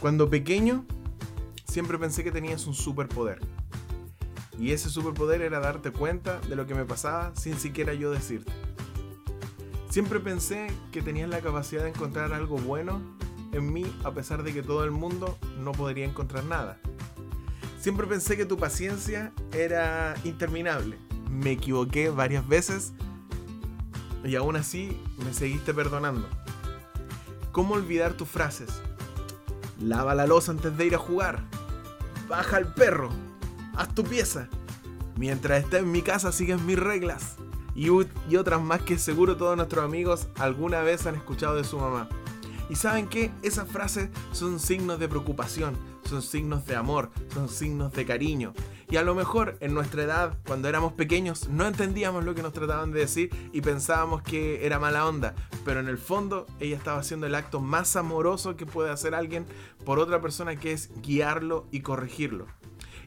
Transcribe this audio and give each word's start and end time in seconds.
Cuando 0.00 0.30
pequeño, 0.30 0.84
siempre 1.64 1.98
pensé 1.98 2.22
que 2.22 2.30
tenías 2.30 2.66
un 2.66 2.74
superpoder. 2.74 3.40
Y 4.58 4.72
ese 4.72 4.90
superpoder 4.90 5.42
era 5.42 5.60
darte 5.60 5.90
cuenta 5.90 6.40
de 6.42 6.54
lo 6.56 6.66
que 6.66 6.74
me 6.74 6.84
pasaba 6.84 7.34
sin 7.34 7.58
siquiera 7.58 7.94
yo 7.94 8.10
decirte. 8.10 8.52
Siempre 9.90 10.20
pensé 10.20 10.68
que 10.92 11.02
tenías 11.02 11.28
la 11.28 11.40
capacidad 11.40 11.82
de 11.82 11.90
encontrar 11.90 12.32
algo 12.32 12.58
bueno 12.58 13.00
en 13.52 13.72
mí 13.72 13.84
a 14.04 14.12
pesar 14.12 14.42
de 14.42 14.52
que 14.52 14.62
todo 14.62 14.84
el 14.84 14.90
mundo 14.90 15.36
no 15.58 15.72
podría 15.72 16.04
encontrar 16.04 16.44
nada. 16.44 16.78
Siempre 17.80 18.06
pensé 18.06 18.36
que 18.36 18.44
tu 18.44 18.56
paciencia 18.56 19.32
era 19.52 20.14
interminable. 20.24 20.96
Me 21.30 21.52
equivoqué 21.52 22.10
varias 22.10 22.46
veces 22.46 22.92
y 24.24 24.36
aún 24.36 24.56
así 24.56 25.00
me 25.24 25.32
seguiste 25.32 25.74
perdonando. 25.74 26.28
¿Cómo 27.50 27.74
olvidar 27.74 28.14
tus 28.14 28.28
frases? 28.28 28.68
Lava 29.80 30.14
la 30.14 30.26
losa 30.26 30.52
antes 30.52 30.76
de 30.76 30.86
ir 30.86 30.94
a 30.94 30.98
jugar. 30.98 31.44
Baja 32.28 32.56
al 32.56 32.74
perro. 32.74 33.10
Haz 33.76 33.94
tu 33.94 34.04
pieza. 34.04 34.48
Mientras 35.16 35.62
estés 35.62 35.82
en 35.82 35.92
mi 35.92 36.02
casa 36.02 36.32
sigues 36.32 36.60
mis 36.60 36.78
reglas. 36.78 37.36
Y, 37.74 37.88
y 38.28 38.36
otras 38.36 38.60
más 38.60 38.82
que 38.82 38.98
seguro 38.98 39.36
todos 39.36 39.56
nuestros 39.56 39.84
amigos 39.84 40.26
alguna 40.36 40.80
vez 40.80 41.06
han 41.06 41.14
escuchado 41.14 41.54
de 41.54 41.64
su 41.64 41.78
mamá. 41.78 42.08
Y 42.68 42.74
saben 42.74 43.08
que 43.08 43.30
esas 43.42 43.68
frases 43.68 44.10
son 44.32 44.58
signos 44.58 44.98
de 44.98 45.08
preocupación, 45.08 45.76
son 46.04 46.22
signos 46.22 46.66
de 46.66 46.76
amor, 46.76 47.10
son 47.32 47.48
signos 47.48 47.92
de 47.92 48.04
cariño. 48.04 48.52
Y 48.90 48.96
a 48.96 49.02
lo 49.02 49.14
mejor 49.14 49.56
en 49.60 49.74
nuestra 49.74 50.02
edad, 50.02 50.38
cuando 50.46 50.68
éramos 50.68 50.94
pequeños, 50.94 51.48
no 51.48 51.66
entendíamos 51.66 52.24
lo 52.24 52.34
que 52.34 52.42
nos 52.42 52.54
trataban 52.54 52.90
de 52.90 53.00
decir 53.00 53.30
y 53.52 53.60
pensábamos 53.60 54.22
que 54.22 54.64
era 54.64 54.78
mala 54.78 55.06
onda. 55.06 55.34
Pero 55.64 55.80
en 55.80 55.88
el 55.88 55.98
fondo 55.98 56.46
ella 56.58 56.76
estaba 56.76 57.00
haciendo 57.00 57.26
el 57.26 57.34
acto 57.34 57.60
más 57.60 57.96
amoroso 57.96 58.56
que 58.56 58.64
puede 58.64 58.90
hacer 58.90 59.14
alguien 59.14 59.44
por 59.84 59.98
otra 59.98 60.22
persona 60.22 60.56
que 60.56 60.72
es 60.72 60.90
guiarlo 61.02 61.66
y 61.70 61.80
corregirlo. 61.80 62.46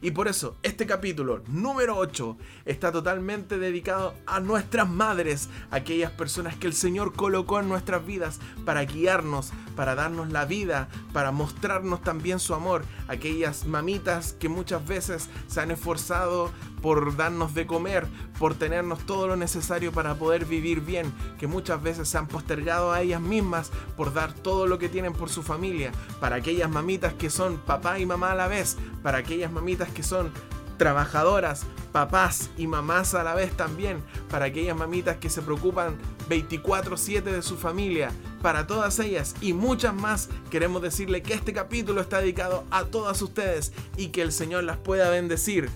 Y 0.03 0.11
por 0.11 0.27
eso 0.27 0.55
este 0.63 0.87
capítulo 0.87 1.43
número 1.47 1.95
8 1.95 2.35
está 2.65 2.91
totalmente 2.91 3.59
dedicado 3.59 4.15
a 4.25 4.39
nuestras 4.39 4.89
madres, 4.89 5.47
aquellas 5.69 6.11
personas 6.11 6.55
que 6.55 6.65
el 6.65 6.73
Señor 6.73 7.13
colocó 7.13 7.59
en 7.59 7.69
nuestras 7.69 8.03
vidas 8.03 8.39
para 8.65 8.83
guiarnos, 8.83 9.51
para 9.75 9.93
darnos 9.93 10.31
la 10.31 10.45
vida, 10.45 10.89
para 11.13 11.31
mostrarnos 11.31 12.01
también 12.01 12.39
su 12.39 12.55
amor, 12.55 12.83
aquellas 13.07 13.65
mamitas 13.65 14.33
que 14.33 14.49
muchas 14.49 14.85
veces 14.87 15.29
se 15.47 15.61
han 15.61 15.69
esforzado 15.69 16.51
por 16.81 17.15
darnos 17.15 17.53
de 17.53 17.67
comer, 17.67 18.07
por 18.39 18.55
tenernos 18.55 19.05
todo 19.05 19.27
lo 19.27 19.35
necesario 19.35 19.91
para 19.91 20.15
poder 20.15 20.45
vivir 20.45 20.81
bien, 20.81 21.13
que 21.39 21.45
muchas 21.45 21.81
veces 21.81 22.09
se 22.09 22.17
han 22.17 22.27
postergado 22.27 22.91
a 22.91 23.01
ellas 23.01 23.21
mismas 23.21 23.71
por 23.95 24.13
dar 24.13 24.33
todo 24.33 24.65
lo 24.65 24.79
que 24.79 24.89
tienen 24.89 25.13
por 25.13 25.29
su 25.29 25.43
familia, 25.43 25.91
para 26.19 26.37
aquellas 26.37 26.69
mamitas 26.69 27.13
que 27.13 27.29
son 27.29 27.57
papá 27.57 27.99
y 27.99 28.05
mamá 28.07 28.31
a 28.31 28.35
la 28.35 28.47
vez, 28.47 28.77
para 29.03 29.19
aquellas 29.19 29.51
mamitas 29.51 29.89
que 29.91 30.03
son 30.03 30.31
trabajadoras, 30.77 31.63
papás 31.91 32.49
y 32.57 32.65
mamás 32.65 33.13
a 33.13 33.23
la 33.23 33.35
vez 33.35 33.55
también, 33.55 34.01
para 34.29 34.45
aquellas 34.45 34.75
mamitas 34.75 35.17
que 35.17 35.29
se 35.29 35.43
preocupan 35.43 35.95
24/7 36.27 37.31
de 37.31 37.43
su 37.43 37.57
familia, 37.57 38.11
para 38.41 38.65
todas 38.65 38.97
ellas 38.99 39.35
y 39.41 39.53
muchas 39.53 39.93
más, 39.93 40.29
queremos 40.49 40.81
decirle 40.81 41.21
que 41.21 41.35
este 41.35 41.53
capítulo 41.53 42.01
está 42.01 42.19
dedicado 42.19 42.63
a 42.71 42.85
todas 42.85 43.21
ustedes 43.21 43.73
y 43.95 44.07
que 44.07 44.23
el 44.23 44.31
Señor 44.31 44.63
las 44.63 44.77
pueda 44.77 45.09
bendecir. 45.09 45.69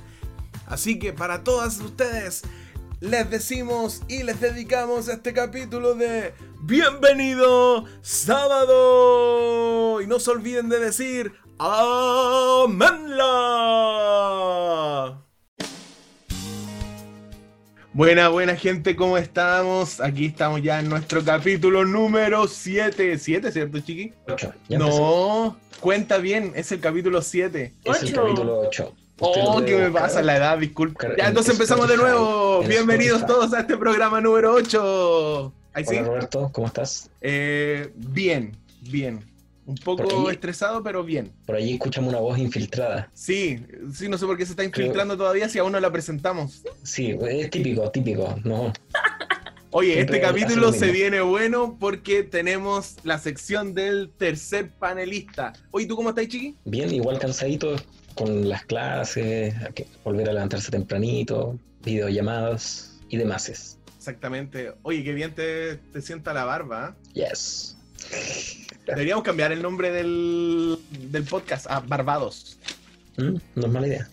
Así 0.65 0.97
que 0.97 1.13
para 1.13 1.43
todas 1.43 1.79
ustedes, 1.81 2.41
les 2.99 3.29
decimos 3.29 4.01
y 4.07 4.23
les 4.23 4.41
dedicamos 4.41 5.07
este 5.09 5.33
capítulo 5.33 5.93
de 5.93 6.33
Bienvenido 6.61 7.85
sábado. 8.01 10.01
Y 10.01 10.07
no 10.07 10.19
se 10.19 10.31
olviden 10.31 10.69
de 10.69 10.79
decir 10.79 11.35
¡Amenla! 11.57 13.21
Buena, 17.93 18.27
buena 18.27 18.57
gente, 18.57 18.97
¿cómo 18.97 19.17
estamos? 19.17 20.01
Aquí 20.01 20.25
estamos 20.25 20.61
ya 20.61 20.81
en 20.81 20.89
nuestro 20.89 21.23
capítulo 21.23 21.85
número 21.85 22.45
7. 22.47 23.17
7, 23.17 23.53
¿cierto, 23.53 23.79
Chiqui? 23.79 24.13
8. 24.27 24.53
No, 24.71 25.57
cuenta 25.79 26.17
bien, 26.17 26.51
es 26.55 26.73
el 26.73 26.81
capítulo 26.81 27.21
7. 27.21 27.73
Es 27.85 28.03
el 28.03 28.13
capítulo 28.13 28.59
8. 28.67 28.93
Oh, 29.19 29.63
¿qué 29.65 29.77
me 29.77 29.91
pasa? 29.91 30.21
La 30.21 30.35
edad, 30.35 30.57
disculpa. 30.57 31.07
Ya, 31.17 31.29
entonces 31.29 31.53
empezamos 31.53 31.87
de 31.87 31.95
nuevo. 31.95 32.63
Bienvenidos 32.63 33.25
todos 33.25 33.53
a 33.53 33.61
este 33.61 33.77
programa 33.77 34.19
número 34.19 34.53
8. 34.55 35.53
¿Ahí 35.71 35.85
sí? 35.85 35.95
Hola 35.95 36.07
Roberto, 36.07 36.49
¿cómo 36.51 36.67
estás? 36.67 37.09
Eh, 37.21 37.93
bien, 37.95 38.57
bien. 38.81 39.34
Un 39.65 39.75
poco 39.75 40.27
ahí- 40.27 40.33
estresado, 40.35 40.83
pero 40.83 41.03
bien. 41.03 41.31
Por 41.45 41.55
allí 41.55 41.73
escuchamos 41.73 42.09
una 42.11 42.19
voz 42.19 42.37
infiltrada. 42.37 43.09
Sí, 43.13 43.59
sí, 43.93 44.07
no 44.09 44.17
sé 44.17 44.25
por 44.25 44.37
qué 44.37 44.45
se 44.45 44.51
está 44.51 44.63
infiltrando 44.63 45.17
todavía 45.17 45.49
si 45.49 45.57
aún 45.59 45.71
no 45.71 45.79
la 45.79 45.91
presentamos. 45.91 46.63
Sí, 46.83 47.17
es 47.29 47.49
típico, 47.49 47.89
típico. 47.91 48.35
No, 48.43 48.71
Oye, 49.71 49.95
Siempre 49.95 50.17
este 50.17 50.27
capítulo 50.27 50.67
lo 50.67 50.71
se 50.71 50.89
viene 50.91 51.19
bueno 51.19 51.75
porque 51.77 52.23
tenemos 52.23 52.95
la 53.03 53.19
sección 53.19 53.73
del 53.73 54.09
tercer 54.17 54.69
panelista. 54.69 55.51
Oye, 55.71 55.85
¿tú 55.85 55.97
cómo 55.97 56.09
estás, 56.09 56.29
Chiqui? 56.29 56.55
bien, 56.63 56.93
igual 56.93 57.19
cansadito 57.19 57.75
con 58.13 58.47
las 58.47 58.63
clases, 58.65 59.53
hay 59.61 59.73
que 59.73 59.87
volver 60.05 60.29
a 60.29 60.33
levantarse 60.33 60.71
tempranito, 60.71 61.59
videollamadas 61.83 63.01
y 63.09 63.17
demás. 63.17 63.77
Exactamente. 63.97 64.71
Oye, 64.83 65.03
qué 65.03 65.11
bien 65.13 65.35
te, 65.35 65.75
te 65.75 66.01
sienta 66.01 66.33
la 66.33 66.45
barba. 66.45 66.95
¿eh? 67.13 67.27
Yes. 67.29 67.75
Deberíamos 68.85 69.23
cambiar 69.23 69.51
el 69.51 69.61
nombre 69.61 69.91
del, 69.91 70.77
del 70.91 71.23
podcast 71.23 71.65
a 71.69 71.79
Barbados. 71.79 72.57
Mm, 73.17 73.35
No 73.55 73.65
es 73.65 73.71
mala 73.71 73.87
idea. 73.87 74.07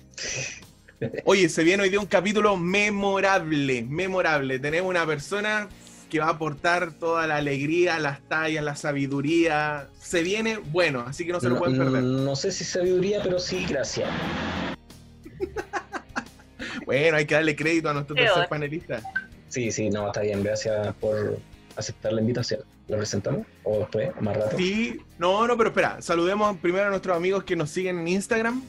Oye, 1.24 1.48
se 1.48 1.64
viene 1.64 1.82
hoy 1.82 1.88
día 1.90 1.98
un 2.00 2.06
capítulo 2.06 2.56
memorable, 2.56 3.82
memorable. 3.82 4.58
Tenemos 4.60 4.88
una 4.88 5.04
persona 5.04 5.68
que 6.08 6.20
va 6.20 6.26
a 6.26 6.30
aportar 6.30 6.92
toda 6.92 7.26
la 7.26 7.36
alegría, 7.36 7.98
las 7.98 8.20
tallas, 8.28 8.62
la 8.62 8.76
sabiduría. 8.76 9.88
Se 10.00 10.22
viene 10.22 10.58
bueno, 10.58 11.00
así 11.06 11.26
que 11.26 11.32
no 11.32 11.40
se 11.40 11.48
lo 11.48 11.54
No, 11.54 11.60
pueden 11.60 11.78
perder. 11.78 12.02
no 12.02 12.36
sé 12.36 12.52
si 12.52 12.64
sabiduría, 12.64 13.20
pero 13.22 13.38
sí 13.38 13.64
gracia. 13.68 14.06
Bueno, 16.86 17.16
hay 17.16 17.26
que 17.26 17.34
darle 17.34 17.54
crédito 17.54 17.88
a 17.90 17.94
nuestro 17.94 18.14
tercer 18.14 18.48
panelista. 18.48 19.00
Sí, 19.48 19.70
sí, 19.70 19.88
no, 19.88 20.06
está 20.08 20.22
bien. 20.22 20.42
Gracias 20.42 20.94
por 20.96 21.38
aceptar 21.76 22.12
la 22.12 22.20
invitación. 22.20 22.60
¿Lo 22.88 22.96
presentamos? 22.98 23.46
¿O 23.64 23.78
después? 23.78 24.10
¿O 24.18 24.22
más 24.22 24.36
rato? 24.36 24.56
Sí, 24.56 24.98
no, 25.18 25.46
no, 25.46 25.56
pero 25.56 25.70
espera, 25.70 26.02
saludemos 26.02 26.56
primero 26.58 26.86
a 26.86 26.90
nuestros 26.90 27.16
amigos 27.16 27.44
que 27.44 27.56
nos 27.56 27.70
siguen 27.70 28.00
en 28.00 28.08
Instagram. 28.08 28.62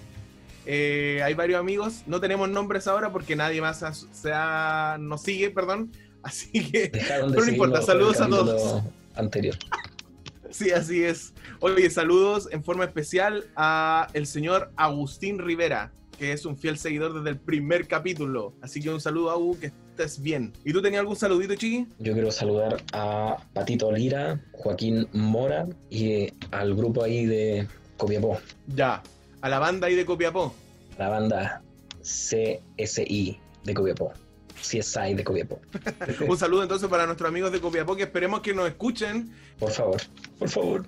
Eh, 0.65 1.21
hay 1.23 1.33
varios 1.33 1.59
amigos, 1.59 2.03
no 2.07 2.21
tenemos 2.21 2.47
nombres 2.49 2.87
ahora 2.87 3.11
porque 3.11 3.35
nadie 3.35 3.59
más 3.59 3.83
ha- 3.83 3.93
se 3.93 4.31
ha- 4.33 4.97
nos 4.99 5.21
sigue, 5.23 5.49
perdón. 5.49 5.91
Así 6.23 6.51
que, 6.71 6.87
Dejaron 6.87 7.31
de 7.31 7.35
Pero 7.35 7.45
no 7.47 7.51
importa, 7.51 7.81
saludos 7.81 8.21
a 8.21 8.29
todos. 8.29 8.81
Anterior. 9.15 9.55
sí, 10.49 10.71
así 10.71 11.03
es. 11.03 11.33
Oye, 11.59 11.89
saludos 11.89 12.47
en 12.51 12.63
forma 12.63 12.85
especial 12.85 13.45
a 13.57 14.07
el 14.13 14.25
señor 14.25 14.71
Agustín 14.77 15.37
Rivera, 15.39 15.91
que 16.17 16.31
es 16.31 16.45
un 16.45 16.57
fiel 16.57 16.77
seguidor 16.77 17.13
desde 17.13 17.29
el 17.31 17.39
primer 17.39 17.87
capítulo. 17.89 18.53
Así 18.61 18.79
que 18.81 18.89
un 18.89 19.01
saludo, 19.01 19.31
Agu, 19.31 19.59
que 19.59 19.73
estés 19.93 20.21
bien. 20.21 20.51
¿Y 20.65 20.73
tú 20.73 20.81
tenías 20.81 21.01
algún 21.01 21.15
saludito, 21.15 21.55
Chiqui? 21.55 21.87
Yo 21.99 22.13
quiero 22.13 22.31
saludar 22.31 22.81
a 22.93 23.37
Patito 23.53 23.91
Lira, 23.91 24.41
Joaquín 24.51 25.07
Mora 25.13 25.67
y 25.89 26.33
al 26.51 26.75
grupo 26.75 27.03
ahí 27.03 27.25
de 27.25 27.67
Copiapó, 27.97 28.39
Ya, 28.75 29.01
a 29.41 29.49
la 29.49 29.59
banda 29.59 29.87
ahí 29.87 29.95
de 29.95 30.05
Copiapó. 30.05 30.53
la 30.97 31.09
banda 31.09 31.61
CSI 32.01 33.39
de 33.63 33.73
Copiapó, 33.73 34.11
CSI 34.59 35.13
de 35.13 35.23
Copiapó. 35.23 35.59
Un 36.27 36.37
saludo 36.37 36.63
entonces 36.63 36.89
para 36.89 37.05
nuestros 37.05 37.27
amigos 37.29 37.51
de 37.51 37.61
Copiapó 37.61 37.95
que 37.95 38.03
esperemos 38.03 38.41
que 38.41 38.53
nos 38.53 38.67
escuchen. 38.67 39.31
Por 39.59 39.71
favor, 39.71 40.01
por 40.39 40.49
favor. 40.49 40.85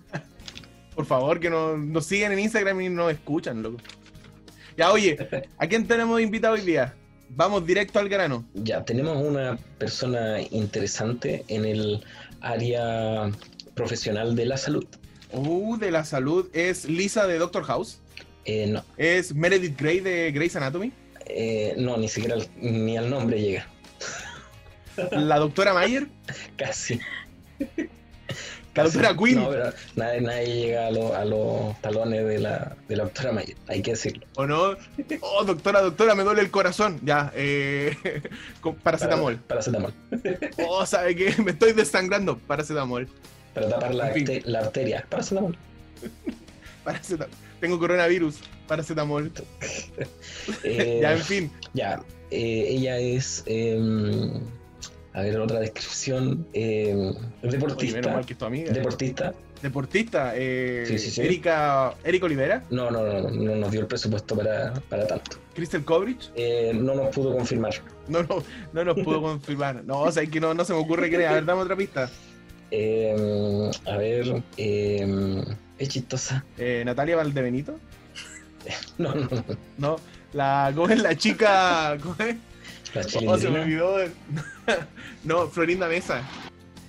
Por 0.95 1.05
favor, 1.05 1.39
que 1.39 1.49
nos, 1.49 1.77
nos 1.77 2.05
sigan 2.05 2.31
en 2.31 2.39
Instagram 2.39 2.81
y 2.81 2.89
nos 2.89 3.11
escuchan, 3.11 3.61
loco. 3.61 3.77
Ya, 4.77 4.91
oye, 4.91 5.17
¿a 5.57 5.67
quién 5.67 5.87
tenemos 5.87 6.19
invitado 6.21 6.53
hoy 6.55 6.61
día? 6.61 6.95
Vamos 7.29 7.65
directo 7.65 7.99
al 7.99 8.07
grano. 8.09 8.45
Ya, 8.53 8.83
tenemos 8.85 9.17
una 9.17 9.57
persona 9.77 10.39
interesante 10.51 11.43
en 11.47 11.65
el 11.65 12.03
área 12.41 13.29
profesional 13.73 14.35
de 14.35 14.45
la 14.45 14.57
salud. 14.57 14.85
Uh, 15.31 15.77
de 15.77 15.91
la 15.91 16.05
salud 16.05 16.49
es 16.53 16.85
Lisa 16.85 17.27
de 17.27 17.37
Doctor 17.37 17.63
House. 17.63 17.99
Eh, 18.45 18.67
no, 18.67 18.83
Es 18.97 19.33
Meredith 19.33 19.77
Grey 19.79 19.99
de 19.99 20.31
Grey's 20.31 20.55
Anatomy. 20.55 20.91
eh, 21.25 21.73
no, 21.77 21.97
ni 21.97 22.07
siquiera 22.07 22.35
al- 22.35 22.47
ni 22.57 22.95
al 22.97 23.09
nombre 23.09 23.41
llega. 23.41 23.67
La 25.11 25.39
doctora 25.39 25.73
Mayer. 25.73 26.07
Casi. 26.57 26.99
La 28.75 28.83
doctora 28.83 29.15
Quinn. 29.15 29.35
No, 29.41 29.49
pero 29.49 29.71
nadie, 29.95 30.21
nadie 30.21 30.45
llega 30.47 30.87
a, 30.87 30.91
lo- 30.91 31.15
a 31.15 31.23
los 31.25 31.81
talones 31.81 32.25
de 32.27 32.39
la, 32.39 32.75
de 32.89 32.95
la 32.97 33.03
doctora 33.05 33.31
Mayer, 33.31 33.55
hay 33.67 33.81
que 33.81 33.91
decirlo. 33.91 34.25
¿O 34.35 34.45
no? 34.45 34.75
Oh, 35.21 35.43
doctora, 35.45 35.81
doctora, 35.81 36.13
me 36.15 36.23
duele 36.23 36.41
el 36.41 36.51
corazón. 36.51 36.99
Ya, 37.03 37.31
eh, 37.35 37.95
con 38.61 38.75
paracetamol. 38.75 39.37
Para- 39.37 39.61
Paracetamol. 39.61 39.93
Oh, 40.67 40.85
¿sabe 40.85 41.15
qué? 41.15 41.33
Me 41.41 41.51
estoy 41.51 41.71
desangrando. 41.73 42.37
Paracetamol. 42.37 43.07
Para 43.53 43.69
tapar 43.69 43.95
la, 43.95 44.07
arte- 44.13 44.43
arteria. 44.57 45.05
Paracetamol. 45.09 45.57
Paraceta- 46.83 47.27
Tengo 47.61 47.79
coronavirus, 47.79 48.39
paracetamol. 48.67 49.31
Eh, 50.63 50.99
ya, 51.01 51.13
en 51.13 51.21
fin. 51.21 51.51
Ya, 51.73 52.01
eh, 52.29 52.65
ella 52.69 52.97
es. 52.99 53.43
Eh, 55.15 55.19
a 55.19 55.21
ver, 55.21 55.39
otra 55.39 55.59
descripción. 55.59 56.45
eh, 56.53 56.93
menos 56.93 57.51
deportista. 57.53 58.21
que 58.21 58.35
tu 58.35 58.45
amiga. 58.45 58.71
Deportista. 58.71 59.33
Deportista. 59.61 60.33
Eh, 60.35 60.83
Sí, 60.87 60.99
sí, 60.99 61.11
sí. 61.11 61.21
Erika, 61.21 61.95
Erika 62.03 62.25
Olivera. 62.25 62.63
No, 62.69 62.91
no, 62.91 63.03
no, 63.03 63.21
no, 63.21 63.29
no 63.29 63.55
nos 63.55 63.71
dio 63.71 63.81
el 63.81 63.87
presupuesto 63.87 64.35
para, 64.35 64.73
para 64.89 65.07
tanto. 65.07 65.37
Crystal 65.55 65.83
Coverage. 65.83 66.29
Eh, 66.35 66.71
no 66.75 66.93
nos 66.95 67.15
pudo 67.15 67.35
confirmar. 67.35 67.73
No, 68.07 68.21
no, 68.23 68.43
no 68.73 68.85
nos 68.85 68.95
pudo 68.99 69.21
confirmar. 69.21 69.83
No, 69.85 70.01
o 70.01 70.11
sea, 70.11 70.23
es 70.23 70.29
que 70.29 70.39
no, 70.39 70.53
no 70.53 70.63
se 70.65 70.73
me 70.73 70.79
ocurre 70.79 71.07
es. 71.07 71.27
A 71.27 71.33
ver, 71.33 71.45
dame 71.45 71.61
otra 71.61 71.75
pista. 71.75 72.09
Eh, 72.71 73.71
a 73.85 73.97
ver, 73.97 74.43
eh, 74.57 75.43
es 75.79 75.89
chistosa. 75.89 76.43
Eh, 76.57 76.83
Natalia 76.85 77.15
Valdebenito. 77.15 77.79
No, 78.97 79.13
no, 79.13 79.27
no. 79.29 79.43
No, 79.77 79.95
la, 80.33 80.71
¿cómo 80.75 80.89
es 80.89 80.99
la 81.01 81.15
chica? 81.15 81.97
¿Cómo 82.01 82.15
es? 82.19 82.35
Oh, 83.27 83.37
se 83.37 83.49
me 83.49 83.61
olvidó. 83.61 83.97
no, 85.23 85.47
Florinda 85.49 85.87
Mesa. 85.87 86.21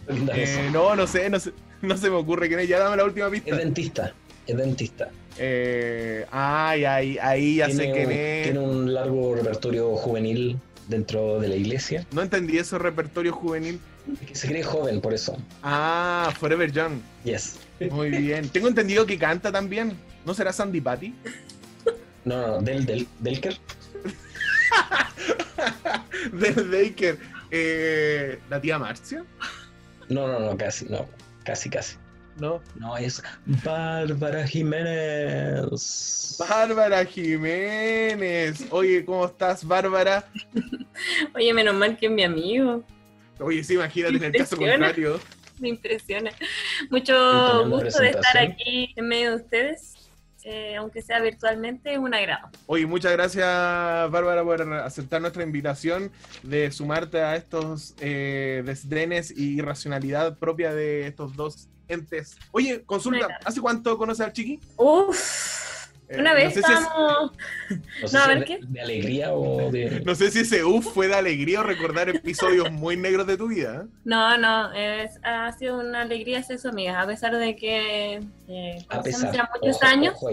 Esa. 0.08 0.66
Eh, 0.66 0.70
no, 0.72 0.94
no 0.94 1.06
sé, 1.06 1.28
no 1.28 1.40
sé, 1.40 1.52
no 1.82 1.96
se 1.96 2.08
me 2.10 2.16
ocurre 2.16 2.48
quién 2.48 2.60
es. 2.60 2.68
Ya 2.68 2.78
dame 2.78 2.96
la 2.96 3.04
última 3.04 3.26
Es 3.26 3.32
pista. 3.32 3.56
dentista. 3.56 4.14
Es 4.46 4.56
dentista. 4.56 5.08
Eh, 5.38 6.24
ay, 6.30 6.84
ay, 6.84 7.18
ahí 7.20 7.56
ya 7.56 7.68
sé 7.68 7.78
Tiene, 7.78 7.92
quién 7.92 8.06
un, 8.06 8.12
es. 8.12 8.42
tiene 8.44 8.58
un 8.60 8.94
largo 8.94 9.34
repertorio 9.34 9.96
juvenil 9.96 10.58
dentro 10.88 11.40
de 11.40 11.48
la 11.48 11.56
iglesia. 11.56 12.06
No 12.12 12.22
entendí 12.22 12.56
ese 12.58 12.78
repertorio 12.78 13.32
juvenil. 13.32 13.80
Es 14.22 14.28
que 14.28 14.34
se 14.36 14.46
cree 14.46 14.62
joven 14.62 15.00
por 15.00 15.12
eso. 15.12 15.36
Ah, 15.64 16.32
Forever 16.38 16.70
Young. 16.70 17.00
Yes. 17.24 17.58
Muy 17.90 18.10
bien. 18.10 18.48
Tengo 18.48 18.68
entendido 18.68 19.04
que 19.04 19.18
canta 19.18 19.50
también. 19.50 19.96
¿No 20.24 20.32
será 20.32 20.52
Sandy 20.52 20.80
Patty? 20.80 21.12
No, 22.24 22.40
no, 22.40 22.46
no, 22.48 22.62
del, 22.62 22.86
del, 22.86 23.06
Delker. 23.20 23.58
Del 26.32 26.68
Baker. 26.68 27.18
Eh, 27.50 28.38
¿La 28.50 28.60
tía 28.60 28.78
Marcia? 28.78 29.24
No, 30.08 30.26
no, 30.26 30.40
no, 30.40 30.56
casi, 30.56 30.86
no. 30.86 31.06
Casi, 31.44 31.70
casi. 31.70 31.96
No. 32.38 32.60
No, 32.74 32.96
es 32.96 33.22
Bárbara 33.64 34.46
Jiménez. 34.46 36.36
Bárbara 36.38 37.04
Jiménez. 37.04 38.66
Oye, 38.70 39.04
¿cómo 39.04 39.26
estás, 39.26 39.64
Bárbara? 39.64 40.28
Oye, 41.34 41.54
menos 41.54 41.74
mal 41.74 41.96
que 41.96 42.06
es 42.06 42.12
mi 42.12 42.24
amigo. 42.24 42.84
Oye, 43.38 43.64
sí, 43.64 43.74
imagínate 43.74 44.16
en 44.16 44.24
el 44.24 44.32
caso 44.32 44.56
contrario. 44.56 45.20
Me 45.58 45.70
impresiona. 45.70 46.30
Mucho 46.90 47.68
gusto 47.68 48.02
de 48.02 48.10
estar 48.10 48.36
aquí 48.36 48.92
en 48.96 49.08
medio 49.08 49.30
de 49.30 49.36
ustedes, 49.36 49.94
eh, 50.48 50.76
aunque 50.76 51.02
sea 51.02 51.20
virtualmente, 51.20 51.93
es 51.93 51.98
un 51.98 52.14
agrado. 52.14 52.48
Oye, 52.66 52.87
muchas 52.87 53.10
gracias, 53.10 53.44
Bárbara, 53.44 54.44
por 54.44 54.62
aceptar 54.75 55.20
nuestra 55.20 55.43
invitación 55.43 56.12
de 56.44 56.70
sumarte 56.70 57.20
a 57.20 57.34
estos 57.34 57.96
eh, 58.00 58.62
desdenes 58.64 59.32
y 59.37 59.56
irracionalidad 59.56 60.38
propia 60.38 60.72
de 60.72 61.08
estos 61.08 61.34
dos 61.34 61.69
entes. 61.88 62.37
Oye, 62.52 62.84
consulta. 62.84 63.26
¿hace 63.44 63.60
cuánto 63.60 63.98
conoces 63.98 64.25
al 64.25 64.32
Chiqui? 64.32 64.60
Uf, 64.76 65.65
Eh, 66.08 66.20
una 66.20 66.34
vez 66.34 66.44
no 66.44 66.62
sé 66.62 66.62
si 66.66 66.72
es- 66.72 66.78
estábamos... 66.80 67.32
No 67.70 68.08
No, 68.12 68.18
a 68.18 68.22
si 68.22 68.28
ver, 68.28 68.44
¿qué? 68.44 68.58
de, 68.62 68.80
alegría 68.80 69.32
o 69.32 69.70
de. 69.72 70.02
No 70.04 70.14
sé 70.14 70.30
si 70.30 70.40
ese 70.40 70.62
uff 70.64 70.86
fue 70.94 71.08
de 71.08 71.14
alegría 71.14 71.60
o 71.60 71.62
recordar 71.64 72.08
episodios 72.08 72.70
muy 72.70 72.96
negros 72.96 73.26
de 73.26 73.36
tu 73.36 73.48
vida. 73.48 73.86
No, 74.04 74.38
no, 74.38 74.72
es- 74.72 75.18
ha 75.24 75.50
sido 75.52 75.78
una 75.80 76.02
alegría 76.02 76.42
ser 76.42 76.58
su 76.58 76.68
amiga, 76.68 77.00
a 77.00 77.06
pesar 77.06 77.36
de 77.36 77.56
que 77.56 78.20
eh, 78.48 78.86
A 78.88 79.02
pesar. 79.02 79.32
ya 79.34 79.50
muchos 79.60 79.76
ojo, 79.76 79.86
años, 79.86 80.14
ojo 80.16 80.30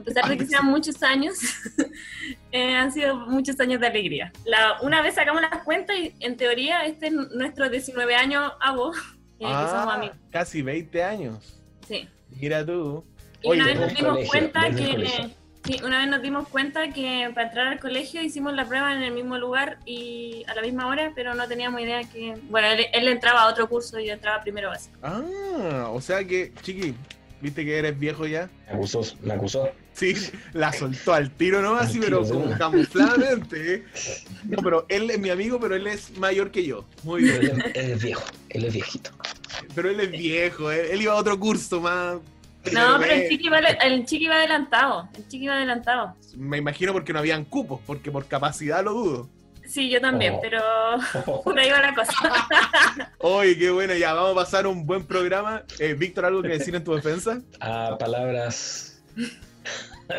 a 0.00 0.04
pesar 0.04 0.28
de 0.28 0.36
que 0.38 0.46
sean 0.46 0.66
muchos 0.66 1.00
años, 1.04 1.38
eh, 2.52 2.74
han 2.74 2.90
sido 2.92 3.14
muchos 3.28 3.58
años 3.60 3.80
de 3.80 3.86
alegría. 3.86 4.32
La, 4.44 4.80
una 4.82 5.00
vez 5.02 5.14
sacamos 5.14 5.42
las 5.42 5.62
cuentas 5.62 5.96
y 5.96 6.12
en 6.20 6.36
teoría 6.36 6.84
este 6.86 7.06
es 7.08 7.12
nuestro 7.12 7.68
19 7.70 8.14
años 8.16 8.52
a 8.60 8.72
vos, 8.74 8.96
eh, 9.38 9.44
que 9.44 9.46
somos 9.46 9.72
Ah, 9.86 9.94
amigos. 9.94 10.16
casi 10.32 10.62
20 10.62 11.04
años. 11.04 11.60
Sí. 11.86 12.08
Mira 12.40 12.64
tú. 12.66 13.04
Y 13.42 13.48
Oye, 13.48 13.60
una 13.60 13.66
vez 13.66 13.80
nos 13.80 13.88
dimos 13.94 14.10
colegio, 14.12 14.30
cuenta 14.30 14.70
que 14.70 15.30
sí, 15.64 15.80
una 15.84 15.98
vez 15.98 16.08
nos 16.08 16.22
dimos 16.22 16.48
cuenta 16.48 16.88
que 16.92 17.30
para 17.34 17.46
entrar 17.48 17.66
al 17.68 17.80
colegio 17.80 18.22
hicimos 18.22 18.52
la 18.54 18.66
prueba 18.66 18.92
en 18.94 19.02
el 19.02 19.12
mismo 19.12 19.38
lugar 19.38 19.78
y 19.86 20.44
a 20.48 20.54
la 20.54 20.62
misma 20.62 20.86
hora, 20.86 21.12
pero 21.14 21.34
no 21.34 21.46
teníamos 21.48 21.80
idea 21.80 22.02
que 22.04 22.34
bueno, 22.50 22.68
él, 22.68 22.86
él 22.92 23.08
entraba 23.08 23.42
a 23.42 23.48
otro 23.48 23.68
curso 23.68 23.98
y 23.98 24.06
yo 24.06 24.12
entraba 24.12 24.40
primero 24.42 24.68
básico. 24.70 24.96
Ah, 25.02 25.88
o 25.90 26.00
sea 26.00 26.24
que, 26.24 26.52
Chiqui, 26.62 26.94
¿viste 27.40 27.64
que 27.64 27.78
eres 27.78 27.98
viejo 27.98 28.26
ya? 28.26 28.48
Me 28.68 28.74
acusó, 28.74 29.02
me 29.22 29.34
acusó. 29.34 29.68
Sí, 29.94 30.14
la 30.54 30.72
soltó 30.72 31.12
al 31.12 31.30
tiro 31.30 31.60
nomás, 31.60 31.82
Al 31.88 31.92
sí, 31.92 32.00
tiro 32.00 32.22
pero 32.22 32.40
como 32.40 32.56
camufladamente. 32.56 33.74
¿eh? 33.74 33.84
No, 34.48 34.62
pero 34.62 34.86
él 34.88 35.10
es 35.10 35.18
mi 35.18 35.28
amigo, 35.30 35.60
pero 35.60 35.76
él 35.76 35.86
es 35.86 36.16
mayor 36.16 36.50
que 36.50 36.64
yo. 36.64 36.84
Muy 37.02 37.22
bien. 37.24 37.36
él, 37.36 37.46
es- 37.50 37.74
él 37.84 37.90
es 37.92 38.02
viejo, 38.02 38.24
él 38.48 38.64
es 38.64 38.72
viejito. 38.72 39.10
Pero 39.74 39.90
él 39.90 40.00
es 40.00 40.10
viejo, 40.10 40.70
él, 40.72 40.86
él 40.92 41.02
iba 41.02 41.12
a 41.12 41.16
otro 41.16 41.38
curso 41.38 41.80
más. 41.80 42.16
No, 42.72 42.98
pero 43.00 43.12
el 43.14 43.28
chiqui, 43.28 43.46
iba, 43.46 43.58
el 43.58 44.06
chiqui 44.06 44.24
iba 44.26 44.36
adelantado, 44.36 45.08
el 45.16 45.26
chiqui 45.28 45.44
iba 45.46 45.54
adelantado. 45.54 46.14
Me 46.36 46.58
imagino 46.58 46.92
porque 46.92 47.12
no 47.12 47.18
habían 47.18 47.44
cupos, 47.44 47.80
porque 47.86 48.10
por 48.12 48.26
capacidad 48.26 48.84
lo 48.84 48.92
dudo. 48.92 49.30
Sí, 49.66 49.88
yo 49.90 50.00
también, 50.00 50.34
Oh. 50.34 50.40
pero 50.42 50.62
por 51.44 51.58
ahí 51.58 51.70
va 51.70 51.80
la 51.80 51.94
cosa. 51.94 52.12
Oye, 53.18 53.56
qué 53.58 53.70
bueno, 53.70 53.94
ya 53.94 54.12
vamos 54.12 54.32
a 54.32 54.34
pasar 54.34 54.66
un 54.66 54.84
buen 54.86 55.04
programa. 55.06 55.62
Eh, 55.78 55.94
Víctor, 55.94 56.24
¿algo 56.26 56.42
que 56.42 56.48
decir 56.48 56.74
en 56.74 56.84
tu 56.84 56.94
defensa? 56.94 57.40
A 57.60 57.96
palabras 57.98 59.02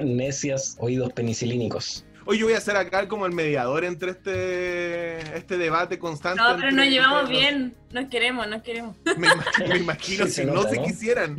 necias, 0.02 0.76
oídos 0.80 1.12
penicilínicos. 1.14 2.06
Hoy 2.26 2.40
yo 2.40 2.46
voy 2.46 2.56
a 2.56 2.62
ser 2.62 2.78
acá 2.78 3.08
como 3.08 3.26
el 3.26 3.34
mediador 3.34 3.84
entre 3.84 4.12
este, 4.12 5.38
este 5.38 5.58
debate 5.58 6.00
constante. 6.00 6.42
No, 6.42 6.56
pero 6.56 6.70
entre- 6.70 6.86
nos 6.86 6.94
llevamos 6.94 7.20
entre 7.22 7.38
bien, 7.38 7.76
nos 7.92 8.06
queremos, 8.10 8.48
nos 8.48 8.62
queremos. 8.62 8.96
Me, 9.18 9.28
imag- 9.28 9.68
me 9.68 9.78
imagino 9.78 10.26
Sí, 10.26 10.32
si 10.32 10.36
se 10.38 10.46
no 10.46 10.64
se 10.64 10.82
quisieran. 10.82 11.36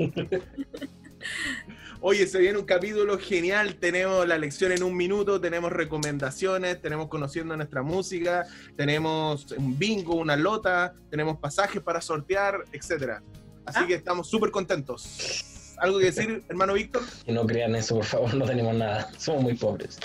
Oye, 2.01 2.27
se 2.27 2.39
viene 2.39 2.59
un 2.59 2.67
capítulo 2.67 3.19
genial. 3.19 3.77
Tenemos 3.77 4.29
la 4.29 4.37
lección 4.37 4.73
en 4.73 4.83
un 4.83 4.95
minuto, 4.95 5.41
tenemos 5.41 5.73
recomendaciones, 5.73 6.83
tenemos 6.83 7.09
conociendo 7.09 7.57
nuestra 7.57 7.81
música, 7.83 8.45
tenemos 8.77 9.53
un 9.53 9.79
bingo, 9.79 10.15
una 10.17 10.37
lota, 10.37 10.93
tenemos 11.11 11.39
pasajes 11.39 11.81
para 11.81 12.03
sortear, 12.03 12.63
etcétera. 12.73 13.23
Así 13.65 13.79
Ah. 13.83 13.87
que 13.87 13.95
estamos 13.95 14.29
súper 14.29 14.51
contentos. 14.51 15.75
¿Algo 15.79 15.99
que 15.99 16.05
decir, 16.07 16.45
hermano 16.51 16.75
Víctor? 16.75 17.03
Que 17.25 17.33
no 17.33 17.47
crean 17.47 17.75
eso, 17.75 17.95
por 17.97 18.05
favor, 18.05 18.35
no 18.35 18.45
tenemos 18.45 18.75
nada. 18.75 19.11
Somos 19.17 19.43
muy 19.43 19.55
pobres. 19.55 19.99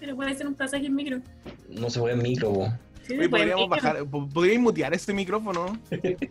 Pero 0.00 0.16
puede 0.16 0.34
ser 0.34 0.46
un 0.46 0.54
pasaje 0.54 0.86
en 0.86 0.94
micro. 0.94 1.20
No 1.68 1.90
se 1.90 1.98
puede 2.00 2.14
en 2.14 2.22
micro, 2.22 2.52
po. 2.52 2.72
Sí, 3.06 3.18
Oye, 3.18 3.28
podríamos 3.28 3.68
micro. 3.68 3.82
bajar, 3.82 4.04
po- 4.06 4.28
podríais 4.28 4.60
mutear 4.60 4.92
este 4.94 5.12
micrófono. 5.12 5.78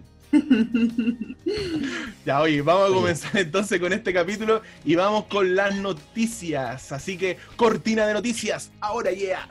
Ya, 2.26 2.42
oye, 2.42 2.62
vamos 2.62 2.92
a 2.92 2.94
comenzar 2.94 3.38
entonces 3.38 3.80
con 3.80 3.94
este 3.94 4.14
capítulo 4.14 4.62
y 4.84 4.96
vamos 4.96 5.24
con 5.26 5.56
las 5.56 5.74
noticias. 5.76 6.92
Así 6.92 7.18
que, 7.18 7.38
cortina 7.56 8.06
de 8.06 8.14
noticias, 8.14 8.72
ahora 8.82 9.12
yeah. 9.12 9.48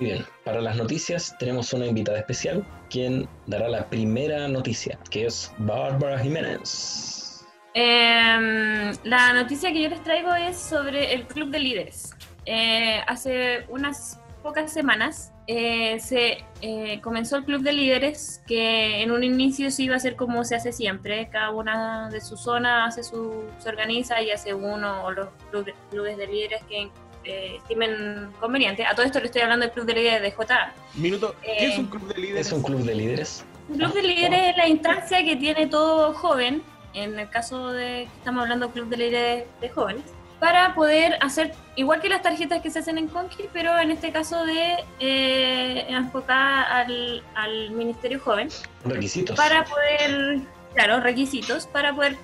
Muy 0.00 0.10
bien, 0.10 0.24
para 0.44 0.60
las 0.60 0.76
noticias 0.76 1.36
tenemos 1.38 1.72
una 1.72 1.86
invitada 1.86 2.18
especial, 2.18 2.66
quien 2.90 3.28
dará 3.46 3.68
la 3.68 3.88
primera 3.88 4.48
noticia, 4.48 4.98
que 5.10 5.26
es 5.26 5.52
Bárbara 5.58 6.18
Jiménez. 6.18 7.44
Em, 7.74 8.92
la 9.04 9.32
noticia 9.32 9.72
que 9.72 9.82
yo 9.82 9.88
les 9.88 10.02
traigo 10.02 10.34
es 10.34 10.56
sobre 10.58 11.14
el 11.14 11.24
Club 11.26 11.50
de 11.50 11.58
Líderes. 11.60 12.10
Eh, 12.46 13.00
hace 13.06 13.64
unas 13.68 14.18
pocas 14.42 14.72
semanas 14.72 15.32
eh, 15.46 15.98
se 16.00 16.38
eh, 16.62 17.00
comenzó 17.00 17.36
el 17.36 17.44
Club 17.44 17.62
de 17.62 17.72
Líderes, 17.72 18.42
que 18.46 19.02
en 19.02 19.10
un 19.12 19.22
inicio 19.22 19.70
se 19.70 19.84
iba 19.84 19.94
a 19.94 19.96
hacer 19.98 20.16
como 20.16 20.44
se 20.44 20.56
hace 20.56 20.72
siempre, 20.72 21.28
cada 21.30 21.50
una 21.50 22.08
de 22.10 22.20
su 22.20 22.36
zona 22.36 22.86
hace 22.86 23.02
su, 23.04 23.44
se 23.58 23.68
organiza 23.68 24.20
y 24.22 24.30
hace 24.30 24.54
uno 24.54 25.04
o 25.04 25.10
los 25.12 25.28
club- 25.50 25.72
clubes 25.90 26.16
de 26.16 26.26
líderes 26.26 26.62
que 26.68 26.88
eh, 27.24 27.56
estimen 27.58 28.30
conveniente. 28.40 28.84
A 28.84 28.94
todo 28.94 29.06
esto 29.06 29.20
le 29.20 29.26
estoy 29.26 29.42
hablando 29.42 29.64
del 29.66 29.72
Club 29.72 29.86
de 29.86 29.94
Líderes 29.94 30.22
de 30.22 30.32
JA. 30.32 30.72
Minuto, 30.94 31.36
¿qué 31.42 31.52
Eh, 31.52 31.72
es 31.72 31.78
un 31.78 31.86
club 31.86 32.12
de 32.12 32.20
líderes? 32.20 32.46
Es 32.48 32.52
un 32.52 32.62
club 32.62 32.80
de 32.82 32.94
líderes. 32.94 33.44
Un 33.68 33.76
club 33.78 33.92
de 33.94 34.02
líderes 34.02 34.48
es 34.50 34.56
la 34.56 34.66
instancia 34.68 35.24
que 35.24 35.36
tiene 35.36 35.68
todo 35.68 36.12
joven, 36.14 36.62
en 36.94 37.18
el 37.18 37.30
caso 37.30 37.68
de 37.72 38.08
que 38.10 38.18
estamos 38.18 38.42
hablando 38.42 38.66
de 38.66 38.72
club 38.72 38.88
de 38.88 38.96
líderes 38.96 39.44
de 39.60 39.68
jóvenes, 39.68 40.02
para 40.42 40.74
poder 40.74 41.16
hacer, 41.20 41.54
igual 41.76 42.00
que 42.00 42.08
las 42.08 42.20
tarjetas 42.20 42.60
que 42.62 42.68
se 42.68 42.80
hacen 42.80 42.98
en 42.98 43.06
Conquist, 43.06 43.48
pero 43.52 43.78
en 43.78 43.92
este 43.92 44.10
caso 44.10 44.44
de 44.44 44.74
eh, 44.98 45.86
enfocar 45.88 46.66
al, 46.68 47.22
al 47.36 47.70
Ministerio 47.70 48.18
Joven, 48.18 48.48
Requisitos. 48.84 49.36
para 49.36 49.62
poder, 49.64 50.40
claro, 50.74 50.98
requisitos, 50.98 51.68
para 51.68 51.94
poder 51.94 52.16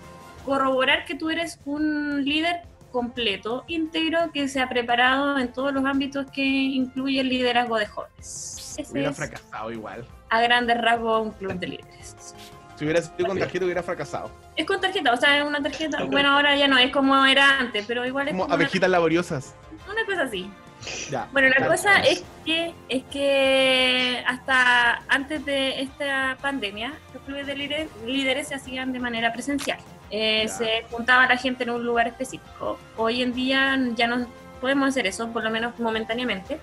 corroborar 0.44 1.04
que 1.04 1.14
tú 1.14 1.30
eres 1.30 1.60
un 1.64 2.24
líder 2.24 2.62
completo, 2.90 3.62
íntegro, 3.68 4.32
que 4.32 4.48
se 4.48 4.60
ha 4.60 4.68
preparado 4.68 5.38
en 5.38 5.52
todos 5.52 5.72
los 5.72 5.84
ámbitos 5.84 6.28
que 6.32 6.44
incluye 6.44 7.20
el 7.20 7.28
liderazgo 7.28 7.76
de 7.76 7.86
jóvenes. 7.86 8.74
Ese 8.76 8.90
Hubiera 8.92 9.12
fracasado 9.12 9.70
igual. 9.70 10.04
a 10.30 10.40
grandes 10.40 10.76
rasgos 10.80 11.22
un 11.22 11.30
club 11.30 11.52
de 11.52 11.68
líderes. 11.68 12.34
Si 12.78 12.84
hubiera 12.84 13.02
sido 13.02 13.26
con 13.26 13.38
tarjeta 13.38 13.64
hubiera 13.64 13.82
fracasado. 13.82 14.30
Es 14.54 14.64
con 14.64 14.80
tarjeta, 14.80 15.12
o 15.12 15.16
sea, 15.16 15.36
es 15.38 15.44
una 15.44 15.60
tarjeta. 15.60 16.04
Bueno, 16.04 16.30
ahora 16.30 16.54
ya 16.56 16.68
no 16.68 16.78
es 16.78 16.92
como 16.92 17.24
era 17.26 17.58
antes, 17.58 17.84
pero 17.88 18.06
igual 18.06 18.28
es 18.28 18.32
Como 18.32 18.44
como 18.44 18.54
una, 18.54 18.62
abejitas 18.64 18.88
laboriosas. 18.88 19.54
una 19.90 20.04
cosa 20.06 20.22
así. 20.22 20.48
Ya. 21.10 21.26
Bueno, 21.32 21.48
la 21.48 21.56
Claro. 21.56 21.72
cosa 21.72 21.98
es 22.02 22.22
que 22.44 22.72
es 22.88 23.02
que 23.10 24.22
hasta 24.24 25.02
antes 25.08 25.44
de 25.44 25.80
esta 25.82 26.36
pandemia, 26.40 26.92
los 27.12 27.22
clubes 27.24 27.46
de 27.48 27.56
líderes, 27.56 27.88
líderes 28.06 28.46
se 28.46 28.54
hacían 28.54 28.92
de 28.92 29.00
manera 29.00 29.32
presencial. 29.32 29.78
Eh, 30.10 30.46
se 30.48 30.84
juntaba 30.90 31.26
la 31.26 31.36
gente 31.36 31.64
en 31.64 31.70
un 31.70 31.84
lugar 31.84 32.06
específico. 32.06 32.78
Hoy 32.96 33.22
en 33.22 33.34
día 33.34 33.76
ya 33.96 34.06
no 34.06 34.24
podemos 34.60 34.88
hacer 34.90 35.08
eso, 35.08 35.28
por 35.32 35.42
lo 35.42 35.50
menos 35.50 35.76
momentáneamente. 35.80 36.60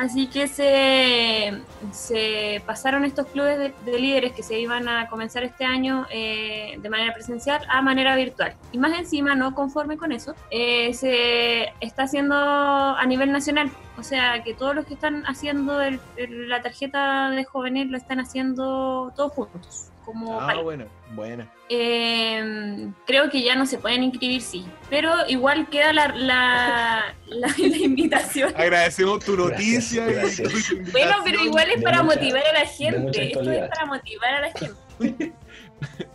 Así 0.00 0.28
que 0.28 0.48
se, 0.48 1.60
se 1.92 2.62
pasaron 2.64 3.04
estos 3.04 3.26
clubes 3.26 3.58
de, 3.58 3.74
de 3.84 3.98
líderes 3.98 4.32
que 4.32 4.42
se 4.42 4.58
iban 4.58 4.88
a 4.88 5.08
comenzar 5.08 5.42
este 5.44 5.66
año 5.66 6.06
eh, 6.10 6.78
de 6.80 6.88
manera 6.88 7.12
presencial 7.12 7.60
a 7.68 7.82
manera 7.82 8.16
virtual. 8.16 8.54
Y 8.72 8.78
más 8.78 8.98
encima, 8.98 9.34
no 9.34 9.54
conforme 9.54 9.98
con 9.98 10.10
eso, 10.12 10.34
eh, 10.50 10.94
se 10.94 11.74
está 11.80 12.04
haciendo 12.04 12.34
a 12.34 13.04
nivel 13.04 13.30
nacional. 13.30 13.70
O 13.98 14.02
sea, 14.02 14.42
que 14.42 14.54
todos 14.54 14.74
los 14.74 14.86
que 14.86 14.94
están 14.94 15.22
haciendo 15.26 15.82
el- 15.82 16.00
el- 16.16 16.48
la 16.48 16.62
tarjeta 16.62 17.28
de 17.28 17.44
jóvenes 17.44 17.88
lo 17.90 17.98
están 17.98 18.20
haciendo 18.20 19.12
todos 19.14 19.32
juntos. 19.34 19.90
Como 20.12 20.40
Ah, 20.40 20.46
país. 20.48 20.62
bueno, 20.62 20.84
buena. 21.14 21.48
Eh, 21.68 22.88
creo 23.06 23.30
que 23.30 23.42
ya 23.42 23.54
no 23.54 23.64
se 23.66 23.78
pueden 23.78 24.02
inscribir, 24.02 24.42
sí. 24.42 24.66
Pero 24.88 25.12
igual 25.28 25.68
queda 25.70 25.92
la, 25.92 26.08
la, 26.08 27.14
la- 27.26 27.48
la 27.58 27.76
invitación. 27.76 28.52
Agradecemos 28.56 29.24
tu 29.24 29.36
Gracias, 29.36 29.50
noticia 29.50 30.10
y 30.10 30.12
gracias. 30.14 30.52
tu 30.68 30.90
Bueno, 30.92 31.12
pero 31.24 31.40
igual 31.44 31.70
es 31.70 31.76
de 31.78 31.82
para 31.82 32.02
mucha- 32.02 32.16
motivar 32.16 32.42
a 32.46 32.52
la 32.52 32.66
gente. 32.66 33.26
Esto 33.32 33.50
es 33.52 33.68
para 33.68 33.86
motivar 33.86 34.34
a 34.34 34.40
la 34.40 34.52
gente. 34.52 35.32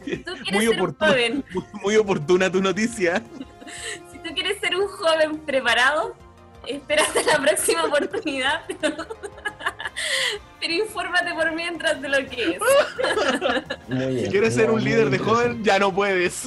Si 0.03 0.17
tú 0.17 0.33
quieres 0.43 0.53
Muy 0.53 0.65
ser 0.65 0.69
un 0.75 0.79
oportuno. 0.81 1.11
joven, 1.11 1.43
Muy, 1.53 1.63
muy 1.83 1.95
oportuna 1.95 2.51
tu 2.51 2.61
noticia. 2.61 3.21
si 4.11 4.17
tú 4.19 4.33
quieres 4.33 4.59
ser 4.59 4.75
un 4.75 4.87
joven 4.87 5.37
preparado, 5.39 6.15
espera 6.67 7.03
hasta 7.03 7.21
la 7.23 7.39
próxima 7.43 7.85
oportunidad. 7.85 8.61
Pero, 8.81 9.07
pero 10.59 10.73
infórmate 10.73 11.33
por 11.33 11.51
mientras 11.53 12.01
de 12.01 12.09
lo 12.09 12.17
que 12.29 12.43
es. 12.55 12.59
Muy 13.87 14.05
bien. 14.07 14.25
Si 14.25 14.31
quieres 14.31 14.55
ser 14.55 14.71
un 14.71 14.83
líder 14.83 15.09
de 15.09 15.17
joven, 15.19 15.63
ya 15.63 15.79
no 15.79 15.93
puedes. 15.93 16.45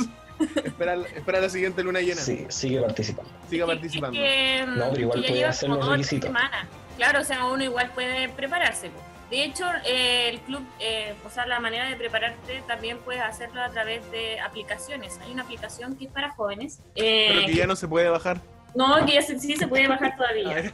espera, 0.65 0.95
espera 1.17 1.41
la 1.41 1.49
siguiente 1.49 1.83
luna 1.83 2.01
llena. 2.01 2.21
Sí, 2.21 2.47
sigue 2.49 2.81
participando. 2.81 3.31
Que- 3.51 3.65
participando. 3.65 4.19
es 4.21 4.25
que, 4.25 4.65
No, 4.67 4.91
pero 4.91 5.01
igual 5.01 5.21
puede 5.21 5.33
lleva 5.35 5.51
hacer 5.51 5.69
como 5.69 5.81
los 5.83 5.91
requisitos. 5.91 6.29
semanas. 6.29 6.67
Claro, 6.97 7.21
o 7.21 7.25
sea, 7.25 7.45
uno 7.47 7.63
igual 7.65 7.91
puede 7.95 8.29
prepararse. 8.29 8.91
De 9.31 9.45
hecho, 9.45 9.67
eh, 9.85 10.31
el 10.31 10.41
club, 10.41 10.63
eh, 10.81 11.13
o 11.27 11.31
sea, 11.31 11.45
la 11.47 11.61
manera 11.61 11.87
de 11.89 11.97
prepararte 11.97 12.63
también 12.67 12.97
puedes 12.99 13.21
hacerlo 13.23 13.61
a 13.63 13.69
través 13.69 14.11
de 14.11 14.41
aplicaciones. 14.41 15.19
Hay 15.25 15.33
una 15.33 15.43
aplicación 15.43 15.97
que 15.97 16.07
es 16.07 16.11
para 16.11 16.31
jóvenes. 16.31 16.81
eh, 16.95 17.29
Pero 17.35 17.47
que 17.47 17.55
ya 17.55 17.67
no 17.67 17.77
se 17.77 17.87
puede 17.87 18.09
bajar. 18.09 18.41
No, 18.75 19.05
que 19.05 19.15
ya 19.15 19.23
se- 19.23 19.39
sí 19.39 19.55
se 19.57 19.67
puede 19.69 19.87
bajar 19.87 20.17
todavía. 20.17 20.73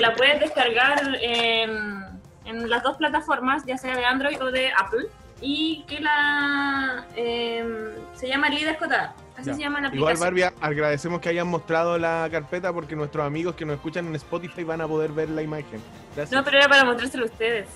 la 0.00 0.14
puedes 0.14 0.40
descargar 0.40 1.00
en, 1.20 2.17
en 2.48 2.68
las 2.68 2.82
dos 2.82 2.96
plataformas, 2.96 3.64
ya 3.66 3.76
sea 3.78 3.96
de 3.96 4.04
Android 4.04 4.40
o 4.42 4.50
de 4.50 4.70
Apple. 4.76 5.06
Y 5.40 5.84
que 5.86 6.00
la 6.00 7.06
em, 7.14 7.66
se 8.14 8.26
llama 8.26 8.48
Líder 8.48 8.76
J. 8.76 9.14
Así 9.36 9.46
Ya. 9.50 9.54
se 9.54 9.60
llama 9.60 9.80
la 9.80 9.86
Igual, 9.94 10.14
aplicación. 10.16 10.50
Barbie, 10.50 10.56
agradecemos 10.60 11.20
que 11.20 11.28
hayan 11.28 11.46
mostrado 11.46 11.96
la 11.96 12.26
carpeta 12.28 12.72
porque 12.72 12.96
nuestros 12.96 13.24
amigos 13.24 13.54
que 13.54 13.64
nos 13.64 13.76
escuchan 13.76 14.08
en 14.08 14.16
Spotify 14.16 14.64
van 14.64 14.80
a 14.80 14.88
poder 14.88 15.12
ver 15.12 15.30
la 15.30 15.42
imagen. 15.42 15.80
Gracias. 16.16 16.32
No, 16.36 16.42
pero 16.44 16.58
era 16.58 16.68
para 16.68 16.84
mostrárselo 16.84 17.22
a 17.24 17.26
ustedes. 17.26 17.68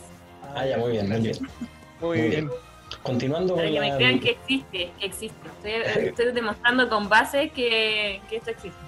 Ah, 0.57 0.67
ya, 0.67 0.77
muy 0.77 0.91
bien, 0.93 1.09
muy 1.09 1.21
bien. 1.21 1.37
Muy 2.01 2.19
Muy 2.19 2.29
bien. 2.31 2.51
Continuando 3.05 3.55
Para 3.55 3.69
con 3.69 3.75
que 3.75 3.81
me 3.81 3.97
crean 3.97 4.21
que 4.21 4.31
existe, 4.31 4.93
que 4.99 5.07
existe. 5.07 5.49
Estoy, 5.65 6.07
estoy 6.09 6.33
demostrando 6.33 6.89
con 6.89 7.09
base 7.09 7.51
que, 7.51 8.21
que 8.29 8.37
esto 8.37 8.51
existe. 8.51 8.79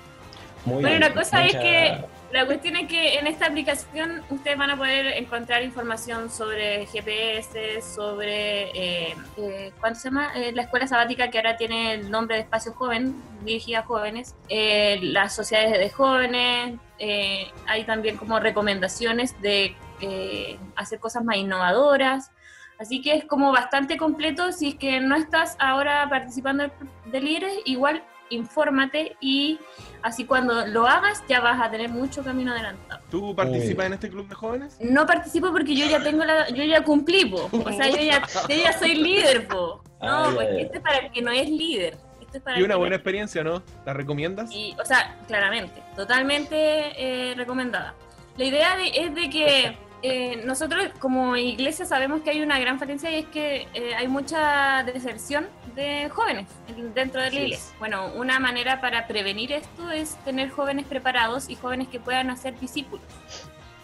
Muy 0.65 0.83
Bueno, 0.83 0.89
bien, 0.89 1.01
la 1.01 1.15
cosa 1.15 1.45
es 1.47 1.55
que 1.57 2.05
la 2.35 2.47
cuestión 2.47 2.75
es 2.75 2.89
que 2.89 3.15
en 3.15 3.29
esta 3.29 3.47
aplicación 3.47 4.21
ustedes 4.29 4.59
van 4.59 4.69
a 4.69 4.77
poder 4.77 5.07
encontrar 5.19 5.63
información 5.63 6.29
sobre 6.29 6.85
GPS, 6.87 7.81
sobre, 7.81 8.71
eh, 8.71 9.17
eh, 9.37 9.73
¿cuánto 9.79 10.01
se 10.01 10.09
llama? 10.09 10.33
Eh, 10.35 10.51
la 10.51 10.63
escuela 10.63 10.89
sabática 10.89 11.31
que 11.31 11.39
ahora 11.39 11.57
tiene 11.57 11.95
el 11.95 12.11
nombre 12.11 12.35
de 12.35 12.43
Espacio 12.43 12.73
Joven, 12.73 13.15
dirigida 13.45 13.79
a 13.79 13.83
jóvenes, 13.85 14.35
eh, 14.49 14.99
las 15.01 15.33
sociedades 15.33 15.79
de 15.79 15.91
jóvenes, 15.91 16.81
eh, 16.99 17.53
hay 17.69 17.85
también 17.85 18.17
como 18.17 18.41
recomendaciones 18.41 19.41
de 19.41 19.77
eh, 20.01 20.59
hacer 20.75 20.99
cosas 20.99 21.23
más 21.25 21.37
innovadoras. 21.37 22.33
Así 22.81 23.01
que 23.01 23.15
es 23.15 23.25
como 23.27 23.53
bastante 23.53 23.97
completo. 23.97 24.51
Si 24.51 24.71
es 24.71 24.75
que 24.75 24.99
no 24.99 25.15
estás 25.15 25.57
ahora 25.61 26.09
participando 26.11 26.69
de 27.05 27.21
líderes, 27.21 27.59
igual 27.65 28.03
infórmate 28.31 29.17
y 29.21 29.61
así 30.05 30.27
cuando 30.27 30.67
lo 30.67 30.87
hagas 30.87 31.25
ya 31.29 31.41
vas 31.41 31.61
a 31.61 31.71
tener 31.71 31.89
mucho 31.89 32.23
camino 32.23 32.53
adelantado. 32.53 33.03
¿Tú 33.11 33.35
participas 33.35 33.87
en 33.87 33.95
este 33.95 34.11
club 34.11 34.29
de 34.29 34.35
jóvenes? 34.35 34.77
No 34.81 35.07
participo 35.07 35.51
porque 35.51 35.75
yo 35.75 35.87
ya 35.87 36.01
tengo 36.03 36.25
la, 36.25 36.49
yo 36.51 36.63
ya 36.63 36.85
cumplí, 36.85 37.25
po. 37.25 37.49
o 37.53 37.73
sea, 37.73 37.89
yo 37.89 37.97
ya, 37.97 38.23
yo 38.49 38.55
ya 38.55 38.73
soy 38.79 38.95
líder, 38.97 39.49
po. 39.49 39.83
Ah, 40.01 40.07
No, 40.07 40.31
ya, 40.31 40.35
pues 40.37 40.49
este 40.61 40.77
es 40.77 40.83
para 40.83 40.99
el 40.99 41.11
que 41.11 41.23
no 41.23 41.31
es 41.33 41.49
líder. 41.49 41.97
Esto 42.21 42.37
es 42.39 42.43
para 42.43 42.61
Y 42.61 42.63
una 42.63 42.77
buena 42.77 42.91
no- 42.91 42.97
experiencia, 42.97 43.43
¿no? 43.43 43.63
¿La 43.87 43.95
recomiendas? 43.95 44.53
y, 44.53 44.77
o 44.81 44.85
sea, 44.85 45.17
claramente, 45.27 45.83
totalmente 45.97 47.31
eh, 47.31 47.35
recomendada. 47.35 47.95
La 48.37 48.45
idea 48.45 48.77
de- 48.77 48.89
es 48.95 49.15
de 49.15 49.31
que 49.31 49.79
eh, 50.07 50.43
nosotros 50.45 50.85
como 50.99 51.35
iglesia 51.37 51.87
sabemos 51.87 52.21
que 52.21 52.29
hay 52.31 52.43
una 52.43 52.59
gran 52.59 52.79
falencia 52.79 53.11
y 53.11 53.21
es 53.21 53.27
que 53.27 53.67
eh, 53.73 53.95
hay 53.97 54.07
mucha 54.07 54.83
deserción 54.85 55.49
de 55.75 56.11
jóvenes 56.11 56.47
en- 56.69 56.93
dentro 56.93 57.23
de 57.23 57.31
la 57.31 57.41
iglesia. 57.41 57.75
Bueno, 57.79 58.09
una 58.15 58.39
manera 58.39 58.81
para 58.83 59.07
prevenir 59.07 59.51
esto 59.53 59.91
es 59.91 60.17
tener 60.25 60.51
jóvenes 60.51 60.85
preparados 60.87 61.49
y 61.49 61.57
jóvenes 61.57 61.89
que 61.89 61.99
puedan 62.01 62.29
hacer 62.29 62.59
discípulos. 62.61 63.05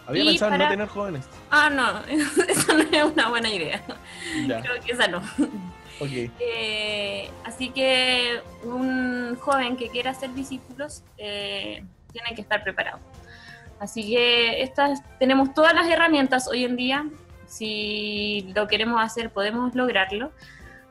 Había 0.05 0.23
y 0.23 0.27
pensado 0.27 0.53
en 0.53 0.59
no 0.59 0.67
tener 0.69 0.87
jóvenes. 0.89 1.25
Ah, 1.49 1.69
no, 1.71 1.99
eso 2.47 2.73
no 2.77 2.83
es 2.83 3.03
una 3.03 3.29
buena 3.29 3.49
idea. 3.49 3.81
Ya, 4.47 4.61
Creo 4.61 4.79
que 4.79 4.91
esa 4.91 5.07
no. 5.07 5.21
Eh, 6.39 7.29
así 7.45 7.69
que 7.69 8.41
un 8.63 9.35
joven 9.39 9.75
que 9.77 9.89
quiera 9.89 10.13
ser 10.13 10.33
discípulos 10.33 11.03
eh, 11.17 11.83
tiene 12.11 12.35
que 12.35 12.41
estar 12.41 12.63
preparado. 12.63 12.99
Así 13.81 14.11
que 14.11 14.61
estas 14.61 15.01
tenemos 15.17 15.53
todas 15.55 15.73
las 15.73 15.87
herramientas 15.89 16.47
hoy 16.47 16.63
en 16.65 16.75
día. 16.75 17.05
Si 17.47 18.51
lo 18.55 18.67
queremos 18.67 19.01
hacer, 19.03 19.31
podemos 19.31 19.73
lograrlo. 19.75 20.31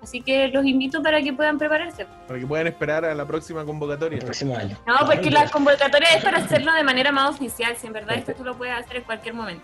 Así 0.02 0.22
que 0.22 0.48
los 0.48 0.64
invito 0.64 1.02
para 1.02 1.22
que 1.22 1.32
puedan 1.32 1.56
prepararse. 1.56 2.06
Para 2.26 2.40
que 2.40 2.46
puedan 2.46 2.66
esperar 2.66 3.04
a 3.04 3.14
la 3.14 3.24
próxima 3.26 3.60
El 3.60 3.66
convocatoria. 3.66 4.18
próximo 4.18 4.56
año. 4.56 4.76
No, 4.86 5.06
porque 5.06 5.30
la 5.30 5.48
convocatoria 5.48 6.08
es 6.16 6.24
para 6.24 6.38
hacerlo 6.38 6.72
de 6.72 6.82
manera 6.82 7.12
más 7.12 7.30
oficial. 7.30 7.76
Si 7.76 7.86
en 7.86 7.92
verdad 7.92 8.16
esto 8.16 8.32
tú 8.34 8.42
lo 8.44 8.56
puedes 8.56 8.74
hacer 8.76 8.96
en 8.96 9.02
cualquier 9.04 9.34
momento. 9.34 9.62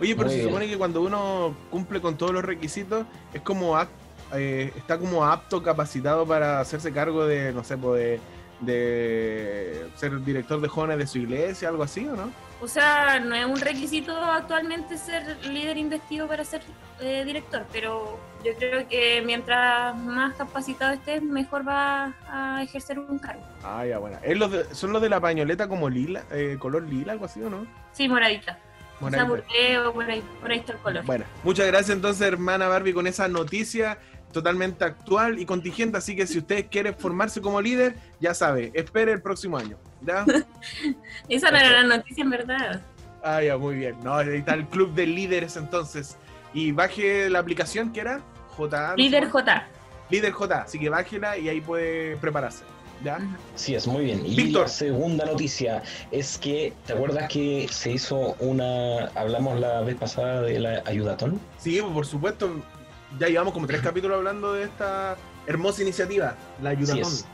Oye, 0.00 0.14
pero 0.16 0.26
Muy 0.26 0.34
se 0.34 0.36
bien. 0.40 0.48
supone 0.48 0.68
que 0.68 0.76
cuando 0.76 1.02
uno 1.02 1.54
cumple 1.70 2.00
con 2.00 2.16
todos 2.16 2.32
los 2.32 2.44
requisitos, 2.44 3.06
es 3.32 3.40
como 3.42 3.76
act- 3.76 3.88
eh, 4.34 4.72
está 4.76 4.98
como 4.98 5.24
apto, 5.24 5.62
capacitado 5.62 6.26
para 6.26 6.58
hacerse 6.60 6.92
cargo 6.92 7.24
de, 7.26 7.52
no 7.52 7.62
sé, 7.62 7.76
pues, 7.78 8.00
de, 8.02 8.20
de 8.60 9.86
ser 9.96 10.22
director 10.24 10.60
de 10.60 10.68
jóvenes 10.68 10.98
de 10.98 11.06
su 11.06 11.18
iglesia, 11.18 11.68
algo 11.68 11.82
así, 11.82 12.06
¿o 12.06 12.16
no? 12.16 12.30
O 12.60 12.68
sea, 12.68 13.20
no 13.20 13.34
es 13.34 13.44
un 13.44 13.60
requisito 13.60 14.16
actualmente 14.16 14.96
ser 14.96 15.36
líder 15.46 15.76
investido 15.76 16.26
para 16.26 16.42
ser 16.44 16.62
eh, 17.00 17.22
director, 17.26 17.66
pero 17.70 18.18
yo 18.42 18.52
creo 18.58 18.88
que 18.88 19.22
mientras 19.26 19.94
más 19.96 20.34
capacitado 20.36 20.94
estés, 20.94 21.22
mejor 21.22 21.68
va 21.68 22.14
a 22.30 22.62
ejercer 22.62 22.98
un 22.98 23.18
cargo. 23.18 23.42
Ah, 23.62 23.84
ya, 23.84 23.98
bueno. 23.98 24.18
¿Es 24.22 24.38
los 24.38 24.50
de- 24.50 24.74
¿Son 24.74 24.90
los 24.92 25.02
de 25.02 25.10
la 25.10 25.20
pañoleta 25.20 25.68
como 25.68 25.90
lila, 25.90 26.24
eh, 26.30 26.56
color 26.58 26.84
lila, 26.84 27.12
algo 27.12 27.26
así, 27.26 27.42
o 27.42 27.50
no? 27.50 27.66
Sí, 27.92 28.08
moradita. 28.08 28.58
O 29.02 29.10
sea, 29.10 29.26
Moradita. 29.26 29.92
por 29.92 30.04
ahí, 30.10 30.22
por 30.40 30.50
ahí 30.50 30.58
está 30.60 30.72
el 30.72 30.78
color. 30.78 31.04
Bueno, 31.04 31.26
muchas 31.44 31.66
gracias 31.66 31.90
entonces, 31.90 32.26
hermana 32.26 32.68
Barbie, 32.68 32.94
con 32.94 33.06
esa 33.06 33.28
noticia 33.28 33.98
totalmente 34.32 34.84
actual 34.84 35.38
y 35.38 35.46
contingente. 35.46 35.98
Así 35.98 36.16
que 36.16 36.26
si 36.26 36.38
ustedes 36.38 36.66
quieren 36.70 36.94
formarse 36.96 37.40
como 37.40 37.60
líder, 37.60 37.96
ya 38.20 38.34
sabe, 38.34 38.70
espere 38.74 39.12
el 39.12 39.22
próximo 39.22 39.56
año. 39.56 39.76
¿Ya? 40.02 40.24
Esa 41.28 41.50
no 41.50 41.56
era 41.56 41.82
la 41.82 41.96
noticia 41.96 42.22
en 42.22 42.30
verdad. 42.30 42.82
Ah, 43.22 43.42
ya, 43.42 43.56
muy 43.56 43.76
bien. 43.76 43.96
No, 44.04 44.14
ahí 44.14 44.36
está 44.36 44.54
el 44.54 44.66
club 44.66 44.94
de 44.94 45.06
líderes 45.06 45.56
entonces. 45.56 46.16
Y 46.54 46.72
baje 46.72 47.28
la 47.28 47.40
aplicación 47.40 47.92
que 47.92 48.00
era 48.00 48.20
J. 48.56 48.94
Líder 48.96 49.28
J. 49.28 49.66
Líder 50.10 50.32
J. 50.32 50.62
Así 50.62 50.78
que 50.78 50.88
bájela 50.88 51.36
y 51.36 51.48
ahí 51.48 51.60
puede 51.60 52.16
prepararse. 52.16 52.64
¿Ya? 53.04 53.18
Sí, 53.54 53.74
es 53.74 53.86
muy 53.86 54.04
bien. 54.04 54.24
Y 54.24 54.36
Víctor. 54.36 54.62
la 54.62 54.68
segunda 54.68 55.26
noticia 55.26 55.82
es 56.10 56.38
que, 56.38 56.72
¿te 56.86 56.94
acuerdas 56.94 57.28
que 57.28 57.66
se 57.70 57.92
hizo 57.92 58.34
una, 58.38 59.06
hablamos 59.14 59.60
la 59.60 59.82
vez 59.82 59.96
pasada 59.96 60.40
de 60.40 60.58
la 60.58 60.82
ayudatón? 60.86 61.38
Sí, 61.58 61.78
pues, 61.80 61.92
por 61.92 62.06
supuesto. 62.06 62.50
Ya 63.18 63.28
llevamos 63.28 63.52
como 63.54 63.66
tres 63.66 63.80
capítulos 63.82 64.16
hablando 64.16 64.52
de 64.52 64.64
esta 64.64 65.16
hermosa 65.46 65.82
iniciativa, 65.82 66.36
la 66.60 66.70
Sí 66.70 66.76
ayudatón. 66.76 67.12
es. 67.12 67.26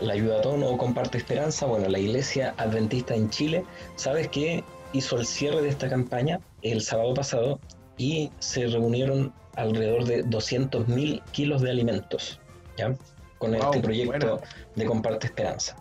La 0.00 0.12
ayudatón 0.12 0.62
o 0.62 0.76
comparte 0.78 1.18
esperanza, 1.18 1.66
bueno, 1.66 1.88
la 1.88 1.98
iglesia 1.98 2.54
adventista 2.56 3.14
en 3.14 3.28
Chile, 3.30 3.64
¿sabes 3.96 4.28
qué? 4.28 4.62
Hizo 4.92 5.16
el 5.18 5.26
cierre 5.26 5.60
de 5.60 5.68
esta 5.68 5.88
campaña 5.88 6.40
el 6.62 6.80
sábado 6.82 7.14
pasado 7.14 7.58
y 7.96 8.30
se 8.38 8.66
reunieron 8.68 9.32
alrededor 9.56 10.04
de 10.04 10.24
200.000 10.24 11.22
kilos 11.32 11.62
de 11.62 11.70
alimentos, 11.70 12.40
¿ya? 12.76 12.94
Con 13.38 13.52
Wow, 13.52 13.60
este 13.64 13.80
proyecto 13.80 14.36
buena. 14.36 14.42
de 14.76 14.84
Comparte 14.86 15.26
Esperanza. 15.26 15.76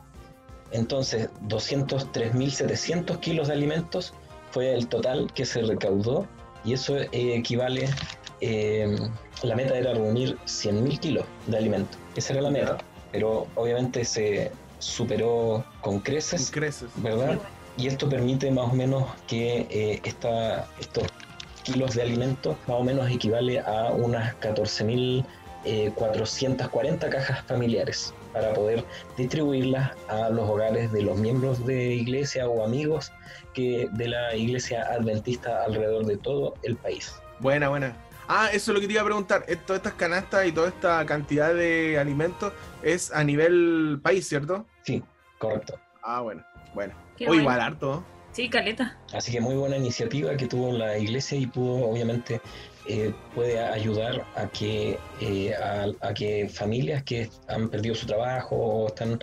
Entonces, 0.71 1.29
203.700 1.47 3.19
kilos 3.19 3.47
de 3.47 3.53
alimentos 3.53 4.13
fue 4.51 4.73
el 4.73 4.87
total 4.87 5.31
que 5.33 5.45
se 5.45 5.61
recaudó 5.61 6.27
y 6.65 6.73
eso 6.73 6.97
eh, 6.97 7.09
equivale, 7.11 7.87
eh, 8.41 8.97
la 9.43 9.55
meta 9.55 9.77
era 9.77 9.93
reunir 9.93 10.37
100.000 10.45 10.99
kilos 10.99 11.25
de 11.47 11.57
alimentos. 11.57 11.97
Esa 12.15 12.33
era 12.33 12.43
la 12.43 12.51
meta, 12.51 12.77
pero 13.11 13.47
obviamente 13.55 14.05
se 14.05 14.51
superó 14.79 15.65
con 15.81 15.99
creces, 15.99 16.49
Creces. 16.51 16.89
¿verdad? 16.97 17.39
Y 17.77 17.87
esto 17.87 18.07
permite 18.09 18.51
más 18.51 18.71
o 18.71 18.75
menos 18.75 19.05
que 19.27 19.65
eh, 19.69 19.99
esta, 20.03 20.67
estos 20.79 21.07
kilos 21.63 21.95
de 21.95 22.03
alimentos 22.03 22.55
más 22.67 22.79
o 22.79 22.83
menos 22.83 23.09
equivale 23.11 23.59
a 23.59 23.91
unas 23.91 24.35
14.440 24.39 27.09
cajas 27.09 27.41
familiares 27.43 28.13
para 28.33 28.53
poder 28.53 28.85
distribuirlas 29.17 29.91
a 30.07 30.29
los 30.29 30.49
hogares 30.49 30.89
de 30.91 31.01
los 31.01 31.17
miembros 31.17 31.65
de 31.65 31.95
iglesia 31.95 32.47
o 32.47 32.63
amigos 32.63 33.11
que 33.53 33.89
de 33.91 34.07
la 34.07 34.33
iglesia 34.35 34.83
adventista 34.83 35.63
alrededor 35.63 36.05
de 36.05 36.17
todo 36.17 36.53
el 36.63 36.77
país. 36.77 37.13
Buena, 37.39 37.69
buena. 37.69 37.95
Ah, 38.27 38.49
eso 38.51 38.71
es 38.71 38.75
lo 38.75 38.81
que 38.81 38.87
te 38.87 38.93
iba 38.93 39.01
a 39.01 39.05
preguntar. 39.05 39.45
Eh, 39.47 39.55
Todas 39.55 39.79
estas 39.79 39.93
canastas 39.93 40.45
y 40.45 40.51
toda 40.51 40.67
esta 40.69 41.05
cantidad 41.05 41.53
de 41.53 41.97
alimentos 41.97 42.51
es 42.83 43.11
a 43.13 43.23
nivel 43.23 43.99
país, 44.03 44.27
¿cierto? 44.27 44.65
Sí, 44.83 45.01
correcto. 45.37 45.79
Ah, 46.03 46.21
bueno, 46.21 46.43
bueno. 46.73 46.93
O 47.27 47.33
igual 47.33 47.61
harto. 47.61 48.03
Sí, 48.31 48.49
caleta. 48.49 48.97
Así 49.13 49.31
que 49.31 49.41
muy 49.41 49.55
buena 49.55 49.77
iniciativa 49.77 50.35
que 50.37 50.45
tuvo 50.47 50.71
la 50.71 50.97
iglesia 50.97 51.37
y 51.37 51.47
pudo, 51.47 51.87
obviamente, 51.89 52.39
eh, 52.87 53.13
puede 53.33 53.59
ayudar 53.59 54.25
a 54.35 54.47
que, 54.47 54.99
eh, 55.21 55.53
a, 55.55 55.87
a 56.07 56.13
que 56.13 56.47
familias 56.47 57.03
que 57.03 57.29
han 57.47 57.69
perdido 57.69 57.95
su 57.95 58.05
trabajo 58.05 58.55
o 58.55 58.87
están 58.87 59.19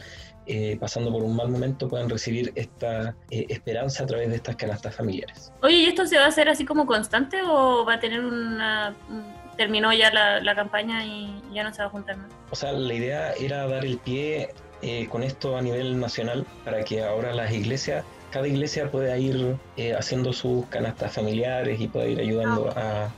eh, 0.46 0.76
pasando 0.80 1.10
por 1.12 1.22
un 1.22 1.34
mal 1.36 1.48
momento 1.48 1.88
puedan 1.88 2.08
recibir 2.08 2.52
esta 2.54 3.14
eh, 3.30 3.46
esperanza 3.48 4.04
a 4.04 4.06
través 4.06 4.28
de 4.30 4.36
estas 4.36 4.56
canastas 4.56 4.94
familiares. 4.94 5.52
Oye, 5.62 5.76
¿y 5.76 5.86
esto 5.86 6.06
se 6.06 6.16
va 6.18 6.24
a 6.24 6.28
hacer 6.28 6.48
así 6.48 6.64
como 6.64 6.86
constante 6.86 7.38
o 7.42 7.84
va 7.84 7.94
a 7.94 8.00
tener 8.00 8.20
una... 8.24 8.94
un- 9.10 9.44
terminó 9.56 9.92
ya 9.92 10.12
la, 10.12 10.40
la 10.40 10.56
campaña 10.56 11.04
y 11.06 11.32
ya 11.52 11.62
no 11.62 11.72
se 11.72 11.80
va 11.80 11.86
a 11.86 11.90
juntar 11.90 12.16
más? 12.16 12.26
O 12.50 12.56
sea, 12.56 12.72
la 12.72 12.92
idea 12.92 13.32
era 13.34 13.68
dar 13.68 13.84
el 13.84 13.98
pie 13.98 14.48
eh, 14.82 15.06
con 15.08 15.22
esto 15.22 15.56
a 15.56 15.62
nivel 15.62 16.00
nacional 16.00 16.44
para 16.64 16.82
que 16.84 17.04
ahora 17.04 17.32
las 17.32 17.52
iglesias, 17.52 18.04
cada 18.32 18.48
iglesia 18.48 18.90
pueda 18.90 19.16
ir 19.16 19.54
eh, 19.76 19.94
haciendo 19.94 20.32
sus 20.32 20.66
canastas 20.66 21.12
familiares 21.12 21.80
y 21.80 21.86
pueda 21.86 22.06
ir 22.08 22.18
ayudando 22.18 22.68
a, 22.76 23.12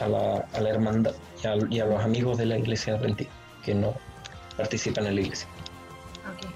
a 0.00 0.06
la, 0.06 0.44
a 0.52 0.60
la 0.60 0.68
hermandad 0.68 1.14
y 1.42 1.46
a, 1.46 1.54
y 1.70 1.80
a 1.80 1.86
los 1.86 2.04
amigos 2.04 2.36
de 2.36 2.44
la 2.44 2.58
iglesia 2.58 2.96
adventista 2.96 3.32
que 3.64 3.74
no 3.74 3.94
participan 4.58 5.06
en 5.06 5.14
la 5.14 5.20
iglesia. 5.22 5.48
Ok. 6.28 6.46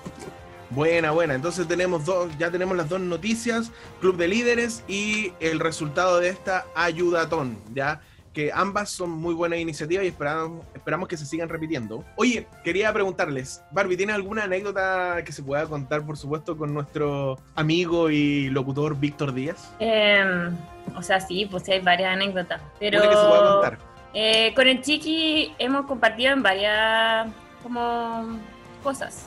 Buena, 0.71 1.13
buena. 1.13 1.35
Entonces 1.35 1.69
tenemos 1.69 2.05
dos, 2.05 2.37
ya 2.39 2.51
tenemos 2.51 2.77
las 2.77 2.89
dos 2.89 3.01
noticias, 3.01 3.71
Club 4.01 4.17
de 4.17 4.29
Líderes 4.29 4.83
y 4.89 5.33
el 5.41 5.61
resultado 5.61 6.19
de 6.19 6.31
esta 6.31 6.65
ayudatón, 6.75 7.59
¿ya? 7.75 8.01
Que 8.33 8.51
ambas 8.53 8.91
son 8.91 9.11
muy 9.11 9.33
buenas 9.35 9.61
iniciativas 9.61 10.05
y 10.05 10.09
esperamos, 10.09 10.67
esperamos 10.75 11.07
que 11.09 11.17
se 11.17 11.27
sigan 11.27 11.49
repitiendo. 11.49 12.05
Oye, 12.17 12.49
quería 12.65 12.93
preguntarles, 12.93 13.63
Barbie, 13.71 13.97
¿tiene 13.97 14.13
alguna 14.15 14.45
anécdota 14.45 15.23
que 15.25 15.31
se 15.31 15.45
pueda 15.45 15.65
contar, 15.67 16.05
por 16.05 16.17
supuesto, 16.17 16.57
con 16.57 16.75
nuestro 16.75 17.39
amigo 17.55 18.11
y 18.11 18.49
locutor 18.51 18.99
Víctor 18.99 19.33
Díaz? 19.33 19.71
Em, 19.79 20.57
o 20.97 21.03
sea, 21.03 21.21
sí, 21.21 21.47
pues 21.49 21.63
sí 21.63 21.73
hay 21.73 21.81
varias 21.81 22.13
anécdotas. 22.15 22.61
Pero 22.81 22.99
Una 22.99 23.09
que 23.11 23.17
se 23.17 23.23
pueda 23.25 23.53
contar. 23.53 23.79
eh, 24.15 24.53
con 24.57 24.67
el 24.67 24.83
Chiqui 24.83 25.53
hemos 25.61 25.87
compartido 25.87 26.33
en 26.33 26.43
varias 26.43 27.29
como 27.63 28.37
cosas. 28.83 29.27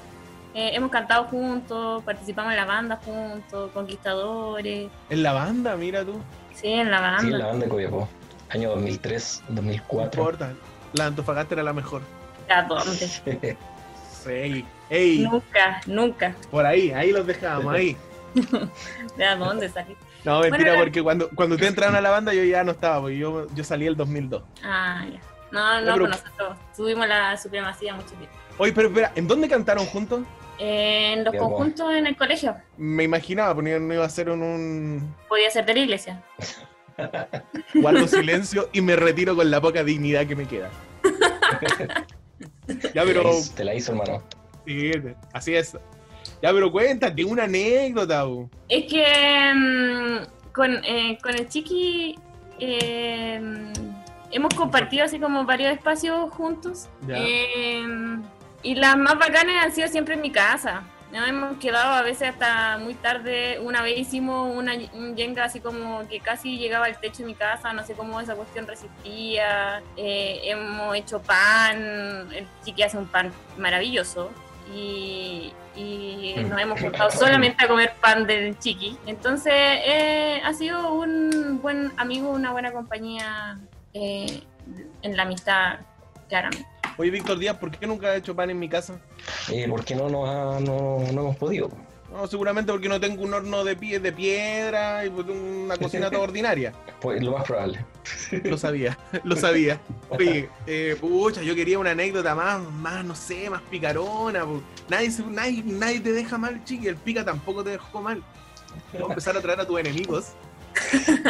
Eh, 0.59 0.71
hemos 0.73 0.89
cantado 0.89 1.25
juntos, 1.25 2.01
participamos 2.03 2.49
en 2.51 2.57
la 2.57 2.65
banda 2.65 2.95
juntos, 3.05 3.69
conquistadores. 3.75 4.89
En 5.11 5.21
la 5.21 5.31
banda, 5.33 5.75
mira 5.75 6.03
tú. 6.03 6.19
Sí, 6.55 6.69
en 6.69 6.89
la 6.89 6.99
banda. 6.99 7.21
Sí, 7.21 7.29
la 7.29 7.45
banda 7.45 7.65
de 7.65 7.69
Copiapó, 7.69 8.09
año 8.49 8.69
2003, 8.71 9.43
No 9.49 9.55
2004. 9.57 10.19
importa. 10.19 10.53
La 10.93 11.05
Antofagasta 11.05 11.53
era 11.53 11.61
la 11.61 11.73
mejor. 11.73 12.01
¿A 12.49 12.63
dónde? 12.63 13.57
Sí. 14.23 14.65
Ey, 14.89 15.19
Nunca, 15.19 15.79
nunca. 15.85 16.35
por 16.51 16.65
ahí, 16.65 16.91
ahí 16.91 17.11
los 17.13 17.25
dejábamos, 17.25 17.73
ahí. 17.73 17.95
¿De 19.15 19.23
a 19.25 19.35
dónde 19.37 19.69
salí? 19.69 19.95
No, 20.25 20.39
mentira, 20.41 20.71
Bueno, 20.71 20.83
porque 20.83 21.01
cuando, 21.03 21.29
cuando 21.29 21.55
ustedes 21.55 21.69
entraron 21.71 21.95
a 21.95 22.01
la 22.01 22.09
banda 22.09 22.33
yo 22.33 22.43
ya 22.43 22.63
no 22.63 22.71
estaba, 22.71 22.99
porque 22.99 23.17
yo, 23.17 23.47
yo 23.53 23.63
salí 23.63 23.85
el 23.85 23.95
2002. 23.95 24.41
Ah, 24.63 25.05
ya. 25.09 25.19
No, 25.51 25.59
Ya, 25.79 25.81
no, 25.81 25.93
pero- 25.93 26.07
pues 26.07 26.23
nosotros 26.23 26.57
tuvimos 26.75 27.07
la 27.07 27.37
supremacía 27.37 27.93
mucho 27.93 28.09
tiempo. 28.15 28.35
Oye, 28.57 28.73
pero 28.73 28.87
espera, 28.89 29.11
¿en 29.15 29.27
dónde 29.27 29.47
cantaron 29.47 29.85
juntos? 29.85 30.21
En 30.59 31.23
los 31.23 31.35
conjuntos 31.35 31.93
en 31.93 32.07
el 32.07 32.15
colegio. 32.15 32.55
Me 32.77 33.03
imaginaba, 33.03 33.53
porque 33.55 33.79
no 33.79 33.93
iba 33.93 34.05
a 34.05 34.09
ser 34.09 34.29
un, 34.29 34.41
un 34.41 35.15
Podía 35.29 35.49
ser 35.51 35.65
de 35.65 35.73
la 35.73 35.79
iglesia. 35.81 36.23
guardo 37.75 38.07
silencio 38.07 38.69
y 38.73 38.81
me 38.81 38.95
retiro 38.95 39.35
con 39.35 39.51
la 39.51 39.61
poca 39.61 39.83
dignidad 39.83 40.25
que 40.25 40.35
me 40.35 40.47
queda. 40.47 40.69
ya, 42.93 43.03
Te, 43.03 43.05
pero. 43.05 43.23
la 43.23 43.29
hizo, 43.31 43.55
te 43.55 43.63
la 43.63 43.75
hizo, 43.75 43.91
hermano. 43.91 44.23
Sí, 44.65 44.91
así 45.33 45.55
es. 45.55 45.73
Ya, 46.41 46.51
pero 46.51 46.71
cuéntate 46.71 47.23
una 47.23 47.43
anécdota. 47.43 48.23
bu. 48.23 48.49
Es 48.67 48.85
que 48.91 49.53
mm, 49.55 50.51
con, 50.53 50.83
eh, 50.83 51.17
con 51.21 51.35
el 51.35 51.47
chiqui 51.47 52.17
eh, 52.59 53.39
hemos 54.31 54.53
compartido 54.55 55.05
así 55.05 55.19
como 55.19 55.45
varios 55.45 55.71
espacios 55.73 56.31
juntos. 56.33 56.89
Ya. 57.07 57.15
Eh, 57.17 57.83
y 58.63 58.75
las 58.75 58.97
más 58.97 59.17
bacanas 59.17 59.65
han 59.65 59.71
sido 59.71 59.87
siempre 59.87 60.15
en 60.15 60.21
mi 60.21 60.31
casa. 60.31 60.83
Nos 61.11 61.27
hemos 61.27 61.57
quedado 61.57 61.93
a 61.93 62.01
veces 62.01 62.29
hasta 62.29 62.77
muy 62.79 62.93
tarde. 62.93 63.59
Una 63.61 63.81
vez 63.81 63.97
hicimos 63.97 64.53
una, 64.53 64.73
un 64.93 65.15
yenga 65.15 65.45
así 65.45 65.61
como 65.61 66.05
que 66.07 66.19
casi 66.19 66.57
llegaba 66.57 66.85
al 66.85 66.99
techo 66.99 67.19
de 67.19 67.25
mi 67.25 67.33
casa. 67.33 67.71
No 67.71 67.85
sé 67.85 67.93
cómo 67.93 68.19
esa 68.19 68.35
cuestión 68.35 68.67
resistía. 68.67 69.81
Eh, 69.95 70.41
hemos 70.43 70.95
hecho 70.95 71.21
pan. 71.21 72.27
El 72.33 72.45
chiqui 72.65 72.83
hace 72.83 72.97
un 72.97 73.07
pan 73.07 73.31
maravilloso. 73.57 74.31
Y, 74.75 75.53
y 75.77 76.35
nos 76.49 76.59
hemos 76.59 76.81
juntado 76.81 77.09
solamente 77.09 77.63
a 77.63 77.69
comer 77.69 77.93
pan 78.01 78.27
del 78.27 78.59
chiqui. 78.59 78.97
Entonces 79.05 79.53
eh, 79.55 80.41
ha 80.43 80.53
sido 80.53 80.93
un 80.93 81.61
buen 81.61 81.93
amigo, 81.95 82.31
una 82.31 82.51
buena 82.51 82.73
compañía 82.73 83.59
eh, 83.93 84.43
en 85.03 85.15
la 85.15 85.23
amistad, 85.23 85.79
claramente. 86.27 86.65
Oye, 86.97 87.11
Víctor 87.11 87.37
Díaz, 87.37 87.57
¿por 87.57 87.71
qué 87.71 87.85
nunca 87.85 88.11
has 88.11 88.17
hecho 88.17 88.35
pan 88.35 88.49
en 88.49 88.57
mi 88.59 88.67
casa? 88.69 88.99
Eh, 89.51 89.67
¿Por 89.69 89.85
qué 89.85 89.95
no, 89.95 90.09
nos 90.09 90.27
ha- 90.27 90.59
no, 90.59 90.99
no 91.13 91.21
hemos 91.21 91.35
podido? 91.35 91.69
No, 92.11 92.25
seguramente 92.25 92.71
porque 92.71 92.87
no 92.89 92.99
tengo 92.99 93.21
un 93.23 93.33
horno 93.33 93.63
de 93.65 93.75
pie 93.75 93.99
de 93.99 94.11
piedra 94.13 95.05
y 95.05 95.09
pues, 95.09 95.27
una 95.27 95.75
cocina 95.77 96.09
toda 96.09 96.23
ordinaria. 96.23 96.73
Pues 96.99 97.21
lo 97.21 97.33
más 97.33 97.43
probable. 97.43 97.85
Lo 98.45 98.57
sabía, 98.57 98.97
lo 99.23 99.35
sabía. 99.35 99.79
Oye, 100.09 100.49
eh, 100.65 100.97
pucha, 100.99 101.43
yo 101.43 101.53
quería 101.53 101.77
una 101.77 101.91
anécdota 101.91 102.33
más, 102.33 102.59
más, 102.71 103.05
no 103.05 103.13
sé, 103.13 103.47
más 103.51 103.61
picarona. 103.69 104.43
pu. 104.45 104.63
Nadie, 104.89 105.11
nadie, 105.29 105.61
nadie 105.63 105.99
te 105.99 106.11
deja 106.11 106.39
mal, 106.39 106.63
chiqui. 106.63 106.87
El 106.87 106.95
pica 106.95 107.23
tampoco 107.23 107.63
te 107.63 107.69
dejó 107.71 108.01
mal. 108.01 108.23
Vamos 108.93 109.09
a 109.09 109.13
empezar 109.13 109.37
a 109.37 109.41
traer 109.41 109.59
a 109.59 109.67
tus 109.67 109.79
enemigos. 109.79 110.29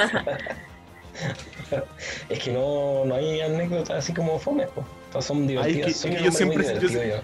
Es 2.30 2.40
que 2.40 2.52
no, 2.52 3.04
no 3.06 3.16
hay 3.16 3.42
anécdotas 3.42 3.98
así 4.04 4.14
como 4.14 4.40
fome, 4.40 4.68
pues. 4.68 4.86
Todas 5.12 5.26
son 5.26 5.48
divertidas. 5.48 5.88
que- 5.88 5.94
Soy 5.94 6.12
es 6.12 6.18
un 6.18 6.18
que 6.20 6.26
yo 6.26 6.32
siempre- 6.32 6.64
yo 6.64 6.88
divertido, 6.88 7.24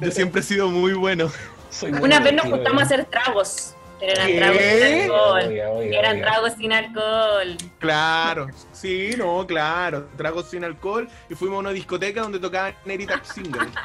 Yo 0.00 0.10
siempre 0.10 0.40
he 0.40 0.44
sido 0.44 0.68
muy 0.68 0.92
bueno. 0.94 1.26
yo. 1.26 1.32
Soy 1.70 1.92
muy 1.92 2.02
Una 2.02 2.20
vez 2.20 2.32
nos 2.34 2.46
juntamos 2.46 2.82
a 2.82 2.84
yo. 2.88 2.94
hacer 2.94 3.04
tragos, 3.06 3.74
pero 3.98 4.12
eran 4.12 4.26
¿Qué? 4.26 4.36
tragos 4.38 4.60
sin 4.62 5.00
alcohol. 5.02 5.42
Oiga, 5.48 5.70
oiga, 5.70 5.98
Eran 5.98 6.16
oiga. 6.16 6.26
tragos 6.30 6.52
sin 6.54 6.72
alcohol. 6.72 7.56
Claro, 7.78 8.46
sí, 8.72 9.10
no, 9.16 9.46
claro. 9.46 10.08
Tragos 10.16 10.50
sin 10.50 10.64
alcohol 10.64 11.08
y 11.30 11.34
fuimos 11.34 11.56
a 11.56 11.60
una 11.60 11.70
discoteca 11.70 12.20
donde 12.22 12.38
tocaban 12.38 12.74
Nerita 12.84 13.22
Single. 13.24 13.66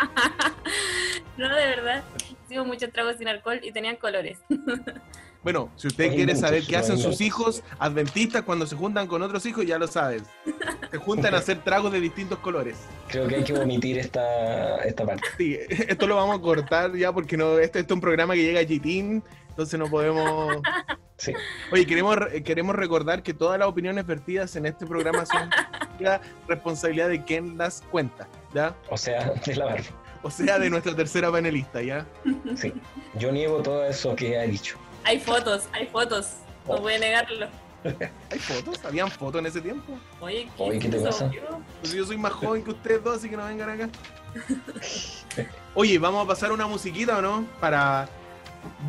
No, 1.38 1.56
de 1.56 1.66
verdad. 1.68 2.04
Hicimos 2.46 2.66
muchos 2.66 2.92
tragos 2.92 3.18
sin 3.18 3.28
alcohol 3.28 3.60
y 3.62 3.72
tenían 3.72 3.96
colores. 3.98 4.40
Bueno, 5.48 5.70
si 5.78 5.88
usted 5.88 6.04
Hay 6.04 6.10
quiere 6.10 6.34
muchos, 6.34 6.42
saber 6.42 6.64
qué 6.66 6.76
hacen 6.76 6.98
sus 6.98 7.22
hijos 7.22 7.64
adventistas 7.80 8.42
cuando 8.42 8.68
se 8.68 8.76
juntan 8.76 9.08
con 9.08 9.22
otros 9.22 9.46
hijos, 9.46 9.66
ya 9.66 9.78
lo 9.80 9.88
sabes. 9.88 10.24
Se 10.92 10.98
juntan 10.98 11.34
a 11.36 11.38
hacer 11.38 11.64
tragos 11.64 11.94
de 11.94 12.02
distintos 12.02 12.40
colores. 12.40 12.76
Creo 13.08 13.30
que 13.30 13.36
hay 13.38 13.44
que 13.46 13.54
omitir 13.54 13.98
esta, 13.98 14.80
esta 14.84 15.06
parte. 15.06 15.24
Sí, 15.38 15.58
esto 15.70 16.06
lo 16.06 16.18
vamos 16.18 16.40
a 16.40 16.42
cortar 16.42 16.94
ya 16.98 17.14
porque 17.14 17.38
no, 17.38 17.60
este, 17.60 17.80
este 17.80 17.94
es 17.94 17.96
un 17.96 18.02
programa 18.02 18.34
que 18.34 18.44
llega 18.44 18.60
a 18.60 18.66
Gitín, 18.66 19.24
entonces 19.48 19.80
no 19.80 19.90
podemos. 19.90 20.58
Sí. 21.16 21.32
Oye, 21.72 21.86
queremos, 21.86 22.18
re- 22.18 22.44
queremos 22.44 22.76
recordar 22.76 23.24
que 23.24 23.34
todas 23.34 23.58
las 23.58 23.70
opiniones 23.70 24.06
vertidas 24.06 24.54
en 24.58 24.66
este 24.66 24.86
programa 24.86 25.26
son 25.26 25.50
la 26.02 26.20
responsabilidad 26.50 27.08
de 27.08 27.24
quien 27.24 27.58
las 27.58 27.84
cuenta, 27.90 28.28
¿ya? 28.54 28.76
O 28.90 28.98
sea, 28.98 29.32
de 29.46 29.56
la 29.56 29.64
barba. 29.64 29.86
O 30.24 30.30
sea, 30.30 30.60
de 30.60 30.70
nuestra 30.70 30.94
tercera 30.94 31.32
panelista, 31.32 31.82
¿ya? 31.82 32.06
Sí. 32.58 32.74
Yo 33.18 33.32
niego 33.32 33.62
todo 33.62 33.86
eso 33.86 34.14
que 34.14 34.38
ha 34.38 34.42
dicho. 34.42 34.78
Hay 35.08 35.20
fotos, 35.20 35.64
hay 35.74 35.88
fotos. 35.88 36.34
No 36.68 36.74
Oh. 36.76 36.82
voy 36.82 36.94
a 36.96 37.00
negarlo. 37.00 37.48
¿Hay 38.30 38.40
fotos? 38.40 38.84
¿Habían 38.84 39.10
fotos 39.10 39.40
en 39.40 39.46
ese 39.46 39.62
tiempo? 39.62 39.98
Oye, 40.20 40.50
¿qué, 40.58 40.64
Oye, 40.64 40.80
¿qué 40.80 40.90
te 40.90 41.00
pasa? 41.00 41.32
Pues 41.80 41.94
yo 41.94 42.06
soy 42.06 42.18
más 42.18 42.34
joven 42.34 42.62
que 42.62 42.72
ustedes 42.72 43.02
dos, 43.02 43.16
así 43.18 43.30
que 43.30 43.38
no 43.38 43.46
vengan 43.46 43.70
acá. 43.70 43.90
Oye, 45.76 45.98
¿vamos 45.98 46.26
a 46.26 46.28
pasar 46.28 46.52
una 46.52 46.68
musiquita 46.68 47.20
o 47.20 47.22
no? 47.22 47.46
Para 47.62 48.10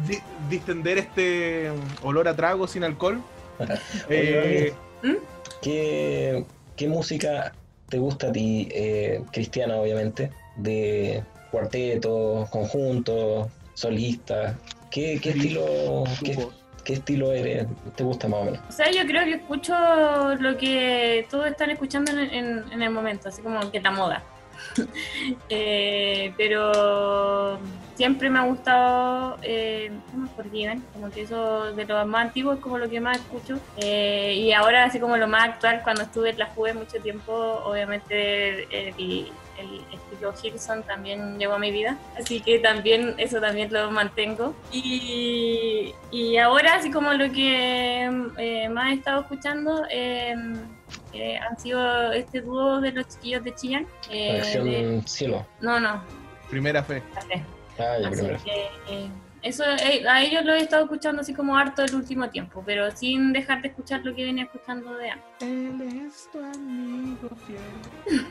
di- 0.09 0.19
distender 0.51 0.99
este 0.99 1.71
olor 2.03 2.27
a 2.27 2.35
trago 2.35 2.67
sin 2.67 2.83
alcohol. 2.85 3.21
Eh, 4.09 4.73
¿Qué, 5.63 6.45
qué 6.77 6.89
música 6.89 7.53
te 7.89 7.99
gusta 7.99 8.29
a 8.29 8.33
ti, 8.33 8.69
eh, 8.73 9.23
cristiana 9.33 9.77
obviamente, 9.77 10.31
de 10.57 11.23
cuartetos, 11.53 12.49
conjuntos, 12.51 13.49
solistas? 13.75 14.55
¿Qué, 14.91 15.19
qué 15.23 15.31
estilo, 15.31 16.05
qué, 16.25 16.49
qué 16.85 16.93
estilo 16.95 17.33
eres, 17.33 17.67
te 17.97 18.05
gusta 18.05 18.29
más 18.29 18.41
o 18.41 18.45
menos? 18.45 18.61
O 18.69 18.73
sea, 18.73 18.91
yo 18.91 19.07
creo 19.07 19.25
que 19.25 19.35
escucho 19.35 19.75
lo 20.37 20.57
que 20.57 21.27
todos 21.31 21.47
están 21.47 21.71
escuchando 21.71 22.11
en, 22.13 22.19
en- 22.21 22.65
en 22.73 22.83
el 22.83 22.91
momento, 22.91 23.29
así 23.29 23.43
como 23.43 23.71
que 23.71 23.79
está 23.79 23.91
moda. 23.91 24.23
Eh, 25.51 26.33
pero 26.37 27.59
siempre 27.95 28.29
me 28.31 28.39
ha 28.39 28.45
gustado 28.45 29.37
eh, 29.43 29.91
¿cómo 30.11 30.29
Dylan? 30.51 30.83
como 30.93 31.11
que 31.11 31.23
eso 31.23 31.73
de 31.75 31.85
lo 31.85 32.05
más 32.07 32.27
antiguo 32.27 32.53
es 32.55 32.61
como 32.61 32.79
lo 32.79 32.89
que 32.89 33.01
más 33.01 33.19
escucho. 33.19 33.59
Eh, 33.77 34.35
y 34.37 34.53
ahora, 34.53 34.85
así 34.85 34.99
como 35.01 35.17
lo 35.17 35.27
más 35.29 35.45
actual, 35.49 35.81
cuando 35.83 36.03
estuve 36.03 36.31
en 36.31 36.39
la 36.39 36.47
juve 36.47 36.75
mucho 36.75 36.99
tiempo, 37.01 37.33
obviamente 37.65 38.65
el, 38.65 38.67
el 38.99 39.33
estilo 39.93 40.33
Gilson 40.35 40.83
también 40.85 41.39
llegó 41.39 41.55
a 41.55 41.59
mi 41.59 41.71
vida, 41.71 41.97
así 42.19 42.41
que 42.41 42.59
también 42.59 43.15
eso 43.19 43.41
también 43.41 43.73
lo 43.73 43.91
mantengo. 43.91 44.55
Y, 44.73 45.95
y 46.11 46.37
ahora, 46.39 46.75
así 46.77 46.91
como 46.91 47.13
lo 47.13 47.31
que 47.33 48.05
eh, 48.39 48.69
más 48.69 48.91
he 48.91 48.95
estado 48.95 49.21
escuchando, 49.23 49.85
eh, 49.91 50.35
eh, 51.13 51.39
han 51.39 51.59
sido 51.59 52.13
este 52.13 52.41
dúo 52.41 52.81
de 52.81 52.93
los 52.93 53.09
chiquillos 53.09 53.45
de 53.45 53.55
Chillán. 53.55 53.87
La 54.11 54.15
eh, 54.17 54.33
versión 54.35 54.65
de- 54.65 55.03
cielo. 55.07 55.47
no, 55.61 55.79
no, 55.81 56.03
Primera 56.51 56.83
fe. 56.83 56.99
espérate. 56.99 57.45
Ah, 57.79 58.09
Así 58.09 58.27
que 58.45 58.67
eh, 58.89 59.09
eso, 59.43 59.65
eh, 59.65 60.05
a 60.09 60.23
ellos 60.23 60.45
lo 60.45 60.55
he 60.55 60.61
estado 60.61 60.85
escuchando 60.85 61.23
así 61.23 61.33
como 61.35 61.57
harto 61.57 61.83
el 61.83 61.95
último 61.95 62.29
tiempo, 62.31 62.63
pero 62.67 62.91
sin 62.97 63.33
dejar 63.33 63.63
de 63.63 63.69
escuchar 63.69 64.01
lo 64.05 64.15
que 64.15 64.25
venía 64.25 64.45
escuchando 64.45 64.95
de 64.95 65.11
antes. 65.11 65.27
Él 65.41 66.07
es 66.07 66.29
tu 66.33 66.39
amigo 66.43 67.29
fiel. 67.47 68.27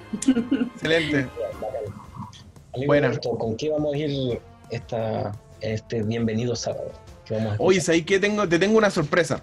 Excelente. 0.76 1.28
Roberto, 2.86 3.32
¿con 3.38 3.56
qué 3.58 3.70
vamos 3.70 3.94
a 3.94 3.98
ir 3.98 4.42
esta, 4.70 5.32
este 5.62 6.04
bienvenido 6.04 6.56
sábado? 6.56 6.92
¿Qué 7.26 7.36
vamos 7.36 7.54
a 7.54 7.58
Oye? 7.60 7.82
¿sabes 7.82 8.04
qué? 8.06 8.20
Tengo, 8.20 8.48
te 8.48 8.60
tengo 8.60 8.78
una 8.78 8.90
sorpresa. 8.90 9.42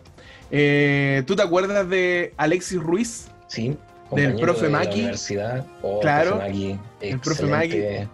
Eh, 0.51 1.23
¿Tú 1.27 1.35
te 1.35 1.43
acuerdas 1.43 1.89
de 1.89 2.33
Alexis 2.37 2.81
Ruiz? 2.81 3.29
Sí, 3.49 3.77
compañero 4.09 4.39
profe 4.39 4.67
de 4.67 4.71
la 4.73 4.79
Maki. 4.79 5.01
universidad. 5.01 5.67
Oh, 5.83 6.01
Claro, 6.01 6.39
profe 6.39 6.47
Maki, 6.47 6.79
el 7.01 7.19
profe 7.19 7.47
excelente 7.47 8.09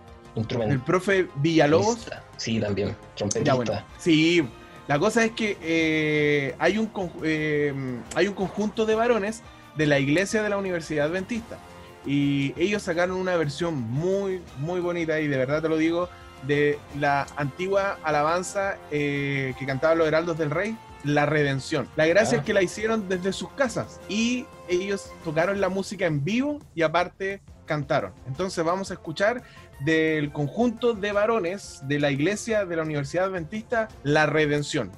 El 0.72 0.80
profe 0.80 1.28
Villalobos. 1.36 2.08
Sí, 2.40 2.58
también. 2.58 2.96
Trompetista. 3.16 3.44
Ya, 3.52 3.54
bueno. 3.54 3.72
Sí, 3.98 4.42
la 4.88 4.98
cosa 4.98 5.24
es 5.24 5.32
que 5.32 5.58
eh, 5.62 6.54
hay, 6.58 6.78
un, 6.78 6.90
eh, 7.22 7.72
hay 8.14 8.28
un 8.28 8.34
conjunto 8.34 8.86
de 8.86 8.94
varones 8.94 9.42
de 9.76 9.86
la 9.86 9.98
iglesia 9.98 10.42
de 10.42 10.48
la 10.48 10.56
Universidad 10.56 11.06
Adventista. 11.06 11.58
Y 12.06 12.54
ellos 12.56 12.82
sacaron 12.82 13.16
una 13.18 13.36
versión 13.36 13.74
muy, 13.74 14.40
muy 14.58 14.80
bonita, 14.80 15.20
y 15.20 15.28
de 15.28 15.36
verdad 15.36 15.60
te 15.60 15.68
lo 15.68 15.76
digo, 15.76 16.08
de 16.46 16.78
la 16.98 17.26
antigua 17.36 17.98
alabanza 18.02 18.78
eh, 18.90 19.52
que 19.58 19.66
cantaban 19.66 19.98
los 19.98 20.08
heraldos 20.08 20.38
del 20.38 20.50
rey, 20.50 20.78
La 21.04 21.26
Redención. 21.26 21.86
La 21.96 22.06
gracia 22.06 22.38
Ah. 22.38 22.40
es 22.40 22.46
que 22.46 22.54
la 22.54 22.62
hicieron 22.62 23.06
desde 23.06 23.34
sus 23.34 23.50
casas 23.50 24.00
y 24.08 24.46
ellos 24.66 25.12
tocaron 25.24 25.60
la 25.60 25.68
música 25.68 26.06
en 26.06 26.24
vivo 26.24 26.58
y 26.74 26.80
aparte 26.82 27.42
cantaron. 27.66 28.12
Entonces 28.26 28.64
vamos 28.64 28.90
a 28.90 28.94
escuchar 28.94 29.42
del 29.84 30.32
conjunto 30.32 30.94
de 30.94 31.12
varones 31.12 31.80
de 31.84 31.98
la 31.98 32.10
iglesia 32.10 32.64
de 32.64 32.76
la 32.76 32.82
Universidad 32.82 33.26
Adventista, 33.26 33.88
La 34.02 34.26
Redención. 34.26 34.90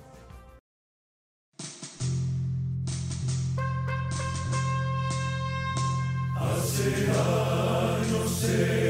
La 6.34 8.81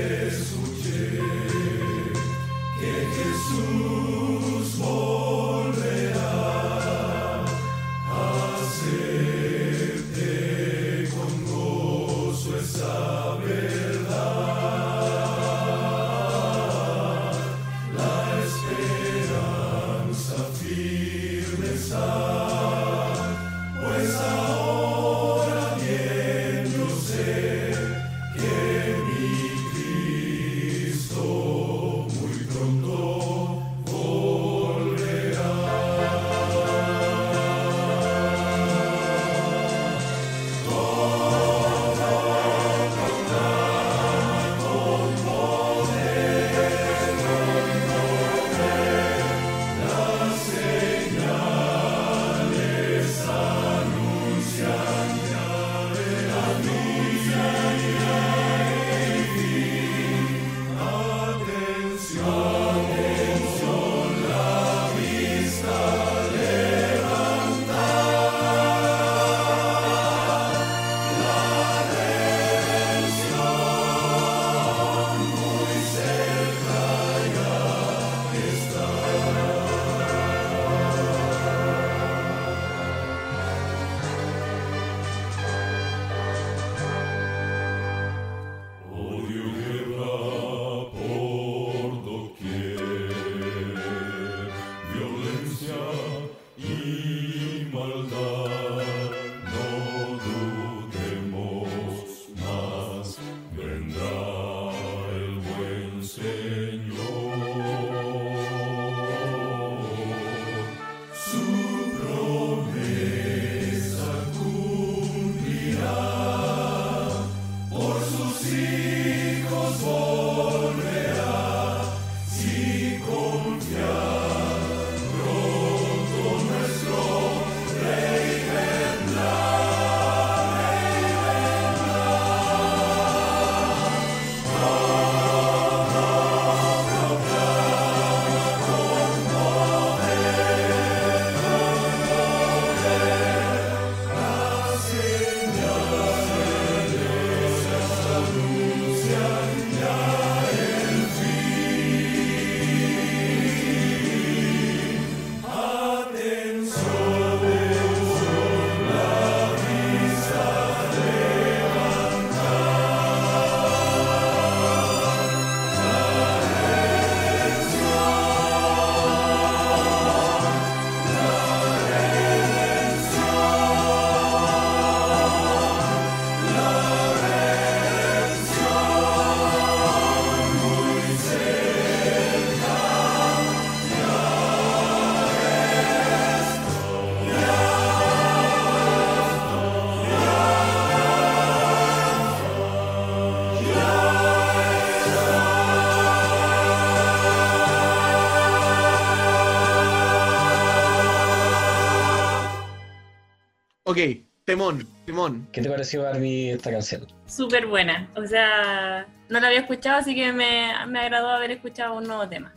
temón, 204.53 204.87
temón. 205.07 205.49
¿Qué 205.51 205.63
te 205.63 205.71
pareció, 205.71 206.03
Barbie, 206.03 206.51
esta 206.51 206.71
canción? 206.71 207.07
Súper 207.27 207.67
buena. 207.67 208.11
O 208.17 208.27
sea, 208.27 209.07
no 209.31 209.41
la 209.41 209.47
había 209.47 209.61
escuchado, 209.61 209.97
así 209.99 210.15
que 210.15 210.31
me, 210.31 210.73
me 210.89 210.99
agradó 210.99 211.31
haber 211.31 211.53
escuchado 211.53 211.95
un 211.95 212.05
nuevo 212.05 212.29
tema. 212.29 212.53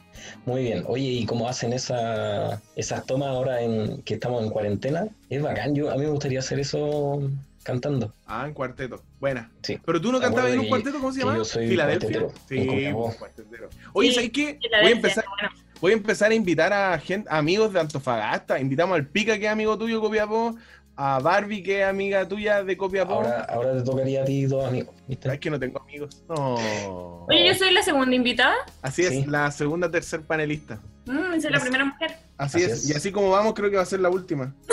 Muy 0.45 0.63
bien. 0.63 0.83
Oye, 0.87 1.05
¿y 1.05 1.25
cómo 1.25 1.47
hacen 1.47 1.71
esa, 1.71 2.61
esas 2.75 3.05
tomas 3.05 3.29
ahora 3.29 3.61
en 3.61 4.01
que 4.01 4.15
estamos 4.15 4.43
en 4.43 4.49
cuarentena? 4.49 5.07
Es 5.29 5.41
bacán. 5.41 5.73
Yo, 5.73 5.89
a 5.89 5.95
mí 5.95 6.01
me 6.01 6.09
gustaría 6.09 6.39
hacer 6.39 6.59
eso 6.59 7.21
cantando. 7.63 8.13
Ah, 8.27 8.43
en 8.45 8.53
cuarteto. 8.53 9.01
Buena. 9.21 9.49
Sí. 9.63 9.79
Pero 9.85 10.01
tú 10.01 10.11
no 10.11 10.19
cantabas 10.19 10.51
en 10.51 10.59
un 10.59 10.67
cuarteto, 10.67 10.97
¿cómo 10.97 11.13
se 11.13 11.21
llama? 11.21 11.37
yo 11.37 11.45
soy 11.45 11.69
Filadelfia. 11.69 12.23
cuartetero, 12.23 12.33
Sí, 12.49 13.17
cuartetero. 13.17 13.69
Oye, 13.93 14.09
Sí, 14.09 14.15
¿sabes 14.15 14.31
qué? 14.31 14.59
Voy 14.81 14.91
a 14.91 14.95
empezar, 14.95 15.23
bueno. 15.29 15.49
voy 15.79 15.91
a 15.93 15.95
empezar 15.95 16.31
a 16.31 16.35
invitar 16.35 16.73
a 16.73 16.99
gente, 16.99 17.29
amigos 17.31 17.71
de 17.71 17.79
Antofagasta. 17.79 18.59
Invitamos 18.59 18.95
al 18.95 19.07
Pica, 19.07 19.39
que 19.39 19.45
es 19.45 19.51
amigo 19.51 19.77
tuyo 19.77 20.01
Copiapó, 20.01 20.55
a 20.97 21.19
Barbie, 21.19 21.61
que 21.63 21.81
es 21.81 21.87
amiga 21.87 22.27
tuya 22.27 22.63
de 22.63 22.77
Copiapó. 22.77 23.15
Ahora, 23.15 23.41
ahora 23.49 23.73
te 23.77 23.81
tocaría 23.83 24.21
a 24.21 24.25
ti 24.25 24.45
dos 24.45 24.65
amigos, 24.65 24.95
¿viste? 25.07 25.33
Es 25.33 25.39
que 25.39 25.49
no 25.49 25.59
tengo 25.59 25.81
amigos. 25.81 26.23
No. 26.29 27.25
Oye, 27.27 27.47
yo 27.47 27.53
soy 27.55 27.71
la 27.73 27.83
segunda 27.83 28.15
invitada. 28.15 28.55
Así 28.81 29.01
es, 29.03 29.09
Sí. 29.09 29.25
la 29.27 29.51
segunda, 29.51 29.91
tercer 29.91 30.21
panelista. 30.21 30.79
Mm, 31.05 31.39
soy 31.41 31.51
la 31.51 31.59
primera 31.59 31.85
mujer. 31.85 32.15
Así, 32.37 32.57
Así 32.57 32.63
es. 32.63 32.71
es. 32.83 32.89
Y 32.89 32.93
así 32.93 33.11
como 33.11 33.29
vamos, 33.29 33.53
creo 33.53 33.69
que 33.69 33.75
va 33.77 33.83
a 33.83 33.85
ser 33.85 33.99
la 33.99 34.09
última. 34.09 34.53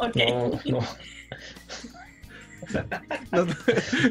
Ok. 0.00 0.16
No, 0.28 0.60
no. 0.66 0.80
Nos, 3.32 3.46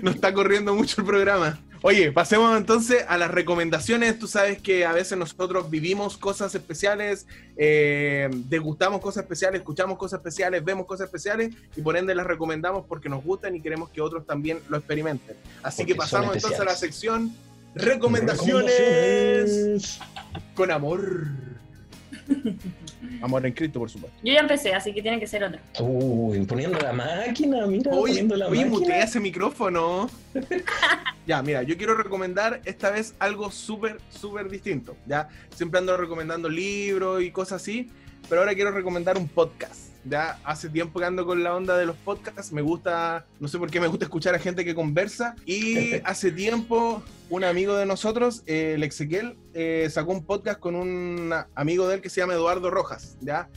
nos 0.02 0.16
está 0.16 0.34
corriendo 0.34 0.74
mucho 0.76 1.02
el 1.02 1.08
programa. 1.08 1.60
Oye, 1.82 2.12
pasemos 2.12 2.58
entonces 2.58 3.06
a 3.08 3.18
las 3.18 3.30
recomendaciones. 3.32 4.18
Tú 4.18 4.28
sabes 4.28 4.62
que 4.62 4.86
a 4.86 4.94
veces 4.94 5.18
nosotros 5.18 5.70
vivimos 5.70 6.18
cosas 6.18 6.54
especiales, 6.56 7.28
eh, 7.56 8.30
degustamos 8.32 9.00
cosas 9.02 9.24
especiales, 9.24 9.62
escuchamos 9.62 9.98
cosas 9.98 10.20
especiales, 10.20 10.64
vemos 10.64 10.86
cosas 10.86 11.06
especiales 11.06 11.56
y 11.76 11.82
por 11.82 11.96
ende 11.98 12.16
las 12.16 12.26
recomendamos 12.26 12.86
porque 12.88 13.10
nos 13.10 13.24
gustan 13.24 13.56
y 13.56 13.62
queremos 13.62 13.90
que 13.90 14.02
otros 14.02 14.26
también 14.26 14.60
lo 14.70 14.78
experimenten. 14.78 15.36
Así 15.64 15.84
Porque 15.84 15.94
que 15.94 15.98
pasamos 15.98 16.36
entonces 16.36 16.60
a 16.60 16.66
la 16.66 16.76
sección 16.76 17.36
recomendaciones 17.76 18.74
Recomendaciones. 18.74 20.00
con 20.56 20.72
amor. 20.72 21.28
Amor 23.22 23.46
en 23.46 23.54
Cristo, 23.54 23.80
por 23.80 23.90
supuesto. 23.90 24.18
Yo 24.24 24.34
ya 24.34 24.40
empecé, 24.40 24.74
así 24.74 24.94
que 24.94 25.02
tiene 25.02 25.20
que 25.20 25.28
ser 25.28 25.44
otra. 25.44 25.62
Uy, 25.80 26.44
poniendo 26.46 26.80
la 26.80 26.94
máquina, 26.94 27.66
mira, 27.68 27.92
Oye, 27.92 28.02
poniendo 28.14 28.36
la 28.36 28.48
oye, 28.48 28.66
máquina. 28.66 28.80
mutea 28.80 29.04
ese 29.04 29.20
micrófono. 29.20 30.10
ya, 31.28 31.42
mira, 31.44 31.64
yo 31.64 31.78
quiero 31.78 31.96
recomendar 31.96 32.62
esta 32.66 32.90
vez 32.92 33.16
algo 33.20 33.52
súper, 33.52 34.00
súper 34.10 34.50
distinto. 34.50 34.96
Ya, 35.06 35.28
siempre 35.56 35.80
ando 35.80 35.96
recomendando 35.98 36.50
libros 36.50 37.22
y 37.24 37.32
cosas 37.32 37.62
así, 37.62 37.90
pero 38.30 38.42
ahora 38.42 38.54
quiero 38.56 38.72
recomendar 38.72 39.18
un 39.18 39.28
podcast. 39.28 39.87
Ya, 40.10 40.40
hace 40.44 40.70
tiempo 40.70 41.00
que 41.00 41.06
ando 41.06 41.26
con 41.26 41.44
la 41.44 41.56
onda 41.56 41.78
de 41.78 41.86
los 41.86 41.96
podcasts. 41.98 42.52
Me 42.52 42.62
gusta, 42.62 43.26
no 43.40 43.48
sé 43.48 43.58
por 43.58 43.70
qué 43.70 43.80
me 43.80 43.88
gusta 43.88 44.06
escuchar 44.06 44.36
a 44.36 44.40
gente 44.40 44.64
que 44.64 44.74
conversa. 44.74 45.36
Y 45.46 45.96
hace 46.06 46.32
tiempo, 46.32 47.04
un 47.30 47.44
amigo 47.44 47.76
de 47.76 47.86
nosotros, 47.86 48.44
eh, 48.46 48.74
el 48.76 48.84
Ezequiel, 48.84 49.38
eh, 49.54 49.88
sacó 49.92 50.12
un 50.12 50.24
podcast 50.24 50.60
con 50.60 50.76
un 50.76 51.34
amigo 51.56 51.88
de 51.88 51.96
él 51.96 52.02
que 52.02 52.10
se 52.10 52.22
llama 52.22 52.34
Eduardo 52.34 52.70
Rojas. 52.70 53.18
Ya, 53.22 53.50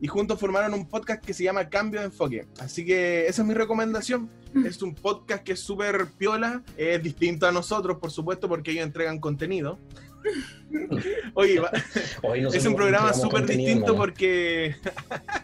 y 0.00 0.08
juntos 0.08 0.38
formaron 0.38 0.74
un 0.74 0.86
podcast 0.86 1.24
que 1.24 1.32
se 1.32 1.44
llama 1.44 1.68
Cambio 1.68 2.00
de 2.00 2.06
Enfoque. 2.06 2.46
Así 2.60 2.84
que 2.84 3.26
esa 3.26 3.42
es 3.42 3.48
mi 3.48 3.54
recomendación. 3.54 4.30
Es 4.64 4.80
un 4.82 4.94
podcast 4.94 5.42
que 5.42 5.52
es 5.52 5.60
súper 5.60 6.06
piola, 6.16 6.62
es 6.76 7.02
distinto 7.02 7.46
a 7.46 7.52
nosotros, 7.52 7.98
por 7.98 8.10
supuesto, 8.10 8.48
porque 8.48 8.70
ellos 8.70 8.84
entregan 8.84 9.18
contenido. 9.18 9.78
Oye, 11.34 11.60
Hoy 12.22 12.46
es 12.52 12.66
un 12.66 12.74
programa 12.74 13.12
súper 13.12 13.46
distinto 13.46 13.96
porque, 13.96 14.76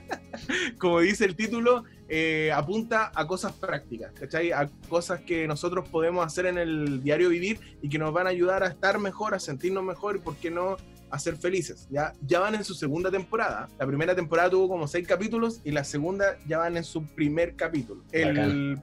como 0.78 1.00
dice 1.00 1.24
el 1.24 1.36
título, 1.36 1.84
eh, 2.08 2.50
apunta 2.52 3.10
a 3.14 3.26
cosas 3.26 3.52
prácticas, 3.52 4.12
¿cachai? 4.12 4.52
A 4.52 4.68
cosas 4.88 5.20
que 5.20 5.46
nosotros 5.46 5.88
podemos 5.88 6.26
hacer 6.26 6.46
en 6.46 6.58
el 6.58 7.02
diario 7.02 7.28
vivir 7.28 7.60
y 7.80 7.88
que 7.88 7.98
nos 7.98 8.12
van 8.12 8.26
a 8.26 8.30
ayudar 8.30 8.62
a 8.62 8.68
estar 8.68 8.98
mejor, 8.98 9.34
a 9.34 9.38
sentirnos 9.38 9.84
mejor 9.84 10.16
y, 10.16 10.18
¿por 10.18 10.36
qué 10.36 10.50
no?, 10.50 10.76
a 11.12 11.18
ser 11.18 11.36
felices. 11.36 11.86
Ya, 11.90 12.14
ya 12.26 12.40
van 12.40 12.54
en 12.54 12.64
su 12.64 12.74
segunda 12.74 13.10
temporada. 13.10 13.68
La 13.78 13.86
primera 13.86 14.14
temporada 14.14 14.48
tuvo 14.48 14.66
como 14.66 14.88
seis 14.88 15.06
capítulos 15.06 15.60
y 15.62 15.70
la 15.70 15.84
segunda 15.84 16.38
ya 16.46 16.58
van 16.58 16.78
en 16.78 16.84
su 16.84 17.04
primer 17.06 17.54
capítulo. 17.54 18.02
El, 18.12 18.78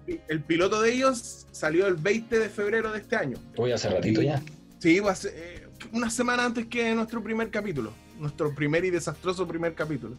piloto 0.47 0.79
de 0.81 0.93
ellos 0.93 1.47
salió 1.51 1.87
el 1.87 1.95
20 1.95 2.39
de 2.39 2.49
febrero 2.49 2.91
de 2.91 2.99
este 2.99 3.15
año. 3.15 3.37
Uy, 3.57 3.71
hace 3.71 3.89
ratito 3.89 4.21
ya. 4.21 4.41
Sí, 4.77 4.99
va 4.99 5.11
a 5.11 5.15
ser, 5.15 5.33
eh, 5.35 5.58
una 5.91 6.09
semana 6.09 6.45
antes 6.45 6.65
que 6.67 6.93
nuestro 6.93 7.23
primer 7.23 7.49
capítulo. 7.49 7.93
Nuestro 8.19 8.53
primer 8.53 8.83
y 8.83 8.89
desastroso 8.89 9.47
primer 9.47 9.73
capítulo. 9.73 10.15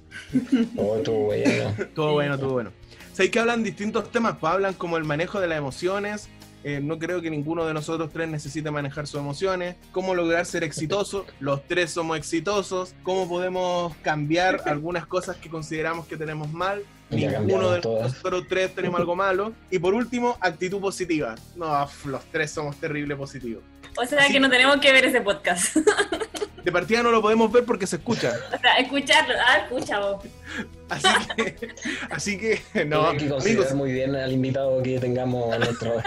Oh, 0.77 0.97
estuvo 0.97 1.27
bueno. 1.27 1.75
Todo 1.95 2.13
bueno, 2.15 2.39
todo 2.39 2.53
bueno. 2.53 2.73
Sabéis 3.13 3.31
que 3.31 3.41
hablan 3.41 3.63
distintos 3.63 4.11
temas, 4.11 4.37
pues 4.41 4.53
hablan 4.53 4.75
como 4.75 4.97
el 4.97 5.05
manejo 5.05 5.39
de 5.41 5.49
las 5.49 5.59
emociones. 5.59 6.29
Eh, 6.63 6.81
no 6.83 6.99
creo 6.99 7.23
que 7.23 7.31
ninguno 7.31 7.65
de 7.67 7.75
nosotros 7.75 8.11
tres 8.13 8.29
necesite 8.29 8.71
manejar 8.71 9.07
sus 9.07 9.21
emociones. 9.21 9.77
Cómo 9.93 10.15
lograr 10.15 10.47
ser 10.47 10.65
exitoso. 10.65 11.27
Los 11.41 11.67
tres 11.67 11.91
somos 11.91 12.19
exitosos. 12.19 12.95
Cómo 13.03 13.29
podemos 13.29 13.95
cambiar 14.03 14.63
algunas 14.67 15.07
cosas 15.07 15.37
que 15.37 15.49
consideramos 15.49 16.07
que 16.07 16.17
tenemos 16.17 16.53
mal. 16.53 16.83
Ninguno 17.11 17.71
de 17.73 17.81
todas. 17.81 18.13
nosotros 18.13 18.45
tres 18.49 18.75
tenemos 18.75 19.01
algo 19.01 19.17
malo. 19.17 19.53
Y 19.71 19.79
por 19.79 19.95
último, 19.95 20.37
actitud 20.41 20.81
positiva. 20.81 21.35
No, 21.57 21.89
los 22.05 22.25
tres 22.27 22.53
somos 22.53 22.77
terrible 22.77 23.17
positivos. 23.17 23.63
O 23.97 24.07
sea 24.07 24.29
que 24.29 24.39
no 24.39 24.49
tenemos 24.49 24.77
que 24.79 24.93
ver 24.93 25.05
ese 25.07 25.21
podcast. 25.21 25.77
De 26.65 26.71
partida 26.71 27.03
no 27.03 27.11
lo 27.11 27.23
podemos 27.23 27.51
ver 27.51 27.65
porque 27.65 27.87
se 27.87 27.97
escucha. 27.97 28.35
o 28.55 28.59
sea, 28.61 28.75
escucharlo. 28.75 29.35
Ah, 29.47 29.59
escucha 29.59 29.99
vos. 29.99 30.25
Así 30.91 31.09
que, 31.37 31.69
así 32.11 32.39
que 32.39 32.85
no, 32.85 33.09
Hay 33.09 33.17
que 33.17 33.29
considerar 33.29 33.63
amigos, 33.63 33.75
muy 33.75 33.93
bien 33.93 34.15
al 34.15 34.33
invitado 34.33 34.83
que 34.83 34.99
tengamos 34.99 35.55
a 35.55 35.59
nuestro. 35.59 36.03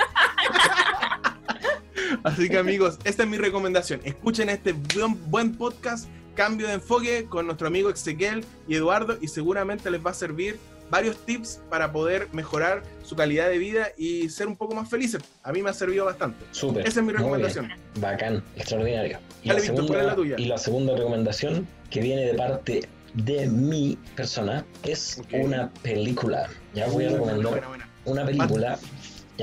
Así 2.24 2.50
que 2.50 2.58
amigos, 2.58 2.98
esta 3.04 3.24
es 3.24 3.30
mi 3.30 3.38
recomendación. 3.38 4.02
Escuchen 4.04 4.50
este 4.50 4.74
buen, 4.74 5.18
buen 5.30 5.56
podcast, 5.56 6.08
Cambio 6.36 6.68
de 6.68 6.74
Enfoque, 6.74 7.26
con 7.30 7.46
nuestro 7.46 7.68
amigo 7.68 7.90
Ezequiel 7.90 8.44
y 8.68 8.76
Eduardo, 8.76 9.18
y 9.22 9.28
seguramente 9.28 9.90
les 9.92 10.04
va 10.06 10.12
a 10.12 10.14
servir 10.14 10.58
varios 10.90 11.18
tips 11.26 11.62
para 11.70 11.92
poder 11.92 12.28
mejorar 12.34 12.84
su 13.04 13.16
calidad 13.16 13.50
de 13.50 13.58
vida 13.58 13.88
y 13.98 14.30
ser 14.30 14.48
un 14.48 14.56
poco 14.56 14.76
más 14.76 14.90
felices. 14.90 15.22
A 15.42 15.52
mí 15.52 15.62
me 15.62 15.70
ha 15.70 15.74
servido 15.74 16.06
bastante. 16.06 16.46
Súper. 16.52 16.86
Esa 16.88 17.00
es 17.00 17.06
mi 17.06 17.14
recomendación. 17.14 17.70
Bacán, 18.00 18.44
extraordinario. 18.56 19.20
Y 19.44 19.50
Dale, 19.50 19.68
la, 19.68 19.74
¿cuál 19.88 20.00
es 20.00 20.06
la 20.06 20.16
tuya? 20.16 20.36
y 20.38 20.46
la 20.46 20.58
segunda 20.58 20.96
recomendación, 20.96 21.68
que 21.90 22.02
viene 22.02 22.26
de 22.26 22.34
parte 22.36 22.88
de 23.16 23.48
mi 23.48 23.98
persona, 24.16 24.66
es 24.84 25.22
una 25.32 25.70
película. 25.82 26.50
Ya 26.76 26.88
voy 26.88 27.06
a 27.06 27.10
Uh, 27.10 27.14
recomendar 27.14 27.52
buena, 27.52 27.68
buena. 27.68 27.90
una 28.06 28.26
película. 28.26 28.80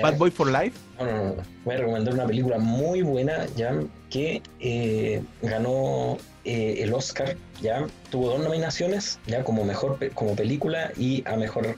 Bad 0.02 0.16
Boy 0.18 0.30
for 0.30 0.46
Life. 0.50 0.76
No, 1.00 1.06
no, 1.06 1.12
no, 1.16 1.24
no. 1.36 1.42
Voy 1.64 1.74
a 1.74 1.78
recomendar 1.78 2.12
una 2.12 2.26
película 2.26 2.58
muy 2.58 3.00
buena, 3.00 3.46
ya, 3.56 3.74
que 4.10 4.42
eh, 4.60 5.22
ganó 5.40 6.18
eh, 6.44 6.76
el 6.80 6.92
Oscar, 6.92 7.36
ya, 7.62 7.86
tuvo 8.10 8.32
dos 8.32 8.40
nominaciones, 8.40 9.18
ya, 9.26 9.42
como 9.42 9.64
mejor 9.64 9.98
como 10.12 10.36
película 10.36 10.92
y 10.98 11.22
a 11.26 11.36
mejor 11.36 11.74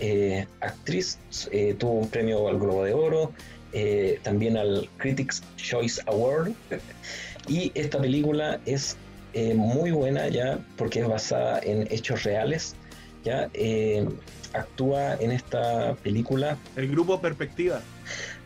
eh, 0.00 0.46
actriz, 0.60 1.18
tuvo 1.78 1.92
un 1.92 2.08
premio 2.10 2.46
al 2.46 2.58
Globo 2.58 2.84
de 2.84 2.92
Oro, 2.92 3.32
también 4.22 4.58
al 4.58 4.88
Critics 4.98 5.42
Choice 5.56 6.02
Award, 6.06 6.52
y 7.48 7.72
esta 7.74 7.98
película 7.98 8.60
es 8.66 8.98
muy 9.54 9.92
buena, 9.92 10.28
ya, 10.28 10.58
porque 10.76 11.00
es 11.00 11.08
basada 11.08 11.60
en 11.62 11.88
hechos 11.90 12.24
reales, 12.24 12.76
ya, 13.24 13.48
actúa 14.52 15.14
en 15.14 15.32
esta 15.32 15.94
película 16.02 16.58
El 16.76 16.88
grupo 16.88 17.20
Perspectiva. 17.20 17.80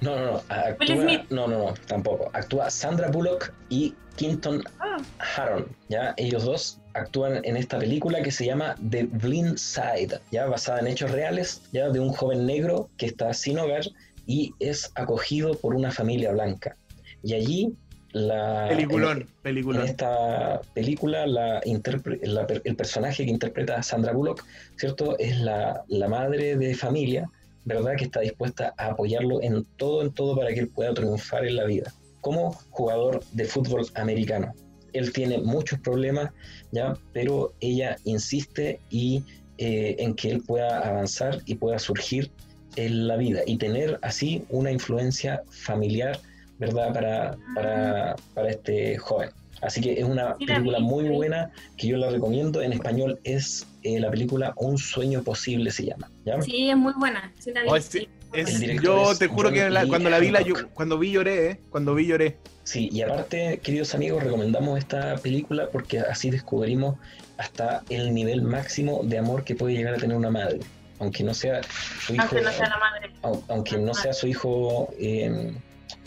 No, 0.03 0.17
no, 0.19 0.33
no. 0.33 0.43
Actúa, 0.49 0.87
Will 0.97 1.01
Smith. 1.03 1.21
no, 1.31 1.47
no, 1.49 1.59
no, 1.59 1.75
tampoco. 1.87 2.31
Actúa 2.33 2.71
Sandra 2.71 3.09
Bullock 3.11 3.53
y 3.69 3.95
Quinton 4.17 4.62
Ah. 4.81 4.99
Haron. 5.37 5.67
¿ya? 5.88 6.12
Ellos 6.17 6.45
dos 6.45 6.79
actúan 6.95 7.41
en 7.45 7.57
esta 7.57 7.79
película 7.79 8.21
que 8.23 8.31
se 8.31 8.45
llama 8.45 8.75
The 8.91 9.05
Blind 9.05 9.57
Side, 9.57 10.21
ya 10.31 10.45
basada 10.47 10.81
en 10.81 10.88
hechos 10.88 11.11
reales, 11.11 11.62
ya 11.73 11.88
de 11.88 11.99
un 12.01 12.12
joven 12.12 12.45
negro 12.45 12.91
que 12.99 13.07
está 13.07 13.33
sin 13.33 13.59
hogar 13.59 13.83
y 14.27 14.53
es 14.61 14.93
acogido 14.95 15.55
por 15.55 15.75
una 15.75 15.91
familia 15.91 16.33
blanca. 16.33 16.77
Y 17.23 17.33
allí 17.35 17.73
la 18.12 18.67
Peliculón, 18.69 19.23
en- 19.23 19.27
peliculón. 19.43 19.83
en 19.83 19.88
esta 19.88 20.61
película, 20.75 21.27
la 21.27 21.61
el 21.61 22.77
personaje 22.77 23.25
que 23.25 23.31
interpreta 23.31 23.77
a 23.77 23.83
Sandra 23.83 24.12
Bullock, 24.12 24.45
¿cierto? 24.77 25.19
Es 25.19 25.38
la, 25.41 25.83
la 25.88 26.09
madre 26.09 26.57
de 26.59 26.75
familia, 26.75 27.31
¿verdad? 27.64 27.92
Que 27.96 28.05
está 28.05 28.20
dispuesta 28.20 28.75
a 28.77 28.88
apoyarlo 28.88 29.42
en 29.42 29.64
todo, 29.77 30.03
en 30.03 30.12
todo 30.12 30.37
para 30.37 30.53
que 30.53 30.61
él 30.61 30.68
pueda 30.68 30.94
triunfar 30.94 31.46
en 31.46 31.57
la 31.57 31.64
vida. 31.64 31.92
Como 32.20 32.53
jugador 32.70 33.22
de 33.33 33.44
fútbol 33.44 33.87
americano. 33.94 34.53
Él 34.92 35.12
tiene 35.12 35.38
muchos 35.38 35.79
problemas, 35.81 36.31
¿ya? 36.70 36.94
Pero 37.12 37.55
ella 37.61 37.96
insiste 38.05 38.79
y, 38.90 39.25
eh, 39.59 39.96
en 39.98 40.14
que 40.14 40.31
él 40.31 40.42
pueda 40.42 40.81
avanzar 40.87 41.40
y 41.46 41.55
pueda 41.55 41.79
surgir 41.79 42.31
en 42.77 43.09
la 43.09 43.16
vida 43.16 43.40
y 43.46 43.57
tener 43.57 43.98
así 44.03 44.44
una 44.51 44.70
influencia 44.70 45.42
familiar, 45.51 46.18
¿verdad? 46.59 46.92
Para, 46.92 47.38
para, 47.55 48.16
para 48.35 48.51
este 48.51 48.98
joven. 48.98 49.31
Así 49.62 49.81
que 49.81 49.98
es 49.98 50.05
una 50.05 50.37
película 50.37 50.79
vi, 50.79 50.85
muy 50.85 51.09
buena 51.09 51.51
que 51.77 51.87
yo 51.87 51.96
la 51.96 52.11
recomiendo. 52.11 52.61
En 52.62 52.72
español 52.72 53.20
es 53.25 53.66
eh, 53.85 53.98
la 54.01 54.11
película 54.11 54.53
Un 54.57 54.77
sueño 54.77 55.22
posible 55.22 55.70
se 55.70 55.87
llama. 55.87 56.11
¿ya? 56.25 56.40
Sí, 56.42 56.68
es 56.68 56.77
muy 56.77 56.92
buena. 56.94 57.33
Sí, 57.38 57.53
la 57.53 57.62
vi. 57.62 57.68
Oh, 57.70 57.77
es- 57.77 57.85
sí, 57.87 58.09
Es- 58.33 58.61
yo 58.83 59.12
es 59.12 59.18
te 59.18 59.29
juro 59.29 59.48
John 59.51 59.55
que 59.55 59.70
la- 59.70 59.87
cuando 59.87 60.09
la 60.11 60.18
vi, 60.18 60.31
la, 60.31 60.40
yo- 60.42 60.55
cuando 60.75 60.98
vi 60.98 61.12
lloré, 61.12 61.51
¿eh? 61.51 61.61
Cuando 61.70 61.94
vi 61.94 62.07
lloré. 62.07 62.38
Sí, 62.64 62.88
y 62.92 63.03
aparte, 63.03 63.59
queridos 63.62 63.94
amigos, 63.94 64.22
recomendamos 64.22 64.79
esta 64.79 65.16
película 65.16 65.68
porque 65.70 66.01
así 66.01 66.31
descubrimos 66.31 66.96
hasta 67.38 67.83
el 67.88 68.14
nivel 68.14 68.42
máximo 68.42 69.03
de 69.05 69.18
amor 69.18 69.44
que 69.44 69.55
puede 69.55 69.75
llegar 69.75 69.94
a 69.94 69.98
tener 69.98 70.16
una 70.16 70.31
madre. 70.31 70.61
Aunque 70.98 71.25
no 71.25 71.35
sea 71.35 71.61
su 72.01 72.14
hijo, 72.14 72.22
Aunque 72.22 72.40
no 72.42 72.51
sea 72.53 72.68
la 72.68 72.79
madre. 72.79 73.11
au- 73.22 73.42
aunque 73.48 73.77
no 73.79 73.92
sea 73.94 74.12
su 74.12 74.27
hijo 74.29 74.88
eh, 74.98 75.53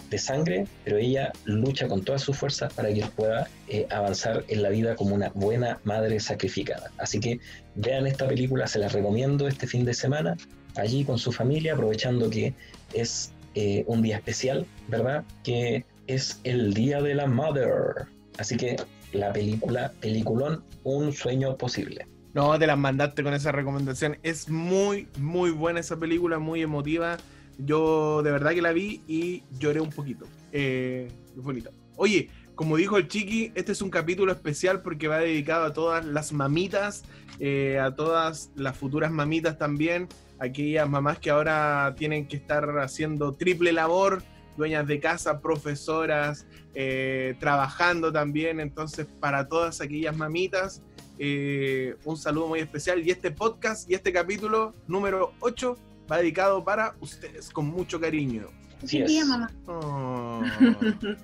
de 0.09 0.17
sangre, 0.17 0.67
pero 0.83 0.97
ella 0.97 1.31
lucha 1.45 1.87
con 1.87 2.03
todas 2.03 2.21
sus 2.21 2.37
fuerzas 2.37 2.73
para 2.73 2.89
que 2.89 3.01
él 3.01 3.09
pueda 3.15 3.47
eh, 3.67 3.87
avanzar 3.89 4.43
en 4.47 4.63
la 4.63 4.69
vida 4.69 4.95
como 4.95 5.15
una 5.15 5.29
buena 5.29 5.79
madre 5.83 6.19
sacrificada. 6.19 6.91
Así 6.97 7.19
que 7.19 7.39
vean 7.75 8.07
esta 8.07 8.27
película, 8.27 8.67
se 8.67 8.79
la 8.79 8.87
recomiendo 8.87 9.47
este 9.47 9.67
fin 9.67 9.85
de 9.85 9.93
semana, 9.93 10.37
allí 10.75 11.03
con 11.03 11.17
su 11.17 11.31
familia, 11.31 11.73
aprovechando 11.73 12.29
que 12.29 12.53
es 12.93 13.31
eh, 13.55 13.83
un 13.87 14.01
día 14.01 14.17
especial, 14.17 14.65
¿verdad? 14.87 15.23
Que 15.43 15.85
es 16.07 16.39
el 16.43 16.73
Día 16.73 17.01
de 17.01 17.15
la 17.15 17.27
Mother. 17.27 18.05
Así 18.37 18.57
que 18.57 18.75
la 19.13 19.31
película, 19.33 19.91
peliculón, 20.01 20.63
Un 20.83 21.13
sueño 21.13 21.57
posible. 21.57 22.05
No, 22.35 22.59
te 22.59 22.67
las 22.67 22.77
mandaste 22.77 23.23
con 23.23 23.33
esa 23.33 23.53
recomendación. 23.53 24.17
Es 24.21 24.49
muy, 24.49 25.07
muy 25.17 25.51
buena 25.51 25.79
esa 25.79 25.97
película, 25.97 26.37
muy 26.37 26.61
emotiva. 26.61 27.17
Yo 27.57 28.21
de 28.23 28.31
verdad 28.31 28.51
que 28.51 28.61
la 28.61 28.73
vi 28.73 29.01
y 29.07 29.43
lloré 29.59 29.79
un 29.79 29.89
poquito. 29.89 30.25
Eh, 30.51 31.07
es 31.35 31.43
bonito. 31.43 31.69
Oye, 31.95 32.29
como 32.55 32.77
dijo 32.77 32.97
el 32.97 33.07
Chiqui, 33.07 33.51
este 33.55 33.73
es 33.73 33.81
un 33.81 33.89
capítulo 33.89 34.31
especial 34.31 34.81
porque 34.81 35.07
va 35.07 35.19
dedicado 35.19 35.65
a 35.65 35.73
todas 35.73 36.05
las 36.05 36.31
mamitas, 36.31 37.03
eh, 37.39 37.79
a 37.79 37.95
todas 37.95 38.51
las 38.55 38.77
futuras 38.77 39.11
mamitas 39.11 39.57
también, 39.57 40.07
aquellas 40.39 40.87
mamás 40.89 41.19
que 41.19 41.29
ahora 41.29 41.93
tienen 41.97 42.27
que 42.27 42.37
estar 42.37 42.79
haciendo 42.79 43.33
triple 43.33 43.73
labor, 43.73 44.23
dueñas 44.57 44.87
de 44.87 44.99
casa, 44.99 45.41
profesoras, 45.41 46.45
eh, 46.73 47.35
trabajando 47.39 48.11
también. 48.11 48.59
Entonces, 48.59 49.05
para 49.19 49.47
todas 49.47 49.81
aquellas 49.81 50.15
mamitas, 50.15 50.81
eh, 51.19 51.95
un 52.05 52.17
saludo 52.17 52.47
muy 52.47 52.59
especial. 52.59 53.05
Y 53.05 53.11
este 53.11 53.31
podcast 53.31 53.89
y 53.89 53.95
este 53.95 54.11
capítulo 54.13 54.73
número 54.87 55.33
8 55.39 55.77
va 56.11 56.17
dedicado 56.17 56.63
para 56.63 56.95
ustedes, 56.99 57.49
con 57.49 57.67
mucho 57.67 57.99
cariño. 57.99 58.47
Así 58.83 59.01
día, 59.03 59.21
es. 59.21 59.27
mamá. 59.27 59.51
Oh. 59.67 60.41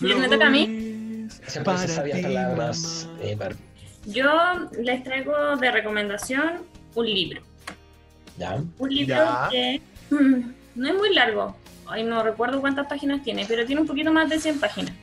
Bien, 0.00 0.20
me 0.20 0.28
toca 0.28 0.46
a 0.46 0.50
mí. 0.50 1.28
Para 1.64 1.86
ti, 2.04 2.22
palabras, 2.22 3.08
mamá. 3.12 3.18
eh. 3.22 3.38
Yo 4.06 4.28
les 4.80 5.04
traigo 5.04 5.56
de 5.56 5.70
recomendación 5.70 6.62
un 6.94 7.06
libro. 7.06 7.42
¿Ya? 8.38 8.60
Un 8.78 8.88
libro 8.90 9.14
Ya. 9.14 9.48
que 9.50 9.80
mm, 10.10 10.40
no 10.76 10.88
es 10.88 10.94
muy 10.94 11.14
largo. 11.14 11.56
Ay, 11.86 12.04
no 12.04 12.22
recuerdo 12.22 12.60
cuántas 12.60 12.86
páginas 12.86 13.22
tiene, 13.22 13.44
pero 13.46 13.64
tiene 13.66 13.80
un 13.82 13.86
poquito 13.86 14.12
más 14.12 14.28
de 14.28 14.38
100 14.40 14.58
páginas. 14.60 14.94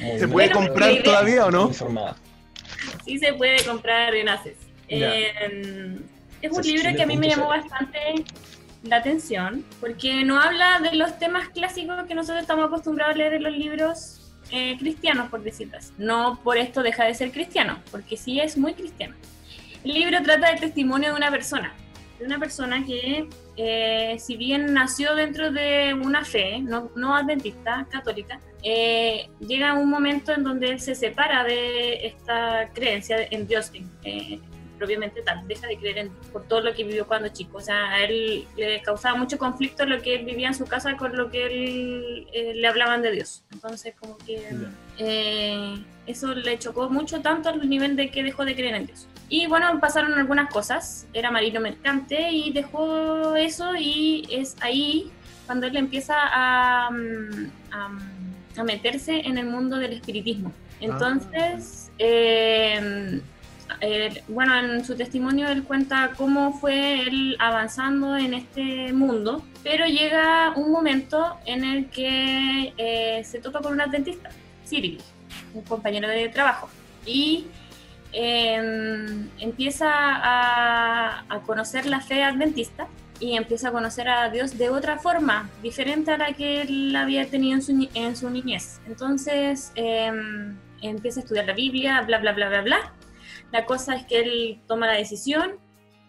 ¿Se 0.00 0.26
puede 0.28 0.48
Bueno, 0.52 0.54
comprar 0.54 1.02
todavía 1.02 1.46
o 1.46 1.50
no? 1.50 1.66
Informada. 1.68 2.16
Sí 3.04 3.18
se 3.18 3.32
puede 3.34 3.62
comprar 3.64 4.14
en 4.14 4.28
Aces. 4.28 4.56
Eh, 4.88 5.98
es 6.42 6.52
un 6.52 6.62
libro 6.62 6.94
que 6.94 7.02
a 7.02 7.06
mí 7.06 7.16
me 7.16 7.28
llamó 7.28 7.48
bastante 7.48 8.24
la 8.82 8.96
atención, 8.96 9.64
porque 9.80 10.24
no 10.24 10.40
habla 10.40 10.80
de 10.80 10.96
los 10.96 11.18
temas 11.18 11.48
clásicos 11.48 12.04
que 12.06 12.14
nosotros 12.14 12.42
estamos 12.42 12.66
acostumbrados 12.66 13.14
a 13.14 13.18
leer 13.18 13.34
en 13.34 13.42
los 13.42 13.52
libros 13.52 14.20
eh, 14.50 14.76
cristianos, 14.78 15.28
por 15.30 15.42
decirlo 15.42 15.78
así. 15.78 15.92
No 15.98 16.40
por 16.42 16.56
esto 16.58 16.82
deja 16.82 17.04
de 17.04 17.14
ser 17.14 17.32
cristiano, 17.32 17.78
porque 17.90 18.16
sí 18.16 18.40
es 18.40 18.56
muy 18.56 18.74
cristiano. 18.74 19.14
El 19.84 19.94
libro 19.94 20.22
trata 20.22 20.50
del 20.50 20.60
testimonio 20.60 21.10
de 21.10 21.16
una 21.16 21.30
persona, 21.30 21.72
de 22.18 22.26
una 22.26 22.38
persona 22.38 22.84
que, 22.84 23.28
eh, 23.56 24.16
si 24.18 24.36
bien 24.36 24.72
nació 24.72 25.14
dentro 25.14 25.50
de 25.50 25.94
una 25.94 26.24
fe, 26.24 26.60
no, 26.60 26.90
no 26.94 27.14
adventista, 27.14 27.86
católica, 27.90 28.40
eh, 28.62 29.28
llega 29.40 29.74
un 29.74 29.88
momento 29.88 30.32
en 30.32 30.42
donde 30.42 30.70
él 30.70 30.80
se 30.80 30.94
separa 30.94 31.44
de 31.44 32.06
esta 32.06 32.70
creencia 32.74 33.16
en 33.30 33.46
Dios 33.46 33.70
eh, 34.04 34.40
propiamente 34.78 35.22
tal, 35.22 35.46
deja 35.46 35.66
de 35.66 35.76
creer 35.76 35.98
en 35.98 36.10
por 36.32 36.44
todo 36.44 36.60
lo 36.60 36.74
que 36.74 36.84
vivió 36.84 37.06
cuando 37.06 37.28
chico. 37.28 37.58
O 37.58 37.60
sea, 37.60 37.90
a 37.90 38.04
él 38.04 38.46
le 38.56 38.80
causaba 38.82 39.16
mucho 39.16 39.38
conflicto 39.38 39.84
lo 39.84 40.00
que 40.00 40.14
él 40.16 40.24
vivía 40.24 40.48
en 40.48 40.54
su 40.54 40.64
casa 40.64 40.96
con 40.96 41.16
lo 41.16 41.30
que 41.30 41.46
él 41.46 42.26
eh, 42.32 42.52
le 42.54 42.68
hablaban 42.68 43.02
de 43.02 43.12
Dios. 43.12 43.42
Entonces, 43.52 43.94
como 43.98 44.16
que 44.18 44.42
eh, 44.98 45.84
eso 46.06 46.34
le 46.34 46.58
chocó 46.58 46.88
mucho, 46.88 47.20
tanto 47.20 47.48
al 47.48 47.68
nivel 47.68 47.96
de 47.96 48.10
que 48.10 48.22
dejó 48.22 48.44
de 48.44 48.54
creer 48.54 48.74
en 48.74 48.86
Dios. 48.86 49.06
Y 49.28 49.46
bueno, 49.46 49.78
pasaron 49.80 50.14
algunas 50.14 50.50
cosas. 50.50 51.06
Era 51.12 51.30
marino 51.30 51.60
mercante 51.60 52.30
y 52.30 52.52
dejó 52.52 53.36
eso 53.36 53.76
y 53.76 54.26
es 54.30 54.56
ahí 54.60 55.10
cuando 55.46 55.66
él 55.66 55.76
empieza 55.76 56.14
a, 56.18 56.90
mm, 56.90 57.50
a, 57.72 58.60
a 58.60 58.64
meterse 58.64 59.20
en 59.20 59.38
el 59.38 59.46
mundo 59.46 59.76
del 59.76 59.94
espiritismo. 59.94 60.52
Entonces, 60.80 61.90
eh, 61.98 63.20
eh, 63.80 64.22
bueno, 64.28 64.58
en 64.58 64.84
su 64.84 64.96
testimonio 64.96 65.48
él 65.48 65.64
cuenta 65.64 66.12
cómo 66.16 66.52
fue 66.58 67.02
él 67.02 67.36
avanzando 67.38 68.16
en 68.16 68.34
este 68.34 68.92
mundo, 68.92 69.44
pero 69.62 69.86
llega 69.86 70.52
un 70.56 70.70
momento 70.70 71.36
en 71.44 71.64
el 71.64 71.90
que 71.90 72.72
eh, 72.76 73.22
se 73.24 73.40
topa 73.40 73.60
con 73.60 73.72
un 73.72 73.80
adventista, 73.80 74.30
Cyril, 74.66 75.00
un 75.54 75.62
compañero 75.62 76.08
de 76.08 76.28
trabajo, 76.28 76.68
y 77.06 77.46
eh, 78.12 79.28
empieza 79.38 79.88
a, 79.90 81.40
conocer 81.46 81.86
la 81.86 82.00
fe 82.00 82.22
adventista 82.22 82.88
y 83.20 83.36
empieza 83.36 83.68
a 83.68 83.72
conocer 83.72 84.08
a 84.08 84.28
Dios 84.30 84.56
de 84.58 84.70
otra 84.70 84.98
forma, 84.98 85.48
diferente 85.62 86.10
a 86.12 86.18
la 86.18 86.32
que 86.32 86.62
él 86.62 86.94
había 86.96 87.28
tenido 87.28 87.58
en 87.94 88.16
su, 88.16 88.30
niñez. 88.30 88.80
Entonces 88.86 89.72
eh, 89.74 90.12
empieza 90.82 91.20
a 91.20 91.22
estudiar 91.22 91.46
la 91.46 91.54
Biblia, 91.54 92.02
bla, 92.02 92.18
bla, 92.18 92.32
bla, 92.32 92.48
bla, 92.48 92.62
bla. 92.62 92.92
La 93.52 93.64
cosa 93.64 93.96
es 93.96 94.06
que 94.06 94.20
él 94.20 94.60
toma 94.66 94.86
la 94.86 94.94
decisión. 94.94 95.56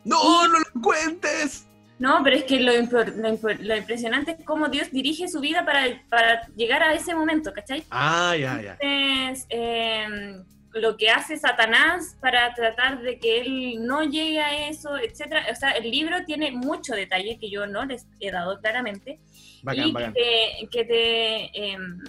¡No, 0.04 0.47
no 0.47 0.60
lo 0.60 0.82
cuentes! 0.82 1.65
No, 1.99 2.21
pero 2.23 2.38
es 2.38 2.43
que 2.45 2.62
lo, 2.62 2.71
lo 2.71 3.54
lo 3.60 3.75
impresionante 3.75 4.32
es 4.32 4.45
cómo 4.45 4.69
Dios 4.69 4.89
dirige 4.89 5.28
su 5.28 5.41
vida 5.41 5.65
para, 5.65 6.02
para 6.10 6.47
llegar 6.56 6.82
a 6.82 6.93
ese 6.93 7.13
momento, 7.13 7.52
¿cachai? 7.52 7.84
Ah, 7.91 8.36
ya, 8.39 8.62
ya. 8.62 8.78
Entonces, 8.80 9.45
eh, 9.49 10.41
lo 10.73 10.97
que 10.97 11.10
hace 11.10 11.38
Satanás 11.38 12.15
para 12.21 12.54
tratar 12.54 13.02
de 13.02 13.19
que 13.19 13.41
él 13.41 13.86
no 13.86 14.04
llegue 14.04 14.39
a 14.39 14.69
eso, 14.69 14.97
etcétera. 14.97 15.45
O 15.52 15.56
sea, 15.56 15.71
el 15.71 15.89
libro 15.89 16.23
tiene 16.25 16.52
mucho 16.52 16.93
detalle 16.93 17.38
que 17.39 17.49
yo 17.49 17.65
no 17.67 17.86
les 17.86 18.08
he 18.19 18.32
dado 18.32 18.60
claramente 18.62 19.19
Bacán, 19.63 19.88
y 19.88 19.91
bacán. 19.91 20.13
Que, 20.13 20.22
te, 20.61 20.68
que, 20.70 20.86
te, 20.86 21.72
em, 21.72 21.99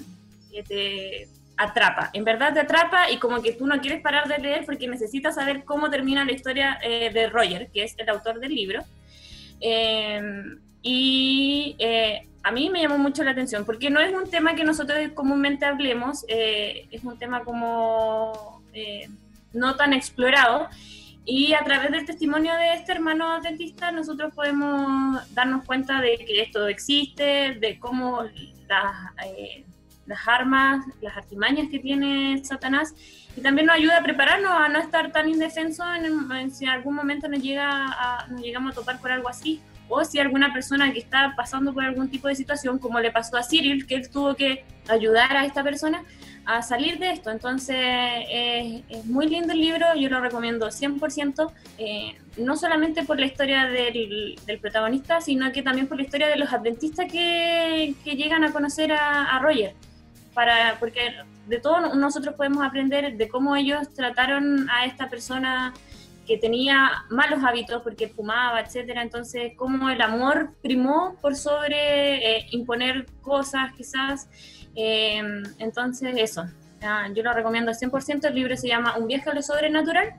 que 0.52 0.62
te 0.62 1.28
atrapa. 1.60 2.10
En 2.14 2.24
verdad 2.24 2.54
te 2.54 2.60
atrapa 2.60 3.10
y 3.10 3.18
como 3.18 3.42
que 3.42 3.52
tú 3.52 3.66
no 3.66 3.80
quieres 3.80 4.00
parar 4.00 4.26
de 4.26 4.38
leer 4.38 4.64
porque 4.64 4.88
necesitas 4.88 5.34
saber 5.34 5.64
cómo 5.64 5.90
termina 5.90 6.24
la 6.24 6.32
historia 6.32 6.78
eh, 6.82 7.10
de 7.12 7.28
Roger, 7.28 7.68
que 7.72 7.84
es 7.84 7.94
el 7.98 8.08
autor 8.08 8.40
del 8.40 8.54
libro. 8.54 8.82
Em, 9.60 10.58
y 10.82 11.76
eh, 11.78 12.26
a 12.42 12.50
mí 12.50 12.70
me 12.70 12.80
llamó 12.80 12.96
mucho 12.96 13.22
la 13.22 13.32
atención 13.32 13.66
porque 13.66 13.90
no 13.90 14.00
es 14.00 14.14
un 14.14 14.30
tema 14.30 14.54
que 14.54 14.64
nosotros 14.64 14.98
comúnmente 15.14 15.66
hablemos, 15.66 16.24
eh, 16.28 16.88
es 16.90 17.04
un 17.04 17.18
tema 17.18 17.44
como 17.44 18.62
no 19.52 19.76
tan 19.76 19.92
explorado. 19.92 20.68
Y 21.26 21.52
a 21.52 21.62
través 21.62 21.92
del 21.92 22.06
testimonio 22.06 22.54
de 22.54 22.74
este 22.74 22.92
hermano 22.92 23.42
dentista, 23.42 23.92
nosotros 23.92 24.32
podemos 24.34 25.22
darnos 25.34 25.66
cuenta 25.66 26.00
de 26.00 26.16
que 26.16 26.40
esto 26.40 26.66
existe, 26.66 27.58
de 27.60 27.78
cómo 27.78 28.22
las, 28.66 28.94
las 30.06 30.26
armas, 30.26 30.84
las 31.00 31.16
artimañas 31.16 31.68
que 31.70 31.78
tiene 31.78 32.42
Satanás, 32.44 32.94
y 33.36 33.40
también 33.40 33.66
nos 33.66 33.76
ayuda 33.76 33.98
a 33.98 34.02
prepararnos 34.02 34.50
a 34.50 34.68
no 34.68 34.78
estar 34.78 35.12
tan 35.12 35.28
indefensos 35.28 35.86
en, 35.96 36.32
en 36.32 36.50
si 36.50 36.64
en 36.64 36.70
algún 36.70 36.94
momento 36.94 37.28
nos, 37.28 37.40
llega 37.40 37.68
a, 37.68 38.26
nos 38.28 38.42
llegamos 38.42 38.72
a 38.72 38.74
topar 38.74 39.00
por 39.00 39.12
algo 39.12 39.28
así, 39.28 39.60
o 39.88 40.04
si 40.04 40.18
alguna 40.18 40.52
persona 40.52 40.92
que 40.92 41.00
está 41.00 41.34
pasando 41.36 41.74
por 41.74 41.84
algún 41.84 42.08
tipo 42.08 42.28
de 42.28 42.36
situación, 42.36 42.78
como 42.78 43.00
le 43.00 43.10
pasó 43.10 43.36
a 43.36 43.42
Cyril, 43.42 43.86
que 43.86 43.96
él 43.96 44.08
tuvo 44.08 44.34
que 44.36 44.64
ayudar 44.88 45.36
a 45.36 45.44
esta 45.44 45.62
persona 45.62 46.04
a 46.46 46.62
salir 46.62 46.98
de 46.98 47.10
esto. 47.10 47.30
Entonces, 47.30 47.76
es 47.78 49.04
muy 49.06 49.28
lindo 49.28 49.52
el 49.52 49.60
libro, 49.60 49.86
yo 49.96 50.08
lo 50.08 50.20
recomiendo 50.20 50.68
100%, 50.68 51.52
eh, 51.78 52.16
no 52.38 52.56
solamente 52.56 53.04
por 53.04 53.18
la 53.18 53.26
historia 53.26 53.66
del, 53.66 54.38
del, 54.46 54.58
protagonista, 54.58 55.20
sino 55.20 55.52
que 55.52 55.62
también 55.62 55.86
por 55.86 55.96
la 55.96 56.04
historia 56.04 56.28
de 56.28 56.36
los 56.36 56.52
adventistas 56.52 57.10
que, 57.10 57.94
que 58.04 58.16
llegan 58.16 58.44
a 58.44 58.52
conocer 58.52 58.92
a, 58.92 59.36
a, 59.36 59.38
Roger. 59.40 59.74
Para, 60.40 60.78
porque 60.80 61.12
de 61.48 61.60
todo 61.60 61.94
nosotros 61.96 62.34
podemos 62.34 62.64
aprender 62.64 63.14
de 63.14 63.28
cómo 63.28 63.54
ellos 63.56 63.92
trataron 63.92 64.70
a 64.70 64.86
esta 64.86 65.10
persona 65.10 65.74
que 66.26 66.38
tenía 66.38 67.04
malos 67.10 67.44
hábitos 67.44 67.82
porque 67.82 68.08
fumaba, 68.08 68.58
etcétera. 68.58 69.02
Entonces, 69.02 69.52
cómo 69.54 69.90
el 69.90 70.00
amor 70.00 70.54
primó 70.62 71.18
por 71.20 71.36
sobre 71.36 72.38
eh, 72.38 72.46
imponer 72.52 73.04
cosas, 73.20 73.74
quizás. 73.76 74.30
Eh, 74.74 75.20
entonces, 75.58 76.14
eso. 76.16 76.46
Ah, 76.80 77.06
yo 77.14 77.22
lo 77.22 77.34
recomiendo 77.34 77.70
al 77.70 77.76
100%. 77.76 78.24
El 78.24 78.34
libro 78.34 78.56
se 78.56 78.66
llama 78.66 78.96
Un 78.96 79.08
viaje 79.08 79.28
a 79.28 79.34
lo 79.34 79.42
sobrenatural 79.42 80.14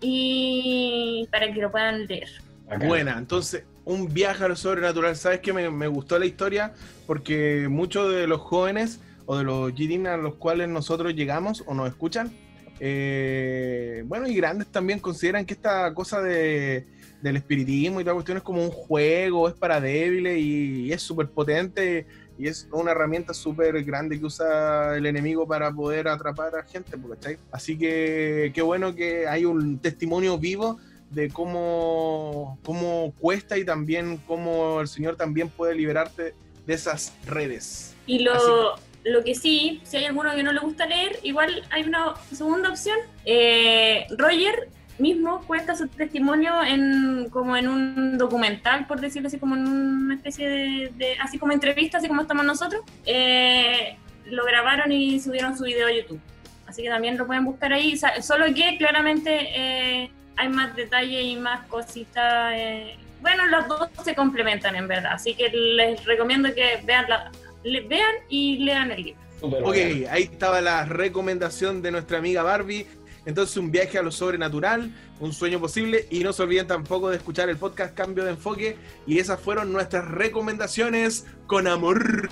y 0.00 1.28
para 1.30 1.52
que 1.52 1.60
lo 1.60 1.70
puedan 1.70 2.06
leer. 2.06 2.30
Bacán. 2.66 2.88
Buena, 2.88 3.18
entonces, 3.18 3.66
un 3.84 4.14
viaje 4.14 4.44
a 4.44 4.48
lo 4.48 4.56
sobrenatural. 4.56 5.14
¿Sabes 5.14 5.40
qué? 5.40 5.52
Me, 5.52 5.68
me 5.68 5.88
gustó 5.88 6.18
la 6.18 6.24
historia 6.24 6.72
porque 7.06 7.66
muchos 7.68 8.14
de 8.14 8.26
los 8.26 8.40
jóvenes 8.40 8.98
o 9.26 9.36
de 9.36 9.44
los 9.44 9.72
Jidin 9.72 10.06
a 10.06 10.16
los 10.16 10.34
cuales 10.34 10.68
nosotros 10.68 11.14
llegamos 11.14 11.62
o 11.66 11.74
nos 11.74 11.88
escuchan, 11.88 12.32
eh, 12.80 14.02
bueno, 14.06 14.26
y 14.26 14.34
grandes 14.34 14.68
también 14.68 14.98
consideran 14.98 15.44
que 15.44 15.54
esta 15.54 15.92
cosa 15.94 16.20
de, 16.20 16.86
del 17.20 17.36
espiritismo 17.36 18.00
y 18.00 18.04
toda 18.04 18.14
cuestión 18.14 18.38
es 18.38 18.42
como 18.42 18.62
un 18.62 18.70
juego, 18.70 19.48
es 19.48 19.54
para 19.54 19.80
débiles 19.80 20.38
y, 20.38 20.86
y 20.86 20.92
es 20.92 21.02
súper 21.02 21.28
potente 21.28 22.06
y 22.38 22.48
es 22.48 22.68
una 22.72 22.90
herramienta 22.90 23.34
súper 23.34 23.84
grande 23.84 24.18
que 24.18 24.26
usa 24.26 24.96
el 24.96 25.06
enemigo 25.06 25.46
para 25.46 25.70
poder 25.70 26.08
atrapar 26.08 26.56
a 26.56 26.64
gente, 26.64 26.96
¿cachai? 27.08 27.38
Así 27.50 27.78
que 27.78 28.50
qué 28.54 28.62
bueno 28.62 28.94
que 28.94 29.28
hay 29.28 29.44
un 29.44 29.78
testimonio 29.78 30.38
vivo 30.38 30.78
de 31.10 31.28
cómo, 31.28 32.58
cómo 32.64 33.12
cuesta 33.20 33.58
y 33.58 33.64
también 33.64 34.16
cómo 34.26 34.80
el 34.80 34.88
Señor 34.88 35.16
también 35.16 35.50
puede 35.50 35.74
liberarte 35.74 36.34
de 36.66 36.74
esas 36.74 37.12
redes. 37.26 37.94
Y 38.06 38.20
lo, 38.20 38.76
lo 39.04 39.24
que 39.24 39.34
sí, 39.34 39.80
si 39.84 39.96
hay 39.96 40.04
alguno 40.04 40.34
que 40.34 40.42
no 40.42 40.52
le 40.52 40.60
gusta 40.60 40.86
leer, 40.86 41.18
igual 41.22 41.62
hay 41.70 41.82
una 41.82 42.14
segunda 42.32 42.68
opción. 42.70 42.98
Eh, 43.24 44.06
Roger 44.16 44.68
mismo 44.98 45.42
cuenta 45.46 45.74
su 45.74 45.88
testimonio 45.88 46.62
en 46.62 47.28
como 47.30 47.56
en 47.56 47.66
un 47.68 48.18
documental, 48.18 48.86
por 48.86 49.00
decirlo 49.00 49.26
así, 49.28 49.38
como 49.38 49.56
en 49.56 49.66
una 49.66 50.14
especie 50.14 50.48
de, 50.48 50.92
de- 50.96 51.16
así 51.20 51.38
como 51.38 51.52
entrevista, 51.52 51.98
así 51.98 52.06
como 52.08 52.22
estamos 52.22 52.44
nosotros. 52.44 52.82
Eh, 53.06 53.96
lo 54.26 54.44
grabaron 54.44 54.92
y 54.92 55.18
subieron 55.18 55.56
su 55.58 55.64
video 55.64 55.88
a 55.88 55.92
YouTube. 55.92 56.20
Así 56.66 56.82
que 56.82 56.88
también 56.88 57.18
lo 57.18 57.26
pueden 57.26 57.44
buscar 57.44 57.72
ahí. 57.72 57.98
Solo 58.20 58.46
que 58.54 58.76
claramente 58.78 59.30
eh, 59.54 60.10
hay 60.36 60.48
más 60.48 60.76
detalle 60.76 61.20
y 61.22 61.36
más 61.36 61.66
cositas. 61.66 62.52
eh, 62.54 62.96
bueno, 63.20 63.46
los 63.46 63.66
dos 63.68 63.88
se 64.04 64.14
complementan 64.14 64.74
en 64.76 64.86
verdad. 64.88 65.12
Así 65.14 65.34
que 65.34 65.48
les 65.50 66.04
recomiendo 66.04 66.54
que 66.54 66.80
vean, 66.84 67.06
la, 67.08 67.30
le- 67.64 67.80
vean 67.82 68.14
y 68.28 68.58
lean 68.58 68.90
el 68.92 69.02
libro. 69.04 69.20
Ok, 69.42 69.76
ahí 70.10 70.22
estaba 70.24 70.60
la 70.60 70.84
recomendación 70.84 71.82
de 71.82 71.90
nuestra 71.90 72.18
amiga 72.18 72.42
Barbie. 72.42 72.86
Entonces, 73.24 73.56
un 73.56 73.70
viaje 73.70 73.98
a 73.98 74.02
lo 74.02 74.10
sobrenatural, 74.10 74.90
un 75.20 75.32
sueño 75.32 75.60
posible. 75.60 76.06
Y 76.10 76.20
no 76.24 76.32
se 76.32 76.42
olviden 76.42 76.66
tampoco 76.66 77.08
de 77.10 77.16
escuchar 77.16 77.48
el 77.48 77.56
podcast 77.56 77.94
Cambio 77.94 78.24
de 78.24 78.30
Enfoque. 78.30 78.76
Y 79.06 79.18
esas 79.18 79.40
fueron 79.40 79.72
nuestras 79.72 80.08
recomendaciones 80.08 81.26
con 81.46 81.66
amor. 81.68 82.28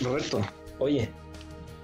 Roberto, 0.00 0.40
oye, 0.78 1.08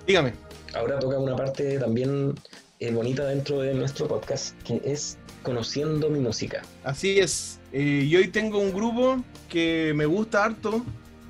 Dígame. 0.07 0.33
ahora 0.75 0.99
toca 0.99 1.19
una 1.19 1.35
parte 1.37 1.79
también 1.79 2.35
eh, 2.81 2.91
bonita 2.93 3.25
dentro 3.27 3.61
de 3.61 3.75
nuestro 3.75 4.07
podcast, 4.09 4.61
que 4.63 4.81
es 4.85 5.19
conociendo 5.43 6.09
mi 6.11 6.21
música. 6.21 6.63
Así 6.83 7.19
es. 7.19 7.61
Eh, 7.73 8.05
y 8.07 8.17
hoy 8.17 8.29
tengo 8.29 8.59
un 8.59 8.73
grupo 8.73 9.23
que 9.49 9.93
me 9.97 10.07
gusta 10.07 10.45
harto, 10.45 10.85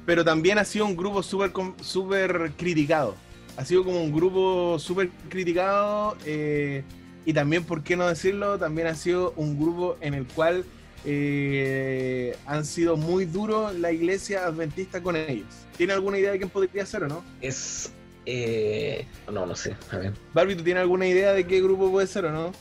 pero 0.06 0.24
también 0.24 0.58
ha 0.58 0.64
sido 0.64 0.86
un 0.86 0.96
grupo 0.96 1.22
súper 1.22 1.52
com- 1.52 1.74
súper 1.80 2.52
criticado. 2.56 3.14
Ha 3.56 3.64
sido 3.64 3.84
como 3.84 4.02
un 4.02 4.12
grupo 4.12 4.78
súper 4.78 5.10
criticado 5.28 6.16
eh, 6.26 6.82
y 7.24 7.32
también, 7.32 7.64
¿por 7.64 7.82
qué 7.82 7.96
no 7.96 8.06
decirlo? 8.08 8.58
También 8.58 8.88
ha 8.88 8.94
sido 8.94 9.32
un 9.36 9.58
grupo 9.58 9.96
en 10.00 10.14
el 10.14 10.26
cual 10.26 10.64
eh, 11.04 12.36
han 12.46 12.64
sido 12.64 12.96
muy 12.96 13.24
duros 13.26 13.74
la 13.78 13.92
iglesia 13.92 14.46
adventista 14.46 15.02
con 15.02 15.16
ellos. 15.16 15.46
¿Tiene 15.76 15.92
alguna 15.92 16.18
idea 16.18 16.32
de 16.32 16.38
quién 16.38 16.50
podría 16.50 16.84
ser 16.86 17.04
o 17.04 17.08
no? 17.08 17.24
Es... 17.40 17.92
eh, 18.26 19.06
no, 19.32 19.46
no 19.46 19.54
sé, 19.54 19.76
a 19.90 19.96
ver. 19.98 20.12
Barbie, 20.32 20.56
¿tú 20.56 20.64
tienes 20.64 20.80
alguna 20.80 21.06
idea 21.06 21.32
de 21.32 21.46
qué 21.46 21.60
grupo 21.62 21.90
puede 21.90 22.06
ser 22.06 22.24
o 22.26 22.32
no? 22.32 22.52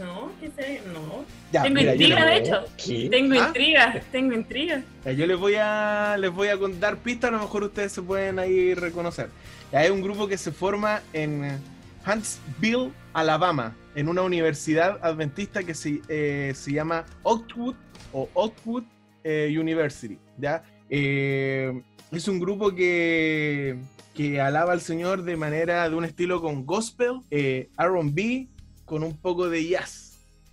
No, 0.00 0.25
que 0.54 0.80
no. 0.92 1.24
Ya, 1.52 1.62
Tengo 1.62 1.74
mira, 1.76 1.92
intriga, 1.92 2.24
les- 2.24 2.26
de 2.26 2.36
hecho. 2.50 2.64
¿Qué? 2.76 3.08
Tengo 3.10 3.34
¿Ah? 3.40 3.46
intriga, 3.48 4.00
tengo 4.12 4.32
intriga. 4.34 4.82
Ya, 5.04 5.12
Yo 5.12 5.26
les 5.26 5.38
voy 5.38 5.54
a 5.58 6.16
les 6.18 6.30
voy 6.32 6.48
a 6.48 6.58
contar 6.58 6.96
pistas, 6.98 7.28
a 7.28 7.32
lo 7.36 7.40
mejor 7.40 7.64
ustedes 7.64 7.92
se 7.92 8.02
pueden 8.02 8.38
ahí 8.38 8.74
reconocer. 8.74 9.28
Ya, 9.72 9.80
Hay 9.80 9.90
un 9.90 10.02
grupo 10.02 10.26
que 10.28 10.36
se 10.38 10.52
forma 10.52 11.02
en 11.12 11.58
Huntsville, 12.06 12.90
Alabama, 13.12 13.76
en 13.94 14.08
una 14.08 14.22
universidad 14.22 14.98
adventista 15.02 15.62
que 15.64 15.74
se, 15.74 16.00
eh, 16.08 16.52
se 16.54 16.72
llama 16.72 17.04
Oakwood 17.22 17.74
o 18.12 18.28
Oakwood 18.34 18.84
eh, 19.24 19.54
University. 19.58 20.18
¿ya? 20.38 20.62
Eh, 20.88 21.82
es 22.12 22.28
un 22.28 22.38
grupo 22.38 22.72
que, 22.74 23.76
que 24.14 24.40
alaba 24.40 24.72
al 24.72 24.80
Señor 24.80 25.22
de 25.24 25.36
manera 25.36 25.88
de 25.88 25.96
un 25.96 26.04
estilo 26.04 26.40
con 26.40 26.64
gospel, 26.64 27.22
eh, 27.30 27.68
R&B, 27.78 28.46
con 28.84 29.02
un 29.02 29.16
poco 29.16 29.48
de 29.48 29.66
jazz 29.66 30.05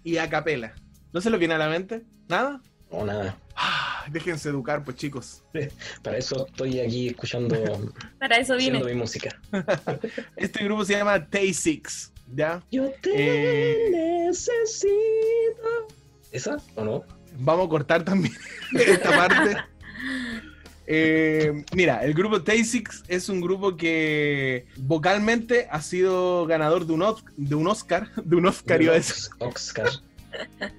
y 0.03 0.17
a 0.17 0.29
capela. 0.29 0.73
¿No 1.11 1.21
se 1.21 1.29
lo 1.29 1.37
viene 1.37 1.53
a 1.53 1.57
la 1.57 1.69
mente? 1.69 2.03
¿Nada? 2.27 2.61
No, 2.91 3.05
nada. 3.05 3.37
Ah, 3.55 4.05
déjense 4.11 4.49
educar, 4.49 4.83
pues 4.83 4.97
chicos. 4.97 5.43
Para 6.03 6.17
eso 6.17 6.47
estoy 6.47 6.79
aquí 6.79 7.07
escuchando, 7.09 7.55
Para 8.19 8.37
eso 8.37 8.53
haciendo 8.55 8.79
vine. 8.79 8.93
mi 8.93 8.99
música. 8.99 9.39
Este 10.35 10.63
grupo 10.63 10.85
se 10.85 10.93
llama 10.93 11.17
Tay6, 11.29 12.11
¿ya? 12.35 12.61
Yo 12.71 12.91
te 13.01 13.11
Eh. 13.15 14.25
necesito. 14.27 14.87
¿Esa 16.31 16.57
o 16.75 16.83
no? 16.83 17.03
Vamos 17.39 17.65
a 17.67 17.69
cortar 17.69 18.03
también 18.03 18.33
esta 18.73 19.09
parte. 19.09 19.57
Eh, 20.85 21.63
mira, 21.73 22.03
el 22.03 22.13
grupo 22.13 22.39
Tay6 22.41 23.03
es 23.07 23.29
un 23.29 23.39
grupo 23.41 23.77
que 23.77 24.65
vocalmente 24.77 25.67
ha 25.71 25.81
sido 25.81 26.45
ganador 26.45 26.85
de 26.85 26.93
un, 26.93 27.03
de 27.37 27.55
un 27.55 27.67
Oscar, 27.67 28.09
de 28.23 28.35
un 28.35 28.45
Oscar, 28.45 28.81
iba 28.81 28.91
a 28.93 28.95
decir, 28.95 29.31
Oscar. 29.39 29.89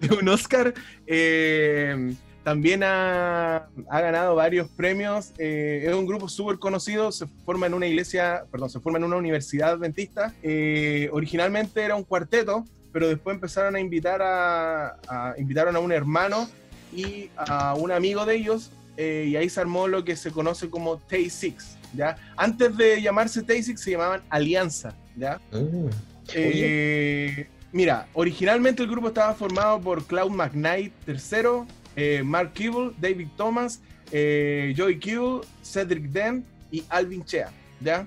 de 0.01 0.15
un 0.15 0.29
Oscar. 0.29 0.75
Eh, 1.07 2.15
también 2.43 2.83
ha, 2.85 3.69
ha 3.89 4.01
ganado 4.03 4.35
varios 4.35 4.69
premios. 4.69 5.33
Eh, 5.39 5.85
es 5.89 5.95
un 5.95 6.07
grupo 6.07 6.29
súper 6.29 6.59
conocido. 6.59 7.11
Se 7.11 7.27
forma 7.47 7.67
en 7.67 7.73
una 7.73 7.87
iglesia, 7.87 8.45
perdón, 8.51 8.69
se 8.69 8.81
forma 8.81 8.99
en 8.99 9.05
una 9.05 9.17
universidad 9.17 9.71
adventista. 9.71 10.35
Eh, 10.43 11.09
originalmente 11.13 11.81
era 11.81 11.95
un 11.95 12.05
cuarteto, 12.05 12.67
pero 12.93 13.09
después 13.09 13.35
empezaron 13.37 13.77
a 13.77 13.81
invitar 13.81 14.21
a, 14.21 14.97
a- 15.09 15.35
invitaron 15.39 15.75
a 15.75 15.79
un 15.79 15.91
hermano 15.93 16.47
y 16.95 17.31
a 17.37 17.75
un 17.75 17.91
amigo 17.91 18.27
de 18.27 18.37
ellos. 18.37 18.71
Eh, 18.97 19.27
y 19.29 19.37
ahí 19.37 19.49
se 19.49 19.61
armó 19.61 19.89
lo 19.89 20.05
que 20.05 20.17
se 20.17 20.31
conoce 20.31 20.71
como 20.71 20.99
Tay 20.99 21.31
Six. 21.31 21.77
¿ya? 21.95 22.17
Antes 22.37 22.77
de 22.77 23.01
llamarse 23.03 23.43
Tay 23.43 23.63
Six 23.63 23.81
se 23.81 23.93
llamaban 23.93 24.23
Alianza. 24.29 24.95
¿ya? 25.17 25.41
Mm. 25.53 25.89
Eh, 26.35 27.47
mira, 27.73 28.07
originalmente 28.15 28.83
el 28.83 28.89
grupo 28.89 29.09
estaba 29.09 29.35
formado 29.35 29.81
por 29.81 30.05
Cloud 30.07 30.31
McKnight 30.31 30.93
III, 31.07 31.67
eh, 31.97 32.23
Mark 32.25 32.53
Kibble, 32.53 32.93
David 32.99 33.29
Thomas, 33.37 33.81
Joey 34.11 34.99
Kibble, 34.99 35.41
Cedric 35.63 36.05
Dent 36.05 36.45
y 36.71 36.85
Alvin 36.89 37.25
Chea. 37.25 37.51
¿ya? 37.81 38.07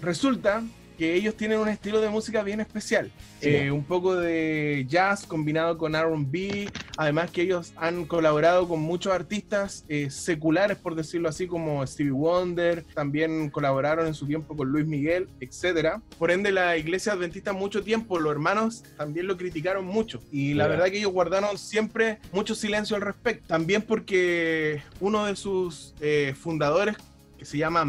Resulta 0.00 0.62
que 1.02 1.16
ellos 1.16 1.36
tienen 1.36 1.58
un 1.58 1.68
estilo 1.68 2.00
de 2.00 2.08
música 2.08 2.44
bien 2.44 2.60
especial. 2.60 3.10
Sí. 3.40 3.48
Eh, 3.48 3.72
un 3.72 3.82
poco 3.82 4.14
de 4.14 4.86
jazz 4.88 5.26
combinado 5.26 5.76
con 5.76 5.94
RB, 5.94 6.70
además 6.96 7.28
que 7.32 7.42
ellos 7.42 7.72
han 7.74 8.04
colaborado 8.04 8.68
con 8.68 8.78
muchos 8.78 9.12
artistas 9.12 9.84
eh, 9.88 10.10
seculares, 10.10 10.78
por 10.78 10.94
decirlo 10.94 11.28
así, 11.28 11.48
como 11.48 11.84
Stevie 11.88 12.12
Wonder, 12.12 12.84
también 12.94 13.50
colaboraron 13.50 14.06
en 14.06 14.14
su 14.14 14.28
tiempo 14.28 14.56
con 14.56 14.68
Luis 14.68 14.86
Miguel, 14.86 15.28
etc. 15.40 15.98
Por 16.20 16.30
ende, 16.30 16.52
la 16.52 16.76
iglesia 16.76 17.14
adventista 17.14 17.52
mucho 17.52 17.82
tiempo, 17.82 18.20
los 18.20 18.30
hermanos 18.30 18.84
también 18.96 19.26
lo 19.26 19.36
criticaron 19.36 19.84
mucho, 19.84 20.20
y 20.30 20.54
la 20.54 20.68
verdad 20.68 20.84
que 20.84 20.98
ellos 20.98 21.10
guardaron 21.10 21.58
siempre 21.58 22.20
mucho 22.30 22.54
silencio 22.54 22.94
al 22.94 23.02
respecto, 23.02 23.48
también 23.48 23.82
porque 23.82 24.80
uno 25.00 25.26
de 25.26 25.34
sus 25.34 25.96
eh, 26.00 26.32
fundadores, 26.40 26.94
que 27.36 27.44
se 27.44 27.58
llama 27.58 27.84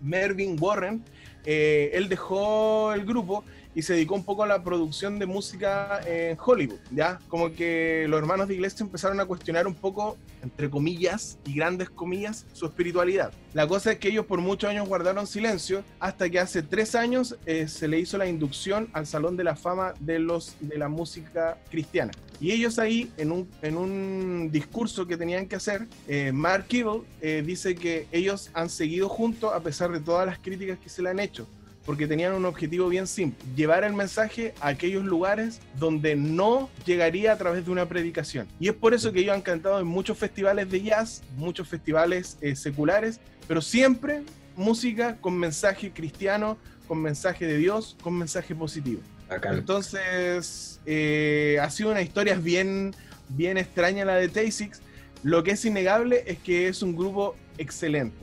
Mervyn 0.00 0.56
Warren, 0.58 1.04
eh, 1.46 1.90
él 1.94 2.08
dejó 2.08 2.92
el 2.92 3.04
grupo 3.04 3.44
y 3.76 3.82
se 3.82 3.92
dedicó 3.92 4.14
un 4.14 4.24
poco 4.24 4.42
a 4.42 4.46
la 4.46 4.62
producción 4.62 5.18
de 5.18 5.26
música 5.26 6.00
en 6.06 6.38
Hollywood, 6.42 6.78
¿ya? 6.90 7.20
Como 7.28 7.52
que 7.52 8.06
los 8.08 8.18
hermanos 8.18 8.48
de 8.48 8.54
iglesia 8.54 8.82
empezaron 8.82 9.20
a 9.20 9.26
cuestionar 9.26 9.66
un 9.66 9.74
poco, 9.74 10.16
entre 10.42 10.70
comillas 10.70 11.38
y 11.44 11.52
grandes 11.52 11.90
comillas, 11.90 12.46
su 12.54 12.64
espiritualidad. 12.64 13.34
La 13.52 13.68
cosa 13.68 13.92
es 13.92 13.98
que 13.98 14.08
ellos 14.08 14.24
por 14.24 14.40
muchos 14.40 14.70
años 14.70 14.88
guardaron 14.88 15.26
silencio 15.26 15.84
hasta 16.00 16.30
que 16.30 16.40
hace 16.40 16.62
tres 16.62 16.94
años 16.94 17.36
eh, 17.44 17.68
se 17.68 17.86
le 17.86 18.00
hizo 18.00 18.16
la 18.16 18.26
inducción 18.26 18.88
al 18.94 19.06
Salón 19.06 19.36
de 19.36 19.44
la 19.44 19.56
Fama 19.56 19.92
de, 20.00 20.20
los, 20.20 20.56
de 20.60 20.78
la 20.78 20.88
música 20.88 21.58
cristiana. 21.70 22.12
Y 22.40 22.52
ellos 22.52 22.78
ahí, 22.78 23.12
en 23.18 23.30
un, 23.30 23.46
en 23.60 23.76
un 23.76 24.50
discurso 24.50 25.06
que 25.06 25.18
tenían 25.18 25.48
que 25.48 25.56
hacer, 25.56 25.86
eh, 26.08 26.32
Mark 26.32 26.66
Kibble 26.66 27.02
eh, 27.20 27.42
dice 27.44 27.74
que 27.74 28.06
ellos 28.10 28.50
han 28.54 28.70
seguido 28.70 29.10
juntos 29.10 29.52
a 29.52 29.60
pesar 29.60 29.92
de 29.92 30.00
todas 30.00 30.24
las 30.26 30.38
críticas 30.38 30.78
que 30.78 30.88
se 30.88 31.02
le 31.02 31.10
han 31.10 31.20
hecho 31.20 31.46
porque 31.86 32.08
tenían 32.08 32.34
un 32.34 32.44
objetivo 32.44 32.88
bien 32.88 33.06
simple, 33.06 33.42
llevar 33.54 33.84
el 33.84 33.94
mensaje 33.94 34.52
a 34.60 34.68
aquellos 34.68 35.04
lugares 35.04 35.60
donde 35.78 36.16
no 36.16 36.68
llegaría 36.84 37.32
a 37.32 37.38
través 37.38 37.64
de 37.64 37.70
una 37.70 37.86
predicación. 37.88 38.48
Y 38.58 38.68
es 38.68 38.74
por 38.74 38.92
eso 38.92 39.12
que 39.12 39.20
ellos 39.20 39.34
han 39.34 39.42
cantado 39.42 39.78
en 39.78 39.86
muchos 39.86 40.18
festivales 40.18 40.68
de 40.68 40.82
jazz, 40.82 41.22
muchos 41.36 41.68
festivales 41.68 42.36
eh, 42.40 42.56
seculares, 42.56 43.20
pero 43.46 43.62
siempre 43.62 44.24
música 44.56 45.16
con 45.20 45.38
mensaje 45.38 45.92
cristiano, 45.92 46.58
con 46.88 47.00
mensaje 47.00 47.46
de 47.46 47.56
Dios, 47.56 47.96
con 48.02 48.18
mensaje 48.18 48.54
positivo. 48.54 49.00
Bacán. 49.28 49.58
Entonces, 49.58 50.80
eh, 50.86 51.58
ha 51.60 51.70
sido 51.70 51.90
una 51.90 52.02
historia 52.02 52.34
bien, 52.36 52.94
bien 53.28 53.58
extraña 53.58 54.04
la 54.04 54.16
de 54.16 54.28
Tay-Six. 54.28 54.80
Lo 55.22 55.42
que 55.42 55.52
es 55.52 55.64
innegable 55.64 56.24
es 56.26 56.38
que 56.38 56.68
es 56.68 56.82
un 56.82 56.96
grupo 56.96 57.36
excelente, 57.58 58.16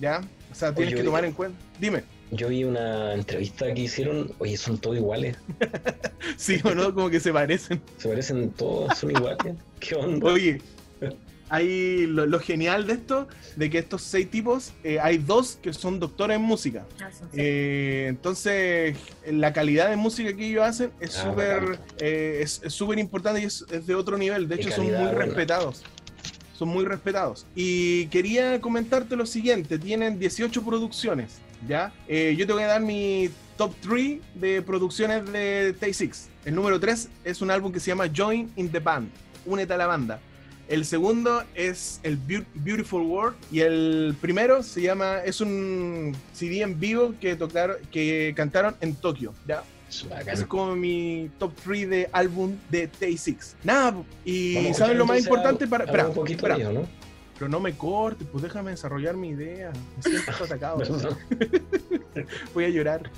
¿ya? 0.00 0.20
O 0.50 0.54
sea, 0.54 0.74
tienes 0.74 0.94
Oye, 0.94 1.02
que 1.02 1.06
tomar 1.06 1.24
en 1.24 1.32
cuenta. 1.32 1.58
Dime, 1.78 2.02
Yo 2.32 2.48
vi 2.48 2.64
una 2.64 3.12
entrevista 3.14 3.72
que 3.74 3.82
hicieron, 3.82 4.32
oye, 4.38 4.56
son 4.56 4.78
todos 4.78 4.96
iguales. 4.96 5.36
sí 6.36 6.60
o 6.64 6.74
no, 6.74 6.94
como 6.94 7.10
que 7.10 7.18
se 7.20 7.32
parecen. 7.32 7.80
Se 7.98 8.08
parecen 8.08 8.50
todos, 8.50 8.96
son 8.98 9.10
iguales. 9.10 9.54
¿Qué 9.80 9.94
onda? 9.96 10.26
Oye, 10.32 10.60
hay 11.48 12.06
lo, 12.06 12.26
lo 12.26 12.38
genial 12.38 12.86
de 12.86 12.92
esto, 12.92 13.26
de 13.56 13.68
que 13.68 13.78
estos 13.78 14.02
seis 14.02 14.30
tipos, 14.30 14.72
eh, 14.84 15.00
hay 15.00 15.18
dos 15.18 15.58
que 15.60 15.72
son 15.72 15.98
doctores 15.98 16.36
en 16.36 16.42
música. 16.42 16.86
Ah, 17.00 17.10
Eh, 17.32 18.06
entonces, 18.08 18.96
la 19.26 19.52
calidad 19.52 19.90
de 19.90 19.96
música 19.96 20.32
que 20.36 20.46
ellos 20.46 20.62
hacen 20.64 20.92
es 21.00 21.16
Ah, 21.18 21.22
súper 21.24 21.80
eh, 21.98 22.40
es 22.42 22.60
es 22.64 22.72
súper 22.72 23.00
importante 23.00 23.40
y 23.40 23.44
es, 23.46 23.64
es 23.72 23.86
de 23.88 23.94
otro 23.96 24.16
nivel. 24.16 24.46
De 24.48 24.54
hecho, 24.54 24.70
son 24.70 24.84
calidad 24.86 24.98
muy 25.00 25.08
buena. 25.08 25.24
respetados. 25.24 25.82
Son 26.56 26.68
muy 26.68 26.84
respetados. 26.84 27.46
Y 27.56 28.06
quería 28.06 28.60
comentarte 28.60 29.16
lo 29.16 29.26
siguiente: 29.26 29.78
tienen 29.80 30.20
18 30.20 30.62
producciones. 30.62 31.38
¿Ya? 31.68 31.92
Eh, 32.08 32.34
yo 32.38 32.46
te 32.46 32.52
voy 32.52 32.62
a 32.62 32.66
dar 32.66 32.80
mi 32.80 33.30
top 33.56 33.74
3 33.82 34.20
de 34.34 34.62
producciones 34.62 35.30
de 35.32 35.74
Tay 35.78 35.92
Six. 35.94 36.28
El 36.44 36.54
número 36.54 36.80
3 36.80 37.08
es 37.24 37.40
un 37.42 37.50
álbum 37.50 37.72
que 37.72 37.80
se 37.80 37.88
llama 37.88 38.06
Join 38.14 38.50
in 38.56 38.70
the 38.70 38.78
Band. 38.78 39.10
Únete 39.46 39.72
a 39.74 39.76
la 39.76 39.86
banda. 39.86 40.20
El 40.68 40.84
segundo 40.84 41.42
es 41.54 41.98
el 42.04 42.16
Beau- 42.16 42.44
Beautiful 42.54 43.02
World 43.02 43.36
y 43.50 43.60
el 43.60 44.14
primero 44.20 44.62
se 44.62 44.80
llama 44.82 45.18
es 45.24 45.40
un 45.40 46.16
CD 46.32 46.60
en 46.62 46.78
vivo 46.78 47.14
que 47.20 47.34
tocaron 47.34 47.76
que 47.90 48.32
cantaron 48.36 48.76
en 48.80 48.94
Tokio, 48.94 49.34
¿ya? 49.48 49.64
Es 50.32 50.44
como 50.44 50.76
mi 50.76 51.28
top 51.40 51.52
3 51.64 51.90
de 51.90 52.08
álbum 52.12 52.54
de 52.70 52.86
Tay 52.86 53.16
Six. 53.18 53.56
Nada, 53.64 53.96
y 54.24 54.72
¿saben 54.74 54.96
lo 54.96 55.04
más 55.06 55.18
importante? 55.18 55.66
Para, 55.66 55.84
espera, 55.84 56.06
un 56.08 56.14
poquito 56.14 56.46
ellos, 56.46 56.72
¿no? 56.72 56.88
Pero 57.40 57.48
no 57.48 57.58
me 57.58 57.74
cortes, 57.74 58.28
pues 58.30 58.42
déjame 58.42 58.72
desarrollar 58.72 59.16
mi 59.16 59.30
idea. 59.30 59.72
Me 59.96 60.02
siento 60.02 60.44
atacado. 60.44 60.82
Voy 62.54 62.64
a 62.66 62.68
llorar. 62.68 63.10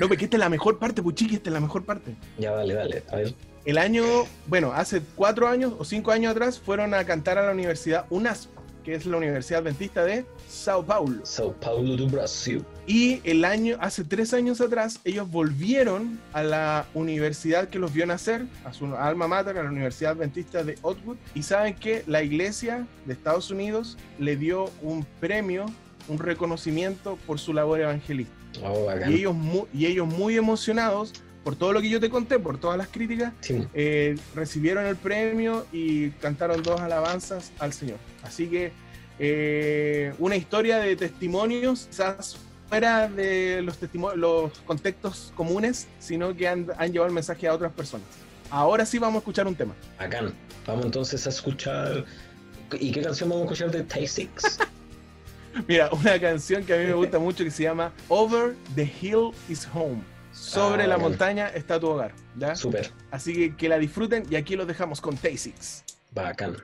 No, 0.00 0.08
porque 0.08 0.24
esta 0.24 0.38
es 0.38 0.40
la 0.40 0.48
mejor 0.48 0.78
parte, 0.78 1.02
puchiqui, 1.02 1.34
esta 1.34 1.50
es 1.50 1.52
la 1.52 1.60
mejor 1.60 1.84
parte. 1.84 2.14
Ya, 2.38 2.52
dale, 2.52 2.72
dale. 2.72 3.02
A 3.12 3.16
ver. 3.16 3.34
El 3.66 3.76
año, 3.76 4.02
bueno, 4.46 4.72
hace 4.72 5.02
cuatro 5.14 5.46
años 5.46 5.74
o 5.78 5.84
cinco 5.84 6.10
años 6.10 6.30
atrás 6.30 6.58
fueron 6.58 6.94
a 6.94 7.04
cantar 7.04 7.36
a 7.36 7.44
la 7.44 7.52
Universidad 7.52 8.06
UNASP, 8.08 8.48
que 8.86 8.94
es 8.94 9.04
la 9.04 9.16
Universidad 9.16 9.62
Adventista 9.62 10.04
de 10.04 10.24
Sao 10.48 10.86
Paulo. 10.86 11.26
Sao 11.26 11.52
Paulo 11.54 11.96
do 11.96 12.06
Brasil. 12.06 12.64
Y 12.86 13.20
el 13.24 13.44
año, 13.44 13.76
hace 13.80 14.04
tres 14.04 14.32
años 14.32 14.60
atrás, 14.60 15.00
ellos 15.02 15.28
volvieron 15.28 16.20
a 16.32 16.44
la 16.44 16.86
universidad 16.94 17.68
que 17.68 17.80
los 17.80 17.92
vio 17.92 18.06
nacer, 18.06 18.46
a 18.64 18.72
su 18.72 18.86
alma 18.94 19.26
mater, 19.26 19.58
a 19.58 19.64
la 19.64 19.70
Universidad 19.70 20.12
Adventista 20.12 20.62
de 20.62 20.78
Otwood. 20.82 21.16
Y 21.34 21.42
saben 21.42 21.74
que 21.74 22.04
la 22.06 22.22
iglesia 22.22 22.86
de 23.06 23.14
Estados 23.14 23.50
Unidos 23.50 23.98
le 24.20 24.36
dio 24.36 24.70
un 24.82 25.04
premio, 25.18 25.66
un 26.06 26.20
reconocimiento 26.20 27.18
por 27.26 27.40
su 27.40 27.52
labor 27.52 27.80
evangelista. 27.80 28.32
Oh. 28.62 28.88
Y 29.08 29.14
ellos, 29.14 29.34
y 29.74 29.86
ellos 29.86 30.06
muy 30.06 30.36
emocionados 30.36 31.12
por 31.46 31.54
todo 31.54 31.72
lo 31.72 31.80
que 31.80 31.88
yo 31.88 32.00
te 32.00 32.10
conté, 32.10 32.40
por 32.40 32.58
todas 32.58 32.76
las 32.76 32.88
críticas, 32.88 33.32
Sí, 33.40 33.64
eh, 33.72 34.16
recibieron 34.34 34.84
el 34.84 34.96
premio 34.96 35.64
y 35.70 36.10
cantaron 36.10 36.60
dos 36.60 36.80
alabanzas 36.80 37.52
al 37.60 37.72
Señor. 37.72 37.98
Así 38.24 38.48
que 38.48 38.72
eh, 39.20 40.12
una 40.18 40.34
historia 40.34 40.78
de 40.78 40.96
testimonios, 40.96 41.86
quizás 41.88 42.36
fuera 42.68 43.06
de 43.06 43.62
los, 43.62 43.78
los 44.16 44.58
contextos 44.66 45.32
comunes, 45.36 45.86
sino 46.00 46.34
que 46.34 46.48
han, 46.48 46.66
han 46.78 46.90
llevado 46.90 47.06
el 47.06 47.14
mensaje 47.14 47.46
a 47.46 47.54
otras 47.54 47.70
personas. 47.70 48.08
Ahora 48.50 48.84
sí 48.84 48.98
vamos 48.98 49.14
a 49.14 49.18
escuchar 49.18 49.46
un 49.46 49.54
tema. 49.54 49.76
bacán. 50.00 50.34
Vamos 50.66 50.86
entonces 50.86 51.28
a 51.28 51.30
escuchar. 51.30 52.04
¿Y 52.80 52.90
qué 52.90 53.02
canción 53.02 53.28
vamos 53.28 53.42
a 53.42 53.52
escuchar 53.52 53.70
de 53.70 53.84
Tay 53.84 54.08
Six? 54.08 54.58
Mira, 55.68 55.90
una 55.92 56.18
canción 56.18 56.64
que 56.64 56.74
a 56.74 56.78
mí 56.78 56.86
me 56.86 56.94
gusta 56.94 57.20
mucho 57.20 57.44
que 57.44 57.52
se 57.52 57.62
llama 57.62 57.92
Over 58.08 58.56
the 58.74 58.92
Hill 59.00 59.30
is 59.48 59.68
Home. 59.72 60.15
Sobre 60.36 60.84
Ah, 60.84 60.86
la 60.86 60.98
montaña 60.98 61.48
está 61.48 61.80
tu 61.80 61.88
hogar. 61.88 62.12
¿ya? 62.36 62.54
Súper. 62.54 62.92
Así 63.10 63.32
que 63.32 63.56
que 63.56 63.68
la 63.68 63.78
disfruten 63.78 64.24
y 64.30 64.36
aquí 64.36 64.54
los 64.54 64.66
dejamos 64.66 65.00
con 65.00 65.16
Tay-Six. 65.16 65.84
Bacán. 66.12 66.56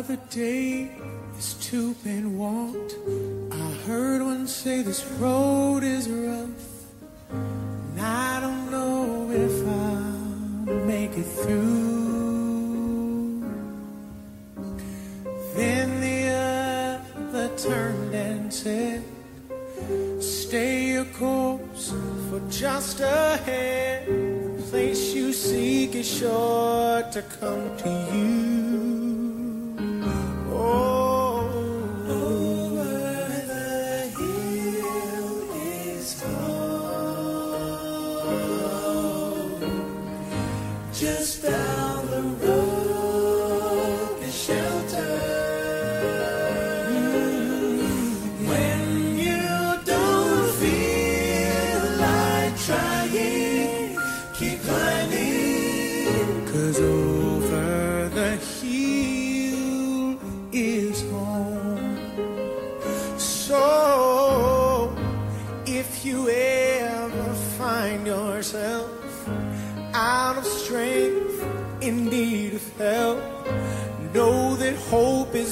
other 0.00 0.16
day, 0.30 0.90
this 1.36 1.72
men 2.04 2.36
walked. 2.36 2.96
I 3.52 3.70
heard 3.86 4.22
one 4.22 4.48
say 4.48 4.82
this 4.82 5.04
road 5.20 5.84
is 5.84 6.08
just 22.80 23.00
ahead. 23.00 24.06
The 24.06 24.62
place 24.70 25.12
you 25.12 25.34
seek 25.34 25.94
is 25.94 26.08
sure 26.08 27.02
to 27.12 27.22
come 27.38 27.76
to 27.76 27.90
you. 28.10 28.49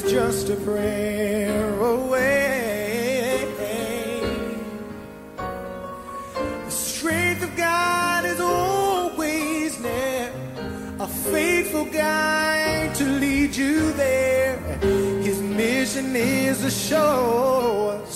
Just 0.09 0.49
a 0.49 0.55
prayer 0.55 1.79
away. 1.79 3.45
The 6.65 6.71
strength 6.71 7.43
of 7.43 7.55
God 7.55 8.25
is 8.25 8.39
always 8.39 9.79
near, 9.79 10.33
a 10.99 11.07
faithful 11.07 11.85
guide 11.85 12.95
to 12.95 13.03
lead 13.03 13.55
you 13.55 13.93
there. 13.93 14.57
His 15.21 15.39
mission 15.41 16.15
is 16.15 16.61
to 16.61 16.71
show 16.71 18.01
us 18.03 18.08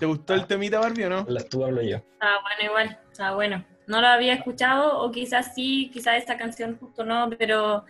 ¿Te 0.00 0.06
gustó 0.06 0.32
el 0.32 0.46
temita 0.46 0.80
Barbie 0.80 1.04
o 1.04 1.10
no? 1.10 1.26
la 1.28 1.44
tú 1.44 1.62
hablo 1.62 1.82
yo. 1.82 1.96
Estaba 1.96 2.40
bueno 2.40 2.64
igual, 2.64 2.98
estaba 3.12 3.34
bueno. 3.34 3.66
No 3.86 4.00
lo 4.00 4.06
había 4.06 4.32
escuchado, 4.32 4.98
o 4.98 5.12
quizás 5.12 5.54
sí, 5.54 5.90
quizás 5.92 6.16
esta 6.16 6.38
canción 6.38 6.78
justo 6.80 7.04
no, 7.04 7.28
pero 7.38 7.84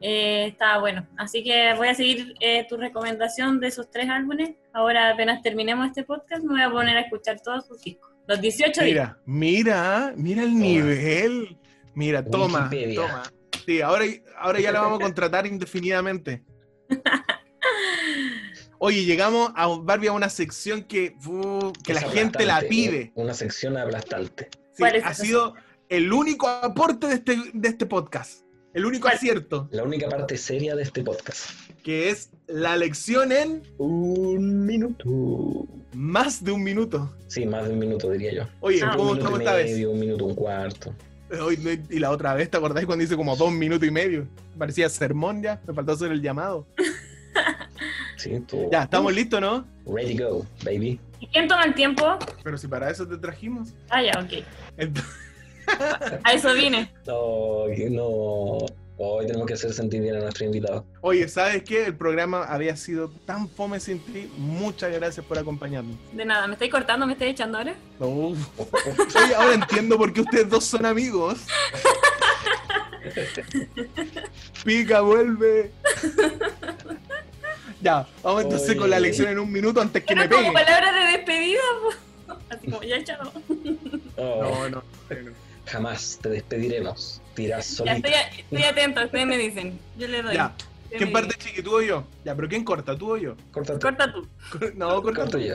eh, 0.00 0.46
estaba 0.46 0.78
bueno. 0.78 1.08
Así 1.16 1.42
que 1.42 1.74
voy 1.74 1.88
a 1.88 1.94
seguir 1.94 2.34
eh, 2.38 2.64
tu 2.68 2.76
recomendación 2.76 3.58
de 3.58 3.66
esos 3.66 3.90
tres 3.90 4.08
álbumes. 4.08 4.50
Ahora 4.72 5.10
apenas 5.10 5.42
terminemos 5.42 5.88
este 5.88 6.04
podcast, 6.04 6.44
me 6.44 6.52
voy 6.52 6.62
a 6.62 6.70
poner 6.70 6.96
a 6.98 7.00
escuchar 7.00 7.40
todos 7.40 7.66
sus 7.66 7.82
discos. 7.82 8.12
Los 8.28 8.40
18 8.40 8.66
discos. 8.66 8.84
Mira, 8.84 9.18
mira, 9.26 10.12
mira 10.16 10.42
el 10.44 10.56
nivel. 10.56 11.58
Mira, 11.94 12.24
toma, 12.24 12.70
toma. 12.94 13.22
Sí, 13.64 13.82
ahora, 13.82 14.04
ahora 14.38 14.60
ya 14.60 14.70
la 14.70 14.82
vamos 14.82 15.00
a 15.00 15.02
contratar 15.02 15.48
indefinidamente. 15.48 16.44
Oye, 18.78 19.04
llegamos 19.04 19.52
a 19.56 19.66
Barbie 19.68 20.08
a 20.08 20.12
una 20.12 20.28
sección 20.28 20.82
que, 20.84 21.16
uh, 21.26 21.72
que 21.82 21.94
la 21.94 22.02
gente 22.02 22.44
la 22.44 22.60
pide. 22.60 23.12
Una 23.14 23.34
sección 23.34 23.76
aplastante. 23.76 24.48
Sí, 24.72 24.78
¿Cuál 24.78 24.96
es 24.96 25.04
ha 25.04 25.14
sido 25.14 25.54
el 25.88 26.12
único 26.12 26.48
aporte 26.48 27.06
de 27.06 27.14
este, 27.14 27.36
de 27.54 27.68
este 27.68 27.86
podcast. 27.86 28.42
El 28.74 28.84
único 28.84 29.02
¿Cuál? 29.04 29.14
acierto, 29.14 29.68
La 29.70 29.84
única 29.84 30.08
parte 30.08 30.36
seria 30.36 30.74
de 30.76 30.82
este 30.82 31.02
podcast. 31.02 31.48
que 31.82 32.10
es 32.10 32.30
la 32.46 32.76
lección 32.76 33.32
en 33.32 33.62
Un 33.78 34.66
minuto. 34.66 35.66
más 35.94 36.44
de 36.44 36.52
un 36.52 36.62
minuto. 36.62 37.14
Sí, 37.28 37.46
más 37.46 37.66
de 37.66 37.72
un 37.72 37.78
minuto 37.78 38.10
diría 38.10 38.34
yo. 38.34 38.42
Oye, 38.60 38.80
Ah. 38.84 38.92
¿cómo 38.96 39.12
un 39.12 39.16
minuto 39.18 39.28
estamos 39.28 39.38
y 39.38 39.42
esta 39.42 39.56
vez? 39.56 39.70
medio, 39.72 39.90
un 39.92 39.98
minuto, 40.00 40.24
un 40.26 40.34
cuarto. 40.34 40.94
Hoy 41.42 41.80
y 41.90 41.98
la 41.98 42.10
otra 42.10 42.34
vez, 42.34 42.50
¿te 42.50 42.56
acordáis 42.56 42.86
cuando 42.86 43.02
hice 43.04 43.16
como 43.16 43.34
dos 43.34 43.50
minutos 43.50 43.88
y 43.88 43.90
medio? 43.90 44.28
Parecía 44.58 44.88
sermón 44.88 45.42
ya, 45.42 45.60
me 45.66 45.72
faltó 45.74 45.92
hacer 45.92 46.12
el 46.12 46.20
llamado. 46.22 46.66
Sí, 48.26 48.40
tú. 48.40 48.68
Ya, 48.72 48.82
estamos 48.82 49.14
listos, 49.14 49.40
¿no? 49.40 49.64
Ready 49.86 50.16
to 50.16 50.28
go, 50.28 50.46
baby. 50.64 50.98
¿Y 51.20 51.28
quién 51.28 51.46
toma 51.46 51.64
el 51.64 51.74
tiempo? 51.74 52.18
Pero 52.42 52.58
si 52.58 52.66
para 52.66 52.90
eso 52.90 53.06
te 53.06 53.16
trajimos. 53.18 53.68
Ah, 53.88 54.02
ya, 54.02 54.12
ok. 54.20 54.44
A 56.24 56.32
eso 56.32 56.52
vine. 56.54 56.92
No, 57.06 57.66
no. 57.90 58.66
Hoy 58.98 59.26
tenemos 59.26 59.46
que 59.46 59.52
hacer 59.54 59.74
sentir 59.74 60.00
bien 60.00 60.16
a 60.16 60.20
nuestro 60.20 60.46
invitado. 60.46 60.86
Oye, 61.02 61.28
¿sabes 61.28 61.62
qué? 61.62 61.84
El 61.84 61.94
programa 61.94 62.44
había 62.44 62.74
sido 62.76 63.10
tan 63.26 63.46
fome 63.46 63.78
sin 63.78 64.00
ti. 64.00 64.30
Muchas 64.38 64.90
gracias 64.90 65.24
por 65.24 65.38
acompañarnos. 65.38 65.96
De 66.12 66.24
nada, 66.24 66.46
¿me 66.46 66.54
estáis 66.54 66.72
cortando? 66.72 67.06
¿Me 67.06 67.12
estáis 67.12 67.32
echando 67.32 67.58
ahora? 67.58 67.74
Uf. 68.00 68.38
Oye, 68.58 69.34
ahora 69.34 69.54
entiendo 69.54 69.98
por 69.98 70.12
qué 70.14 70.22
ustedes 70.22 70.48
dos 70.48 70.64
son 70.64 70.86
amigos. 70.86 71.40
Pica, 74.64 75.02
vuelve. 75.02 75.70
Ya, 77.86 78.04
vamos 78.22 78.42
entonces 78.42 78.74
con 78.74 78.90
la 78.90 78.98
lección 78.98 79.28
en 79.28 79.38
un 79.38 79.52
minuto 79.52 79.80
antes 79.80 80.02
que 80.04 80.14
me 80.16 80.22
Pero 80.28 80.38
como 80.42 80.52
peguen. 80.52 80.66
palabras 80.66 80.94
de 81.06 81.16
despedida, 81.18 81.60
po. 82.26 82.34
así 82.50 82.70
como 82.70 82.82
ya 82.82 83.04
chao. 83.04 83.32
Oh, 84.16 84.42
No, 84.42 84.68
no, 84.68 84.82
no. 85.22 85.30
Jamás 85.66 86.18
te 86.20 86.28
despediremos. 86.30 87.20
Tirás 87.34 87.70
Ya 87.70 87.76
solita. 87.76 88.08
estoy, 88.08 88.40
estoy 88.40 88.62
atenta, 88.64 89.04
ustedes 89.04 89.26
me 89.26 89.38
dicen. 89.38 89.78
Yo 89.96 90.08
le 90.08 90.22
doy. 90.22 90.34
Ya, 90.34 90.52
¿quién 90.90 91.04
me 91.04 91.12
parte 91.12 91.36
chiqui, 91.38 91.62
tú 91.62 91.76
o 91.76 91.80
yo? 91.82 92.04
Ya, 92.24 92.34
pero 92.34 92.48
¿quién 92.48 92.64
corta, 92.64 92.96
tú 92.98 93.12
o 93.12 93.16
yo? 93.16 93.36
Corta, 93.52 93.78
Corta 93.78 94.12
tú. 94.12 94.28
No, 94.74 95.00
corta 95.02 95.20
corto 95.22 95.38
tú. 95.38 95.44
yo. 95.44 95.54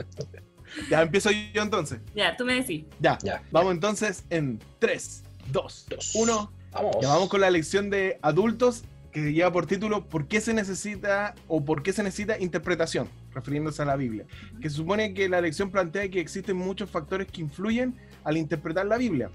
Ya, 0.90 1.02
empiezo 1.02 1.30
yo 1.30 1.60
entonces. 1.62 1.98
Ya, 2.14 2.34
tú 2.36 2.46
me 2.46 2.54
decís. 2.54 2.84
Ya, 2.98 3.18
Ya. 3.22 3.42
vamos 3.50 3.72
entonces 3.72 4.24
en 4.30 4.58
3, 4.78 5.22
2, 5.50 5.86
Dos. 5.90 6.12
1. 6.14 6.52
Vamos. 6.72 6.96
Ya 7.02 7.08
vamos 7.08 7.28
con 7.28 7.42
la 7.42 7.50
lección 7.50 7.90
de 7.90 8.18
adultos 8.22 8.84
que 9.12 9.32
lleva 9.32 9.52
por 9.52 9.66
título 9.66 10.06
¿Por 10.06 10.26
qué 10.26 10.40
se 10.40 10.54
necesita 10.54 11.34
o 11.46 11.64
por 11.64 11.82
qué 11.82 11.92
se 11.92 12.02
necesita 12.02 12.38
interpretación? 12.38 13.08
Refiriéndose 13.34 13.82
a 13.82 13.84
la 13.84 13.96
Biblia. 13.96 14.24
Que 14.60 14.70
supone 14.70 15.14
que 15.14 15.28
la 15.28 15.40
lección 15.40 15.70
plantea 15.70 16.08
que 16.08 16.20
existen 16.20 16.56
muchos 16.56 16.90
factores 16.90 17.28
que 17.28 17.40
influyen 17.42 17.94
al 18.24 18.36
interpretar 18.36 18.86
la 18.86 18.96
Biblia. 18.96 19.30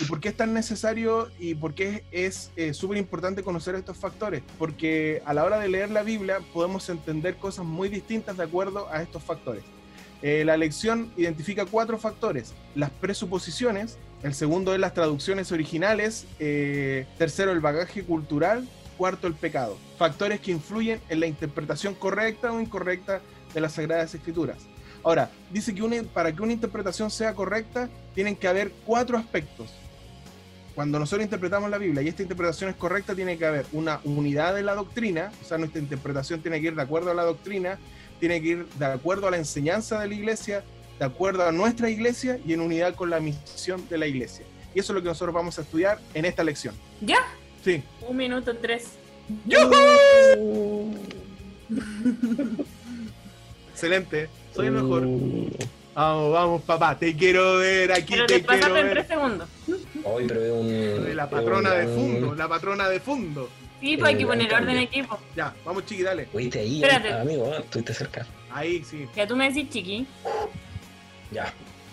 ¿Y 0.00 0.04
por 0.04 0.20
qué 0.20 0.30
es 0.30 0.36
tan 0.36 0.54
necesario 0.54 1.28
y 1.38 1.54
por 1.54 1.74
qué 1.74 2.04
es 2.10 2.50
súper 2.72 2.98
importante 2.98 3.42
conocer 3.42 3.74
estos 3.74 3.96
factores? 3.96 4.42
Porque 4.58 5.22
a 5.24 5.34
la 5.34 5.44
hora 5.44 5.58
de 5.58 5.68
leer 5.68 5.90
la 5.90 6.02
Biblia 6.02 6.38
podemos 6.52 6.88
entender 6.88 7.36
cosas 7.36 7.64
muy 7.64 7.88
distintas 7.88 8.36
de 8.36 8.44
acuerdo 8.44 8.88
a 8.90 9.02
estos 9.02 9.22
factores. 9.22 9.62
Eh, 10.22 10.42
la 10.44 10.56
lección 10.56 11.12
identifica 11.16 11.66
cuatro 11.66 11.98
factores. 11.98 12.54
Las 12.74 12.90
presuposiciones, 12.90 13.98
el 14.22 14.32
segundo 14.32 14.72
es 14.72 14.80
las 14.80 14.94
traducciones 14.94 15.52
originales, 15.52 16.26
eh, 16.38 17.06
tercero 17.18 17.52
el 17.52 17.60
bagaje 17.60 18.04
cultural, 18.04 18.66
cuarto 18.94 19.26
el 19.26 19.34
pecado. 19.34 19.78
Factores 19.98 20.40
que 20.40 20.50
influyen 20.50 21.00
en 21.08 21.20
la 21.20 21.26
interpretación 21.26 21.94
correcta 21.94 22.52
o 22.52 22.60
incorrecta 22.60 23.20
de 23.52 23.60
las 23.60 23.74
Sagradas 23.74 24.14
Escrituras. 24.14 24.58
Ahora, 25.02 25.30
dice 25.50 25.74
que 25.74 25.82
una- 25.82 26.02
para 26.02 26.32
que 26.34 26.42
una 26.42 26.52
interpretación 26.52 27.10
sea 27.10 27.34
correcta, 27.34 27.90
tienen 28.14 28.36
que 28.36 28.48
haber 28.48 28.72
cuatro 28.86 29.18
aspectos. 29.18 29.70
Cuando 30.74 30.98
nosotros 30.98 31.22
interpretamos 31.24 31.70
la 31.70 31.78
Biblia 31.78 32.02
y 32.02 32.08
esta 32.08 32.22
interpretación 32.22 32.70
es 32.70 32.76
correcta, 32.76 33.14
tiene 33.14 33.38
que 33.38 33.46
haber 33.46 33.66
una 33.72 34.00
unidad 34.04 34.54
de 34.54 34.62
la 34.62 34.74
doctrina, 34.74 35.30
o 35.40 35.44
sea, 35.44 35.56
nuestra 35.58 35.80
interpretación 35.80 36.40
tiene 36.40 36.60
que 36.60 36.68
ir 36.68 36.74
de 36.74 36.82
acuerdo 36.82 37.10
a 37.12 37.14
la 37.14 37.22
doctrina, 37.22 37.78
tiene 38.18 38.40
que 38.40 38.48
ir 38.48 38.66
de 38.66 38.86
acuerdo 38.86 39.28
a 39.28 39.30
la 39.30 39.36
enseñanza 39.36 40.00
de 40.00 40.08
la 40.08 40.14
iglesia, 40.14 40.64
de 40.98 41.04
acuerdo 41.04 41.46
a 41.46 41.52
nuestra 41.52 41.90
iglesia 41.90 42.40
y 42.44 42.54
en 42.54 42.60
unidad 42.60 42.94
con 42.96 43.10
la 43.10 43.20
misión 43.20 43.86
de 43.88 43.98
la 43.98 44.06
iglesia. 44.06 44.44
Y 44.74 44.80
eso 44.80 44.92
es 44.92 44.94
lo 44.96 45.02
que 45.02 45.08
nosotros 45.08 45.32
vamos 45.32 45.58
a 45.58 45.62
estudiar 45.62 46.00
en 46.14 46.24
esta 46.24 46.42
lección. 46.42 46.74
¿Ya? 47.00 47.18
Sí, 47.64 47.82
Un 48.06 48.16
minuto 48.16 48.54
tres. 48.56 48.90
¡Yujú! 49.46 50.94
Excelente, 53.72 54.28
soy 54.54 54.66
el 54.66 54.72
mejor. 54.72 55.02
Vamos, 55.94 56.32
vamos, 56.32 56.62
papá, 56.62 56.98
te 56.98 57.14
quiero 57.16 57.58
ver 57.58 57.92
aquí, 57.92 58.14
Pero 58.14 58.26
te 58.26 58.34
te 58.40 58.42
quiero 58.44 58.60
pasaste 58.60 58.80
en 58.80 58.86
ver. 58.86 58.94
tres 58.94 59.06
segundos. 59.06 59.48
Hoy, 60.04 60.24
pero 60.26 60.44
es 60.44 60.52
un. 60.52 61.16
La 61.16 61.30
patrona 61.30 61.72
un 61.72 61.78
de 61.78 61.86
fondo, 61.86 62.34
la 62.34 62.48
patrona 62.48 62.88
de 62.88 63.00
fondo. 63.00 63.48
Sí, 63.80 63.96
pues 63.96 64.08
hay 64.10 64.16
que 64.16 64.22
Eh, 64.24 64.26
poner 64.26 64.52
orden 64.54 64.78
equipo. 64.78 65.18
Ya, 65.36 65.54
vamos 65.64 65.84
chiqui, 65.86 66.02
dale. 66.02 66.28
Oíste 66.32 66.60
ahí, 66.60 66.82
Espérate. 66.82 67.12
amigo, 67.12 67.46
¿eh? 67.52 67.58
estuviste 67.60 67.94
cerca. 67.94 68.26
Ahí, 68.50 68.82
sí. 68.84 69.06
Ya 69.16 69.26
tú 69.26 69.36
me 69.36 69.48
decís, 69.50 69.70
chiqui. 69.70 70.06
Ya, 71.30 71.52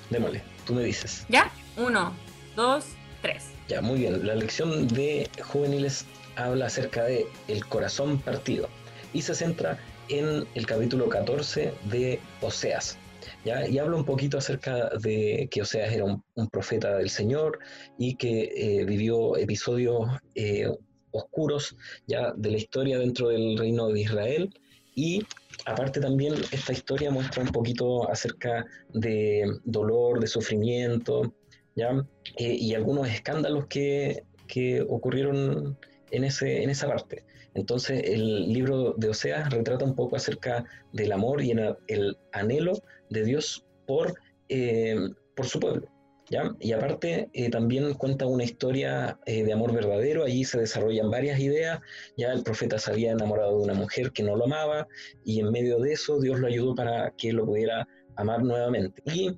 démosle, 0.09 0.41
tú 0.65 0.73
me 0.73 0.83
dices. 0.83 1.25
¿Ya? 1.29 1.51
Uno, 1.77 2.13
dos, 2.55 2.85
tres. 3.21 3.45
Muy 3.79 3.99
bien. 3.99 4.25
La 4.25 4.35
lección 4.35 4.87
de 4.89 5.29
juveniles 5.41 6.05
habla 6.35 6.65
acerca 6.65 7.05
de 7.05 7.25
el 7.47 7.65
corazón 7.65 8.19
partido 8.19 8.67
y 9.13 9.21
se 9.21 9.35
centra 9.35 9.77
en 10.09 10.45
el 10.55 10.65
capítulo 10.65 11.07
14 11.07 11.71
de 11.85 12.19
Oseas. 12.41 12.97
¿ya? 13.45 13.65
Y 13.67 13.77
habla 13.77 13.95
un 13.95 14.03
poquito 14.03 14.37
acerca 14.37 14.89
de 15.01 15.47
que 15.49 15.61
Oseas 15.61 15.93
era 15.93 16.03
un, 16.03 16.21
un 16.35 16.49
profeta 16.49 16.97
del 16.97 17.09
Señor 17.09 17.59
y 17.97 18.15
que 18.15 18.51
eh, 18.55 18.83
vivió 18.83 19.37
episodios 19.37 20.09
eh, 20.35 20.67
oscuros 21.11 21.77
ya 22.07 22.33
de 22.35 22.51
la 22.51 22.57
historia 22.57 22.97
dentro 22.97 23.29
del 23.29 23.57
reino 23.57 23.87
de 23.89 24.01
Israel 24.01 24.53
y 24.95 25.25
aparte 25.65 26.01
también 26.01 26.33
esta 26.51 26.73
historia 26.73 27.11
muestra 27.11 27.43
un 27.43 27.49
poquito 27.49 28.09
acerca 28.09 28.65
de 28.93 29.45
dolor, 29.63 30.19
de 30.19 30.27
sufrimiento, 30.27 31.33
¿ya? 31.75 32.05
Eh, 32.37 32.53
y 32.53 32.73
algunos 32.75 33.07
escándalos 33.07 33.67
que, 33.67 34.23
que 34.47 34.81
ocurrieron 34.81 35.77
en, 36.11 36.23
ese, 36.23 36.63
en 36.63 36.69
esa 36.69 36.87
parte. 36.87 37.23
Entonces 37.53 38.03
el 38.05 38.51
libro 38.51 38.93
de 38.97 39.09
Oseas 39.09 39.49
retrata 39.49 39.83
un 39.83 39.95
poco 39.95 40.15
acerca 40.15 40.65
del 40.93 41.11
amor 41.11 41.41
y 41.41 41.51
el, 41.51 41.75
el 41.87 42.17
anhelo 42.31 42.73
de 43.09 43.25
Dios 43.25 43.65
por, 43.85 44.13
eh, 44.47 44.97
por 45.35 45.45
su 45.45 45.59
pueblo. 45.59 45.87
¿ya? 46.29 46.55
Y 46.61 46.71
aparte 46.71 47.29
eh, 47.33 47.49
también 47.49 47.93
cuenta 47.95 48.25
una 48.25 48.45
historia 48.45 49.19
de 49.25 49.51
amor 49.51 49.73
verdadero, 49.73 50.23
allí 50.23 50.45
se 50.45 50.59
desarrollan 50.59 51.11
varias 51.11 51.41
ideas, 51.41 51.81
ya 52.15 52.31
el 52.31 52.43
profeta 52.43 52.79
se 52.79 52.91
había 52.91 53.11
enamorado 53.11 53.57
de 53.57 53.63
una 53.65 53.73
mujer 53.73 54.11
que 54.11 54.23
no 54.23 54.37
lo 54.37 54.45
amaba 54.45 54.87
y 55.25 55.41
en 55.41 55.51
medio 55.51 55.79
de 55.79 55.91
eso 55.91 56.21
Dios 56.21 56.39
lo 56.39 56.47
ayudó 56.47 56.73
para 56.73 57.11
que 57.17 57.33
lo 57.33 57.45
pudiera 57.45 57.85
amar 58.15 58.43
nuevamente. 58.43 59.01
Y 59.05 59.37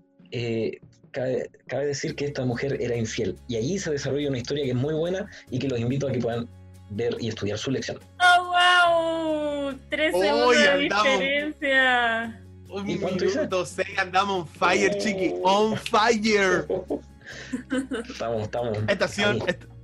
cabe, 1.14 1.50
cabe 1.68 1.86
decir 1.88 2.16
que 2.16 2.26
esta 2.26 2.44
mujer 2.44 2.78
era 2.82 2.96
infiel. 2.98 3.38
Y 3.48 3.56
allí 3.56 3.80
se 3.80 3.92
desarrolla 3.92 4.28
una 4.28 4.40
historia 4.40 4.66
que 4.66 4.72
es 4.72 4.76
muy 4.76 4.94
buena 4.94 5.30
y 5.50 5.60
que 5.60 5.70
los 5.70 5.80
invito 5.80 6.08
a 6.08 6.12
que 6.12 6.20
puedan 6.20 6.50
ver 6.90 7.16
y 7.20 7.30
estudiar 7.30 7.58
su 7.58 7.72
lección. 7.72 7.98
¡Oh, 8.20 9.70
wow! 9.70 9.80
Tres 9.90 10.12
segundos 10.14 10.56
de 10.58 10.78
diferencia. 10.80 12.42
Un 12.70 12.90
¿Y 12.90 12.98
cuánto 12.98 13.24
hice? 13.26 13.38
minuto 13.38 13.66
seis, 13.66 13.88
andamos 13.98 14.42
on 14.42 14.48
fire, 14.48 14.98
chiqui. 14.98 15.36
On 15.44 15.78
fire. 15.78 16.66
Estamos, 18.10 18.42
estamos. 18.44 18.78
Esta 18.88 19.06
ha 19.06 19.08
sido, 19.08 19.30
ahí. 19.32 19.40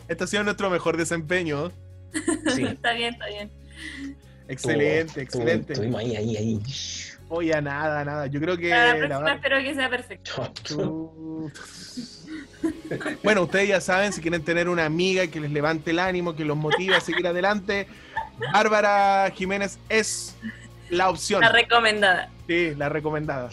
esta- 0.07 0.23
ha 0.23 0.27
sido 0.27 0.43
nuestro 0.43 0.69
mejor 0.69 0.97
desempeño. 0.97 1.71
Sí, 2.55 2.63
Está 2.63 2.93
bien, 2.93 3.13
está 3.13 3.27
bien. 3.27 3.51
Excelente, 4.47 5.21
excelente. 5.21 5.73
Estuvimos 5.73 6.01
ahí, 6.01 6.15
ahí, 6.15 6.37
ahí. 6.37 6.59
Oye, 7.29 7.61
nada, 7.61 8.03
nada. 8.03 8.27
Yo 8.27 8.39
creo 8.39 8.57
que. 8.57 8.69
Para 8.69 8.95
la 8.95 9.07
la 9.07 9.07
próxima 9.07 9.33
espero 9.33 9.57
que 9.63 9.73
sea 9.75 9.89
perfecto. 9.89 10.53
Bueno, 13.23 13.43
ustedes 13.43 13.69
ya 13.69 13.81
saben, 13.81 14.11
si 14.11 14.21
quieren 14.21 14.43
tener 14.43 14.67
una 14.67 14.85
amiga 14.85 15.27
que 15.27 15.39
les 15.39 15.51
levante 15.51 15.91
el 15.91 15.99
ánimo, 15.99 16.35
que 16.35 16.43
los 16.43 16.57
motive 16.57 16.95
a 16.95 17.01
seguir 17.01 17.25
adelante, 17.27 17.87
Bárbara 18.51 19.31
Jiménez 19.35 19.79
es 19.89 20.35
la 20.89 21.09
opción. 21.09 21.41
La 21.41 21.51
recomendada. 21.51 22.29
Sí, 22.47 22.73
la 22.75 22.89
recomendada. 22.89 23.49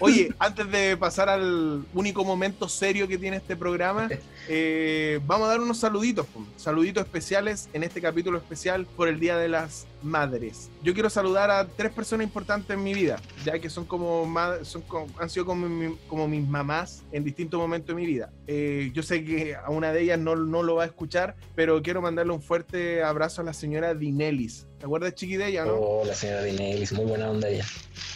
Oye, 0.00 0.32
antes 0.38 0.70
de 0.70 0.96
pasar 0.96 1.28
al 1.28 1.84
único 1.94 2.24
momento 2.24 2.68
serio 2.68 3.06
que 3.06 3.16
tiene 3.16 3.36
este 3.36 3.56
programa, 3.56 4.08
eh, 4.48 5.20
vamos 5.24 5.46
a 5.46 5.50
dar 5.50 5.60
unos 5.60 5.78
saluditos, 5.78 6.26
po. 6.26 6.44
saluditos 6.56 7.04
especiales 7.04 7.68
en 7.72 7.84
este 7.84 8.00
capítulo 8.00 8.38
especial 8.38 8.86
por 8.86 9.08
el 9.08 9.20
Día 9.20 9.36
de 9.36 9.48
las 9.48 9.86
Madres. 10.02 10.70
Yo 10.82 10.94
quiero 10.94 11.10
saludar 11.10 11.50
a 11.50 11.66
tres 11.66 11.92
personas 11.92 12.24
importantes 12.24 12.70
en 12.76 12.82
mi 12.82 12.94
vida, 12.94 13.20
ya 13.44 13.58
que 13.58 13.68
son 13.70 13.84
como, 13.84 14.26
son 14.62 14.82
como- 14.82 15.08
han 15.20 15.28
sido 15.30 15.44
como, 15.46 15.68
mi- 15.68 15.96
como 16.08 16.28
mis 16.28 16.46
mamás 16.46 17.02
en 17.12 17.24
distintos 17.24 17.58
momentos 17.60 17.88
de 17.88 18.00
mi 18.00 18.06
vida. 18.06 18.30
Eh, 18.46 18.90
yo 18.94 19.02
sé 19.02 19.24
que 19.24 19.54
a 19.56 19.70
una 19.70 19.92
de 19.92 20.02
ellas 20.02 20.18
no, 20.18 20.36
no 20.36 20.62
lo 20.62 20.76
va 20.76 20.84
a 20.84 20.86
escuchar, 20.86 21.36
pero 21.54 21.82
quiero 21.82 22.00
mandarle 22.02 22.32
un 22.32 22.42
fuerte 22.42 23.02
abrazo 23.02 23.42
a 23.42 23.44
la 23.44 23.52
señora 23.52 23.94
Dinelis. 23.94 24.66
¿Te 24.78 24.84
acuerdas, 24.86 25.14
chiqui, 25.14 25.36
de 25.36 25.48
ella, 25.48 25.64
no? 25.64 25.74
Oh, 25.74 26.04
la 26.04 26.14
señora 26.14 26.42
Dinelis, 26.44 26.92
muy 26.92 27.04
buena 27.04 27.30
onda 27.30 27.48
ella. 27.48 27.64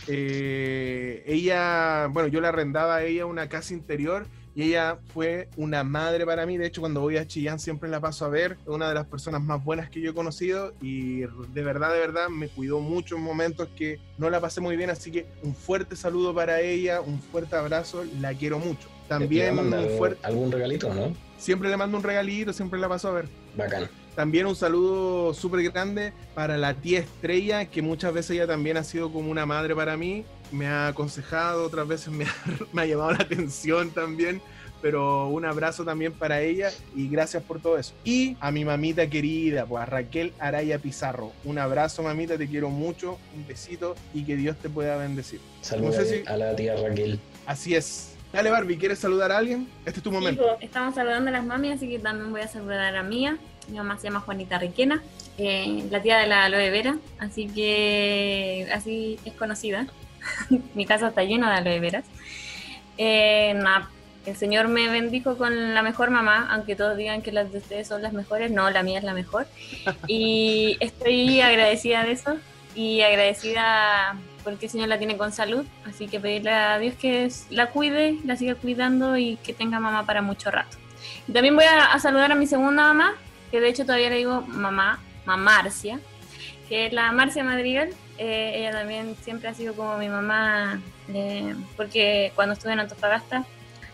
Eh, 0.07 1.23
ella, 1.27 2.07
bueno, 2.11 2.29
yo 2.29 2.41
le 2.41 2.49
arrendaba 2.49 2.97
a 2.97 3.03
ella 3.05 3.27
una 3.27 3.49
casa 3.49 3.73
interior 3.75 4.27
y 4.55 4.65
ella 4.65 4.99
fue 5.13 5.49
una 5.57 5.83
madre 5.85 6.27
para 6.27 6.45
mí. 6.47 6.59
De 6.59 6.67
hecho, 6.67 6.81
cuando 6.81 7.01
voy 7.01 7.17
a 7.17 7.27
Chillán 7.27 7.59
siempre 7.59 7.89
la 7.89 8.01
paso 8.01 8.25
a 8.25 8.29
ver. 8.29 8.59
Es 8.63 8.69
una 8.69 8.89
de 8.89 8.95
las 8.95 9.07
personas 9.07 9.43
más 9.43 9.63
buenas 9.65 9.89
que 9.89 10.01
yo 10.01 10.11
he 10.11 10.15
conocido 10.15 10.75
y 10.81 11.21
de 11.21 11.63
verdad, 11.63 11.93
de 11.93 12.01
verdad, 12.01 12.29
me 12.29 12.49
cuidó 12.49 12.81
mucho 12.81 13.17
en 13.17 13.23
momentos 13.23 13.69
que 13.77 13.99
no 14.19 14.31
la 14.31 14.41
pasé 14.41 14.61
muy 14.61 14.77
bien. 14.77 14.91
Así 14.91 15.11
que 15.11 15.27
un 15.43 15.55
fuerte 15.55 15.97
saludo 15.97 16.35
para 16.35 16.61
ella, 16.61 17.01
un 17.01 17.21
fuerte 17.21 17.57
abrazo, 17.57 18.05
la 18.21 18.35
quiero 18.35 18.59
mucho. 18.59 18.89
También 19.09 19.47
¿Le 19.47 19.53
va 19.53 19.61
a 19.61 19.63
mandar 19.63 19.91
un 19.91 19.99
fuerte, 19.99 20.27
algún 20.27 20.53
regalito, 20.53 20.93
no? 20.95 21.13
siempre 21.39 21.69
le 21.69 21.77
mando 21.77 21.97
un 21.97 22.05
regalito, 22.05 22.53
siempre 22.53 22.79
la 22.79 22.89
paso 22.89 23.09
a 23.09 23.13
ver. 23.13 23.29
Bacán. 23.57 23.89
También 24.15 24.47
un 24.47 24.55
saludo 24.55 25.33
súper 25.33 25.63
grande 25.71 26.13
para 26.35 26.59
la 26.59 26.75
tía 26.75 27.01
Estrella, 27.01 27.65
que 27.67 27.81
muchas 27.81 28.13
veces 28.13 28.33
ella 28.33 28.47
también 28.47 28.77
ha 28.77 28.85
sido 28.85 29.11
como 29.11 29.31
una 29.31 29.47
madre 29.47 29.75
para 29.75 29.97
mí. 29.97 30.25
Me 30.53 30.67
ha 30.67 30.89
aconsejado, 30.89 31.65
otras 31.65 31.89
veces 31.89 32.09
me 32.09 32.25
ha, 32.27 32.35
me 32.73 32.83
ha 32.83 32.87
llamado 32.87 33.11
la 33.13 33.19
atención 33.25 33.91
también. 33.91 34.41
Pero 34.81 35.29
un 35.29 35.45
abrazo 35.45 35.85
también 35.85 36.13
para 36.13 36.41
ella 36.41 36.71
y 36.97 37.07
gracias 37.09 37.43
por 37.45 37.61
todo 37.61 37.79
eso. 37.79 37.95
Y 38.03 38.37
a 38.41 38.51
mi 38.51 38.65
mamita 38.65 39.07
querida, 39.09 39.65
pues 39.65 39.81
a 39.81 39.87
Raquel 39.87 40.33
Araya 40.41 40.79
Pizarro. 40.81 41.31
Un 41.45 41.59
abrazo, 41.59 42.03
mamita, 42.03 42.37
te 42.37 42.49
quiero 42.49 42.69
mucho. 42.69 43.17
Un 43.37 43.47
besito 43.47 43.95
y 44.13 44.25
que 44.25 44.35
Dios 44.35 44.57
te 44.57 44.69
pueda 44.69 44.97
bendecir. 44.97 45.39
Saludos 45.61 45.99
No 45.99 46.03
sé 46.03 46.23
si- 46.23 46.29
a 46.29 46.37
la 46.37 46.57
tía 46.57 46.75
Raquel. 46.75 47.21
Así 47.47 47.77
es. 47.77 48.17
Dale, 48.33 48.51
Barbie, 48.51 48.77
¿quieres 48.77 48.99
saludar 48.99 49.31
a 49.31 49.39
alguien? 49.39 49.69
Este 49.85 50.01
es 50.01 50.03
tu 50.03 50.11
momento. 50.11 50.43
Hijo, 50.43 50.57
estamos 50.61 50.97
saludando 50.97 51.29
a 51.29 51.33
las 51.33 51.45
mami, 51.45 51.71
así 51.71 51.89
que 51.89 52.01
también 52.01 52.33
voy 52.33 52.41
a 52.41 52.49
saludar 52.49 52.97
a 52.97 53.03
Mía. 53.05 53.37
Mi 53.69 53.77
mamá 53.77 53.97
se 53.99 54.05
llama 54.09 54.19
Juanita 54.21 54.59
Requena, 54.59 55.01
eh, 55.39 55.85
la 55.91 56.03
tía 56.03 56.19
de 56.19 56.27
la 56.27 56.47
aloe 56.47 56.71
vera, 56.71 56.97
así 57.21 57.47
que 57.47 58.67
así 58.75 59.21
es 59.25 59.35
conocida. 59.35 59.87
Mi 60.75 60.87
casa 60.87 61.09
está 61.09 61.23
llena 61.23 61.51
de 61.51 61.57
aloe 61.59 61.81
veras. 61.81 62.05
Eh, 62.99 63.55
nada, 63.57 63.91
el 64.27 64.37
Señor 64.37 64.69
me 64.69 64.89
bendijo 64.89 65.37
con 65.37 65.75
la 65.75 65.83
mejor 65.83 66.11
mamá, 66.11 66.49
aunque 66.51 66.77
todos 66.77 66.97
digan 66.97 67.23
que 67.23 67.33
las 67.33 67.51
de 67.51 67.59
ustedes 67.59 67.89
son 67.89 68.03
las 68.03 68.13
mejores, 68.13 68.51
no, 68.51 68.71
la 68.71 68.83
mía 68.83 68.99
es 68.99 69.05
la 69.05 69.15
mejor. 69.15 69.47
Y 70.07 70.77
estoy 70.81 71.41
agradecida 71.41 72.05
de 72.05 72.13
eso 72.13 72.37
y 72.75 73.01
agradecida 73.03 74.17
porque 74.45 74.67
el 74.67 74.73
Señor 74.73 74.89
la 74.89 74.99
tiene 74.99 75.17
con 75.17 75.33
salud, 75.33 75.65
así 75.87 76.09
que 76.09 76.19
pedirle 76.19 76.51
a 76.51 76.79
Dios 76.79 76.95
que 76.97 77.31
la 77.51 77.71
cuide, 77.71 78.19
la 78.25 78.37
siga 78.37 78.55
cuidando 78.55 79.17
y 79.17 79.37
que 79.37 79.53
tenga 79.53 79.79
mamá 79.79 80.05
para 80.05 80.23
mucho 80.23 80.51
rato. 80.51 80.77
Y 81.29 81.33
también 81.33 81.55
voy 81.55 81.65
a, 81.65 81.93
a 81.93 81.99
saludar 82.01 82.33
a 82.33 82.35
mi 82.35 82.47
segunda 82.47 82.85
mamá, 82.85 83.15
que 83.51 83.61
de 83.61 83.69
hecho 83.69 83.85
todavía 83.85 84.11
le 84.11 84.17
digo 84.17 84.43
mamá, 84.43 84.99
Marcia, 85.25 86.01
que 86.73 86.87
es 86.87 86.93
la 86.95 87.13
Marcia 87.13 87.45
Madrigal. 87.45 87.91
Eh, 88.17 88.55
ella 88.57 88.71
también 88.71 89.15
siempre 89.21 89.47
ha 89.47 89.53
sido 89.53 89.75
como 89.75 89.99
mi 89.99 90.09
mamá, 90.09 90.81
eh, 91.13 91.55
porque 91.77 92.33
cuando 92.35 92.55
estuve 92.55 92.73
en 92.73 92.81
Antofagasta, 92.81 93.45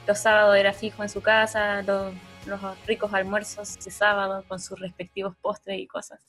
los 0.07 0.17
sábados 0.21 0.57
era 0.57 0.73
fijo 0.73 1.03
en 1.03 1.09
su 1.09 1.21
casa, 1.21 1.83
los, 1.83 2.15
los 2.47 2.61
ricos 2.87 3.13
almuerzos 3.13 3.85
de 3.85 3.91
sábado 3.91 4.45
con 4.47 4.61
sus 4.61 4.79
respectivos 4.79 5.35
postres 5.41 5.81
y 5.81 5.89
cosas. 5.89 6.25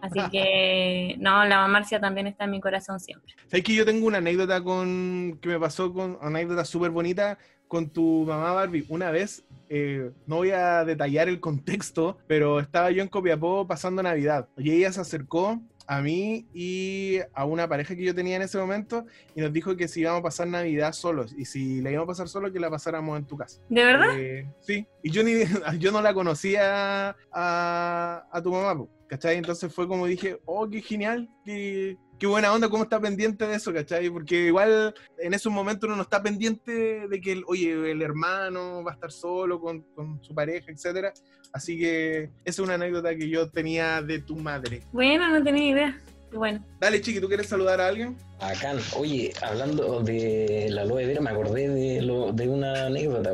Así 0.00 0.20
que, 0.30 1.16
no, 1.18 1.44
la 1.46 1.66
Marcia 1.66 1.98
también 1.98 2.28
está 2.28 2.44
en 2.44 2.52
mi 2.52 2.60
corazón 2.60 3.00
siempre. 3.00 3.34
¿Sabes 3.48 3.64
que 3.64 3.74
yo 3.74 3.84
tengo 3.84 4.06
una 4.06 4.18
anécdota 4.18 4.62
con 4.62 5.36
que 5.42 5.48
me 5.48 5.58
pasó 5.58 5.92
con 5.92 6.12
una 6.12 6.26
anécdota 6.28 6.64
súper 6.64 6.92
bonita 6.92 7.38
con 7.66 7.90
tu 7.90 8.24
mamá 8.24 8.52
Barbie? 8.52 8.86
Una 8.88 9.10
vez, 9.10 9.42
eh, 9.68 10.12
no 10.28 10.36
voy 10.36 10.52
a 10.52 10.84
detallar 10.84 11.28
el 11.28 11.40
contexto, 11.40 12.18
pero 12.28 12.60
estaba 12.60 12.92
yo 12.92 13.02
en 13.02 13.08
Copiapó 13.08 13.66
pasando 13.66 14.00
Navidad 14.00 14.46
y 14.56 14.70
ella 14.70 14.92
se 14.92 15.00
acercó 15.00 15.60
a 15.88 16.02
mí 16.02 16.46
y 16.52 17.18
a 17.32 17.46
una 17.46 17.66
pareja 17.66 17.96
que 17.96 18.04
yo 18.04 18.14
tenía 18.14 18.36
en 18.36 18.42
ese 18.42 18.58
momento 18.58 19.06
y 19.34 19.40
nos 19.40 19.50
dijo 19.52 19.74
que 19.74 19.88
si 19.88 20.00
íbamos 20.00 20.20
a 20.20 20.24
pasar 20.24 20.46
Navidad 20.46 20.92
solos 20.92 21.34
y 21.36 21.46
si 21.46 21.80
la 21.80 21.90
íbamos 21.90 22.04
a 22.04 22.12
pasar 22.12 22.28
solos 22.28 22.52
que 22.52 22.60
la 22.60 22.68
pasáramos 22.68 23.18
en 23.18 23.24
tu 23.24 23.38
casa. 23.38 23.58
¿De 23.70 23.82
verdad? 23.82 24.10
Eh, 24.14 24.46
sí, 24.60 24.86
y 25.02 25.10
yo, 25.10 25.22
ni, 25.22 25.32
yo 25.78 25.90
no 25.90 26.02
la 26.02 26.12
conocía 26.12 27.16
a, 27.32 28.26
a 28.30 28.42
tu 28.42 28.52
mamá, 28.52 28.84
¿cachai? 29.06 29.38
Entonces 29.38 29.72
fue 29.72 29.88
como 29.88 30.06
dije, 30.06 30.38
oh, 30.44 30.68
qué 30.68 30.82
genial 30.82 31.26
que, 31.42 31.96
qué 32.18 32.26
buena 32.26 32.52
onda, 32.52 32.68
cómo 32.68 32.82
está 32.82 33.00
pendiente 33.00 33.46
de 33.46 33.54
eso, 33.54 33.72
¿cachai? 33.72 34.10
Porque 34.10 34.46
igual 34.46 34.94
en 35.18 35.34
esos 35.34 35.52
momentos 35.52 35.86
uno 35.86 35.96
no 35.96 36.02
está 36.02 36.22
pendiente 36.22 37.08
de 37.08 37.20
que, 37.20 37.32
el, 37.32 37.44
oye, 37.46 37.90
el 37.90 38.02
hermano 38.02 38.82
va 38.84 38.92
a 38.92 38.94
estar 38.94 39.12
solo 39.12 39.60
con, 39.60 39.82
con 39.94 40.22
su 40.22 40.34
pareja, 40.34 40.70
etcétera. 40.70 41.12
Así 41.52 41.78
que 41.78 42.24
esa 42.24 42.30
es 42.44 42.58
una 42.58 42.74
anécdota 42.74 43.14
que 43.16 43.28
yo 43.28 43.48
tenía 43.50 44.02
de 44.02 44.20
tu 44.20 44.36
madre. 44.36 44.82
Bueno, 44.92 45.28
no 45.28 45.42
tenía 45.42 45.70
idea. 45.70 46.00
Qué 46.30 46.36
bueno. 46.36 46.64
Dale, 46.78 47.00
Chiqui, 47.00 47.20
¿tú 47.20 47.28
quieres 47.28 47.46
saludar 47.46 47.80
a 47.80 47.86
alguien? 47.86 48.16
Acá, 48.40 48.74
oye, 48.96 49.32
hablando 49.42 50.00
de 50.02 50.68
la 50.70 50.82
aloe 50.82 51.06
vera, 51.06 51.20
me 51.20 51.30
acordé 51.30 51.68
de, 51.68 52.02
lo, 52.02 52.32
de 52.32 52.48
una 52.48 52.86
anécdota 52.86 53.32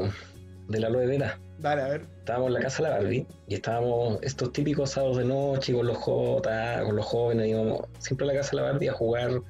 de 0.68 0.80
la 0.80 0.86
aloe 0.86 1.06
vera. 1.06 1.38
Dale, 1.58 1.82
a 1.82 1.88
ver. 1.88 2.13
Estábamos 2.24 2.46
en 2.48 2.54
la 2.54 2.60
casa 2.60 2.82
de 2.82 2.88
la 2.88 2.96
Barbie 2.96 3.26
y 3.48 3.54
estábamos 3.54 4.18
estos 4.22 4.50
típicos 4.50 4.92
sábados 4.92 5.18
de 5.18 5.26
noche 5.26 5.74
con 5.74 5.86
los 5.86 5.98
J, 5.98 6.82
con 6.86 6.96
los 6.96 7.04
jóvenes, 7.04 7.48
íbamos 7.48 7.82
siempre 7.98 8.24
a 8.26 8.32
la 8.32 8.38
casa 8.40 8.52
de 8.52 8.56
la 8.56 8.62
Barbie 8.62 8.88
a 8.88 8.92
jugar 8.94 9.42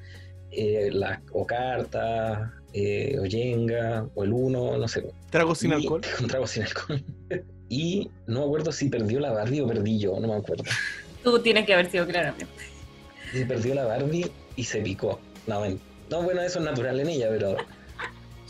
eh, 0.51 0.89
las, 0.91 1.19
o 1.31 1.47
cartas, 1.47 2.51
eh, 2.73 3.17
o 3.17 3.23
Jenga, 3.23 4.05
o 4.13 4.25
el 4.25 4.33
Uno, 4.33 4.77
no 4.77 4.87
sé. 4.89 5.09
Trago 5.29 5.55
sin 5.55 5.71
Y- 5.71 5.75
alcohol. 5.75 6.01
Con 6.17 6.27
trago 6.27 6.45
sin 6.47 6.63
alcohol. 6.63 7.01
y 7.69 8.11
no 8.27 8.39
me 8.41 8.45
acuerdo 8.45 8.73
si 8.73 8.89
perdió 8.89 9.21
la 9.21 9.31
Barbie 9.31 9.61
o 9.61 9.67
perdí 9.67 9.97
yo, 9.97 10.19
no 10.19 10.27
me 10.27 10.33
acuerdo. 10.35 10.65
Tú 11.23 11.39
tienes 11.39 11.65
que 11.65 11.73
haber 11.75 11.89
sido 11.89 12.05
claramente. 12.05 12.45
Y 13.33 13.45
perdió 13.45 13.73
la 13.73 13.85
Barbie 13.85 14.29
y 14.57 14.63
se 14.65 14.81
picó. 14.81 15.21
No, 15.47 15.61
no, 16.09 16.23
bueno, 16.23 16.41
eso 16.41 16.59
es 16.59 16.65
natural 16.65 16.99
en 16.99 17.07
ella, 17.07 17.27
pero 17.29 17.55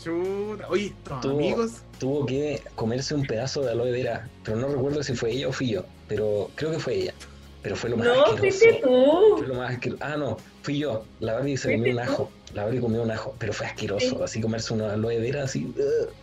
Chuta. 0.02 0.68
Oye, 0.68 0.86
estos 0.86 1.20
Tú- 1.20 1.30
amigos. 1.30 1.82
Tuvo 1.98 2.26
que 2.26 2.62
comerse 2.74 3.14
un 3.14 3.26
pedazo 3.26 3.62
de 3.62 3.72
aloe 3.72 3.90
vera. 3.92 4.28
Pero 4.44 4.56
no 4.58 4.68
recuerdo 4.68 5.02
si 5.02 5.14
fue 5.14 5.32
ella 5.32 5.48
o 5.48 5.52
fui 5.52 5.70
yo. 5.70 5.84
Pero 6.08 6.50
creo 6.54 6.70
que 6.70 6.78
fue 6.78 6.94
ella. 6.94 7.14
Pero 7.62 7.74
fue 7.76 7.90
lo 7.90 7.96
más 7.96 8.06
No, 8.06 8.12
asqueroso. 8.12 8.38
fuiste 8.38 8.80
tú. 8.82 9.34
Fue 9.38 9.46
lo 9.48 9.54
más 9.54 9.72
asqueroso. 9.72 10.04
Ah, 10.04 10.16
no, 10.16 10.36
fui 10.62 10.78
yo. 10.78 11.04
La 11.20 11.34
Barbie 11.34 11.56
se 11.56 11.72
comió 11.72 11.92
un 11.92 11.98
ajo. 12.00 12.30
La 12.54 12.64
Barbie 12.64 12.80
comió 12.80 13.02
un 13.02 13.10
ajo. 13.10 13.34
Pero 13.38 13.52
fue 13.52 13.66
asqueroso. 13.66 14.08
Sí. 14.08 14.18
Así 14.22 14.40
comerse 14.40 14.72
una 14.74 14.92
aloe 14.92 15.18
vera 15.20 15.44
así. 15.44 15.72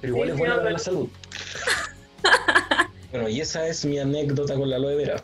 Pero 0.01 0.13
igual 0.13 0.29
Sí, 0.29 0.33
es 0.35 0.39
me 0.41 0.55
para 0.55 0.71
la 0.71 0.79
salud. 0.79 1.09
bueno, 3.11 3.29
y 3.29 3.41
esa 3.41 3.67
es 3.67 3.83
mi 3.85 3.99
anécdota 3.99 4.55
con 4.55 4.69
la 4.69 4.77
aloe 4.77 4.95
vera. 4.95 5.15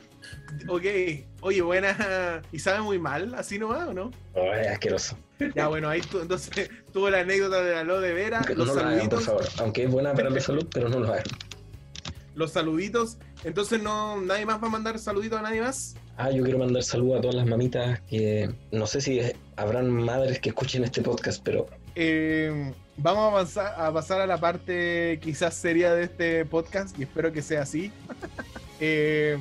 Ok. 0.67 0.83
Oye, 1.41 1.61
buena. 1.61 2.41
¿Y 2.51 2.59
sabe 2.59 2.81
muy 2.81 2.99
mal? 2.99 3.33
¿Así 3.35 3.57
nomás 3.57 3.87
o 3.87 3.93
no? 3.93 4.11
Ay, 4.35 4.67
asqueroso. 4.67 5.17
Ya, 5.55 5.67
bueno, 5.67 5.89
ahí 5.89 6.01
tu- 6.01 6.19
entonces 6.19 6.69
tuvo 6.93 7.09
la 7.09 7.19
anécdota 7.21 7.61
de 7.63 7.73
la 7.75 7.83
lo 7.83 8.01
de 8.01 8.13
Vera. 8.13 8.41
no 8.41 8.55
Los 8.55 8.67
lo 8.67 8.73
hagan, 8.73 8.83
por 9.09 9.21
saluditos. 9.21 9.25
favor. 9.25 9.45
Aunque 9.59 9.83
es 9.83 9.91
buena 9.91 10.13
para 10.13 10.29
la 10.29 10.39
salud, 10.41 10.67
pero 10.73 10.89
no 10.89 10.99
lo 10.99 11.07
hagan. 11.13 11.23
Los 12.35 12.51
saluditos. 12.51 13.17
Entonces, 13.43 13.81
no 13.81 14.19
nadie 14.21 14.45
más 14.45 14.61
va 14.63 14.67
a 14.67 14.69
mandar 14.69 14.97
saluditos 14.99 15.39
a 15.39 15.41
nadie 15.41 15.61
más. 15.61 15.95
Ah, 16.17 16.31
yo 16.31 16.43
quiero 16.43 16.59
mandar 16.59 16.83
saludos 16.83 17.19
a 17.19 17.21
todas 17.21 17.35
las 17.35 17.45
mamitas 17.47 18.01
que 18.01 18.49
no 18.71 18.87
sé 18.87 19.01
si 19.01 19.21
habrán 19.57 19.89
madres 19.89 20.39
que 20.39 20.49
escuchen 20.49 20.83
este 20.83 21.01
podcast, 21.01 21.41
pero 21.43 21.67
Eh, 21.95 22.73
vamos 22.97 23.23
a, 23.23 23.27
avanzar, 23.27 23.73
a 23.81 23.93
pasar 23.93 24.21
a 24.21 24.27
la 24.27 24.37
parte 24.37 25.19
quizás 25.21 25.53
seria 25.53 25.93
de 25.93 26.03
este 26.03 26.45
podcast 26.45 26.97
y 26.99 27.03
espero 27.03 27.31
que 27.31 27.41
sea 27.41 27.61
así. 27.63 27.91
Eh, 28.81 29.37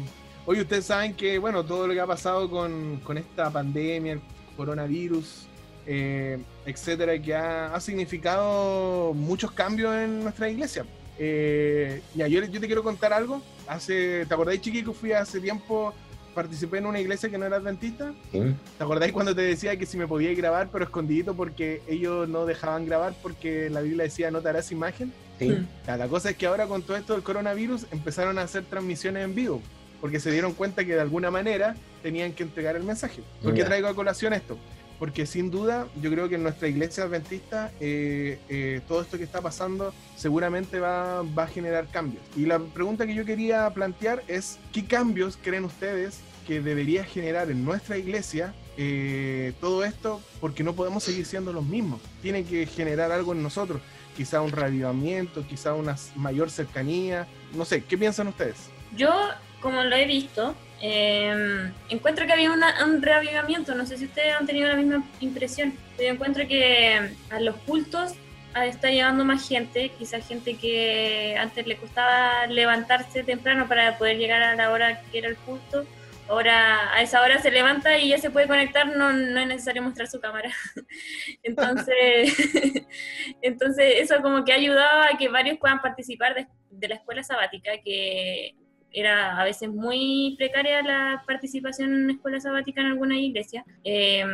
hoy 0.46 0.60
ustedes 0.60 0.84
saben 0.86 1.14
que, 1.14 1.38
bueno, 1.38 1.64
todo 1.64 1.86
lo 1.86 1.94
que 1.94 2.00
ha 2.00 2.06
pasado 2.08 2.50
con, 2.50 2.98
con 3.04 3.16
esta 3.18 3.50
pandemia, 3.52 4.14
el 4.14 4.20
coronavirus, 4.56 5.46
eh, 5.90 6.38
etcétera, 6.66 7.18
que 7.18 7.34
ha, 7.34 7.74
ha 7.74 7.80
significado 7.80 9.14
muchos 9.14 9.50
cambios 9.52 9.94
en 9.94 10.22
nuestra 10.22 10.50
iglesia. 10.50 10.84
Eh, 11.18 12.02
ya, 12.14 12.28
yo, 12.28 12.44
yo 12.44 12.60
te 12.60 12.66
quiero 12.66 12.82
contar 12.82 13.14
algo. 13.14 13.40
Hace, 13.66 14.26
¿Te 14.26 14.34
acordáis, 14.34 14.60
Chiqui, 14.60 14.84
que 14.84 14.92
fui 14.92 15.12
hace 15.12 15.40
tiempo, 15.40 15.94
participé 16.34 16.76
en 16.78 16.86
una 16.86 17.00
iglesia 17.00 17.30
que 17.30 17.38
no 17.38 17.46
era 17.46 17.56
adventista? 17.56 18.12
¿sí? 18.30 18.54
¿Te 18.76 18.84
acordáis 18.84 19.14
cuando 19.14 19.34
te 19.34 19.40
decía 19.40 19.78
que 19.78 19.86
si 19.86 19.96
me 19.96 20.06
podía 20.06 20.34
grabar, 20.34 20.68
pero 20.70 20.84
escondidito 20.84 21.34
porque 21.34 21.80
ellos 21.88 22.28
no 22.28 22.44
dejaban 22.44 22.84
grabar 22.84 23.14
porque 23.22 23.70
la 23.70 23.80
Biblia 23.80 24.04
decía 24.04 24.30
no 24.30 24.42
te 24.42 24.50
harás 24.50 24.70
imagen? 24.70 25.10
¿Sí? 25.38 25.48
Mm. 25.48 25.66
Ya, 25.86 25.96
la 25.96 26.08
cosa 26.08 26.28
es 26.30 26.36
que 26.36 26.46
ahora 26.46 26.66
con 26.66 26.82
todo 26.82 26.98
esto 26.98 27.14
del 27.14 27.22
coronavirus 27.22 27.86
empezaron 27.92 28.38
a 28.38 28.42
hacer 28.42 28.64
transmisiones 28.64 29.24
en 29.24 29.34
vivo 29.34 29.62
porque 30.00 30.20
se 30.20 30.30
dieron 30.30 30.52
cuenta 30.52 30.84
que 30.84 30.94
de 30.94 31.00
alguna 31.00 31.30
manera 31.30 31.74
tenían 32.02 32.32
que 32.32 32.42
entregar 32.44 32.76
el 32.76 32.84
mensaje. 32.84 33.22
¿Por 33.42 33.54
qué 33.54 33.64
traigo 33.64 33.88
a 33.88 33.94
colación 33.94 34.32
esto? 34.32 34.56
Porque 34.98 35.26
sin 35.26 35.50
duda 35.50 35.86
yo 36.00 36.10
creo 36.10 36.28
que 36.28 36.34
en 36.34 36.42
nuestra 36.42 36.68
iglesia 36.68 37.04
adventista 37.04 37.70
eh, 37.80 38.38
eh, 38.48 38.80
todo 38.88 39.02
esto 39.02 39.16
que 39.16 39.24
está 39.24 39.40
pasando 39.40 39.94
seguramente 40.16 40.80
va, 40.80 41.22
va 41.22 41.44
a 41.44 41.46
generar 41.46 41.86
cambios. 41.88 42.22
Y 42.36 42.46
la 42.46 42.58
pregunta 42.58 43.06
que 43.06 43.14
yo 43.14 43.24
quería 43.24 43.68
plantear 43.70 44.22
es, 44.26 44.58
¿qué 44.72 44.84
cambios 44.84 45.38
creen 45.40 45.64
ustedes 45.64 46.20
que 46.46 46.60
debería 46.60 47.04
generar 47.04 47.50
en 47.50 47.64
nuestra 47.64 47.96
iglesia 47.96 48.54
eh, 48.76 49.52
todo 49.60 49.84
esto? 49.84 50.20
Porque 50.40 50.64
no 50.64 50.74
podemos 50.74 51.04
seguir 51.04 51.26
siendo 51.26 51.52
los 51.52 51.64
mismos. 51.64 52.00
Tiene 52.22 52.44
que 52.44 52.66
generar 52.66 53.12
algo 53.12 53.32
en 53.32 53.42
nosotros. 53.42 53.80
Quizá 54.16 54.40
un 54.40 54.50
reavivamiento, 54.50 55.46
quizá 55.46 55.74
una 55.74 55.96
mayor 56.16 56.50
cercanía. 56.50 57.28
No 57.54 57.64
sé, 57.64 57.84
¿qué 57.84 57.96
piensan 57.96 58.26
ustedes? 58.28 58.56
Yo, 58.96 59.10
como 59.60 59.84
lo 59.84 59.94
he 59.94 60.06
visto, 60.06 60.56
eh, 60.80 61.72
encuentro 61.88 62.26
que 62.26 62.32
había 62.32 62.52
un 62.52 63.02
reavivamiento. 63.02 63.74
No 63.74 63.86
sé 63.86 63.98
si 63.98 64.04
ustedes 64.06 64.34
han 64.34 64.46
tenido 64.46 64.68
la 64.68 64.76
misma 64.76 65.04
impresión. 65.20 65.74
Pero 65.96 66.08
yo 66.08 66.14
encuentro 66.14 66.46
que 66.46 67.10
a 67.30 67.40
los 67.40 67.56
cultos 67.56 68.14
ah, 68.54 68.66
está 68.66 68.90
llegando 68.90 69.24
más 69.24 69.48
gente, 69.48 69.90
quizás 69.98 70.26
gente 70.26 70.56
que 70.56 71.36
antes 71.38 71.66
le 71.66 71.76
costaba 71.76 72.46
levantarse 72.46 73.24
temprano 73.24 73.66
para 73.68 73.98
poder 73.98 74.18
llegar 74.18 74.42
a 74.42 74.54
la 74.54 74.70
hora 74.70 75.02
que 75.10 75.18
era 75.18 75.28
el 75.28 75.36
culto. 75.36 75.86
Ahora 76.28 76.92
a 76.92 77.00
esa 77.00 77.22
hora 77.22 77.40
se 77.40 77.50
levanta 77.50 77.96
y 77.96 78.10
ya 78.10 78.18
se 78.18 78.28
puede 78.28 78.46
conectar, 78.46 78.86
no, 78.86 79.14
no 79.14 79.40
es 79.40 79.46
necesario 79.46 79.82
mostrar 79.82 80.08
su 80.08 80.20
cámara. 80.20 80.50
Entonces, 81.42 82.36
entonces 83.42 83.94
eso 83.96 84.20
como 84.20 84.44
que 84.44 84.52
ha 84.52 84.56
ayudado 84.56 85.02
a 85.02 85.16
que 85.16 85.30
varios 85.30 85.56
puedan 85.56 85.80
participar 85.80 86.34
de, 86.34 86.46
de 86.70 86.88
la 86.88 86.96
escuela 86.96 87.22
sabática, 87.22 87.70
que 87.82 88.54
era 88.92 89.40
a 89.40 89.44
veces 89.44 89.68
muy 89.68 90.34
precaria 90.38 90.82
la 90.82 91.22
participación 91.26 91.94
en 91.94 92.10
escuela 92.10 92.40
sabática 92.40 92.80
en 92.80 92.88
alguna 92.88 93.18
iglesia, 93.18 93.64
eh, 93.84 94.24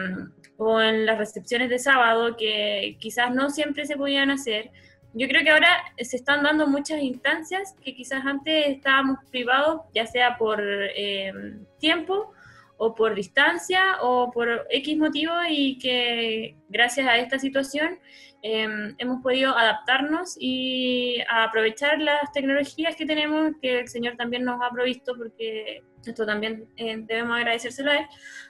o 0.56 0.80
en 0.80 1.06
las 1.06 1.18
recepciones 1.18 1.68
de 1.68 1.78
sábado, 1.78 2.36
que 2.36 2.96
quizás 3.00 3.34
no 3.34 3.50
siempre 3.50 3.86
se 3.86 3.96
podían 3.96 4.30
hacer. 4.30 4.70
Yo 5.12 5.28
creo 5.28 5.42
que 5.42 5.50
ahora 5.50 5.68
se 5.98 6.16
están 6.16 6.42
dando 6.42 6.66
muchas 6.66 7.00
instancias 7.00 7.74
que 7.82 7.94
quizás 7.94 8.24
antes 8.26 8.68
estábamos 8.68 9.18
privados, 9.30 9.82
ya 9.94 10.06
sea 10.06 10.36
por 10.36 10.60
eh, 10.60 11.32
tiempo 11.78 12.32
o 12.76 12.94
por 12.94 13.14
distancia 13.14 13.98
o 14.02 14.32
por 14.32 14.66
X 14.70 14.98
motivo 14.98 15.32
y 15.48 15.78
que 15.78 16.56
gracias 16.68 17.06
a 17.06 17.18
esta 17.18 17.38
situación 17.38 17.98
eh, 18.46 18.94
hemos 18.98 19.22
podido 19.22 19.56
adaptarnos 19.56 20.36
y 20.38 21.16
aprovechar 21.30 21.98
las 21.98 22.30
tecnologías 22.32 22.94
que 22.94 23.06
tenemos, 23.06 23.52
que 23.62 23.80
el 23.80 23.88
Señor 23.88 24.16
también 24.16 24.44
nos 24.44 24.60
ha 24.60 24.68
provisto, 24.68 25.16
porque 25.16 25.82
esto 26.10 26.26
también 26.26 26.66
eh, 26.76 26.96
debemos 26.98 27.36
agradecérselo 27.36 27.90
a 27.90 27.96
Él. 27.98 28.06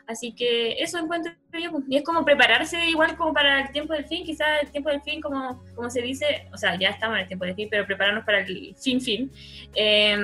Así 0.06 0.34
que 0.34 0.72
eso 0.82 0.98
encuentro 0.98 1.32
yo, 1.52 1.70
pues, 1.70 1.84
y 1.88 1.96
es 1.96 2.02
como 2.02 2.24
prepararse 2.24 2.84
igual 2.86 3.16
como 3.16 3.32
para 3.32 3.62
el 3.62 3.70
tiempo 3.70 3.94
del 3.94 4.04
fin, 4.06 4.24
quizás 4.24 4.62
el 4.62 4.70
tiempo 4.70 4.90
del 4.90 5.00
fin, 5.02 5.20
como, 5.20 5.64
como 5.74 5.88
se 5.88 6.02
dice, 6.02 6.46
o 6.52 6.58
sea, 6.58 6.78
ya 6.78 6.90
estamos 6.90 7.16
en 7.16 7.22
el 7.22 7.28
tiempo 7.28 7.44
del 7.46 7.54
fin, 7.54 7.68
pero 7.70 7.86
prepararnos 7.86 8.24
para 8.24 8.40
el 8.40 8.74
fin 8.76 9.00
fin. 9.00 9.30
Eh, 9.74 10.16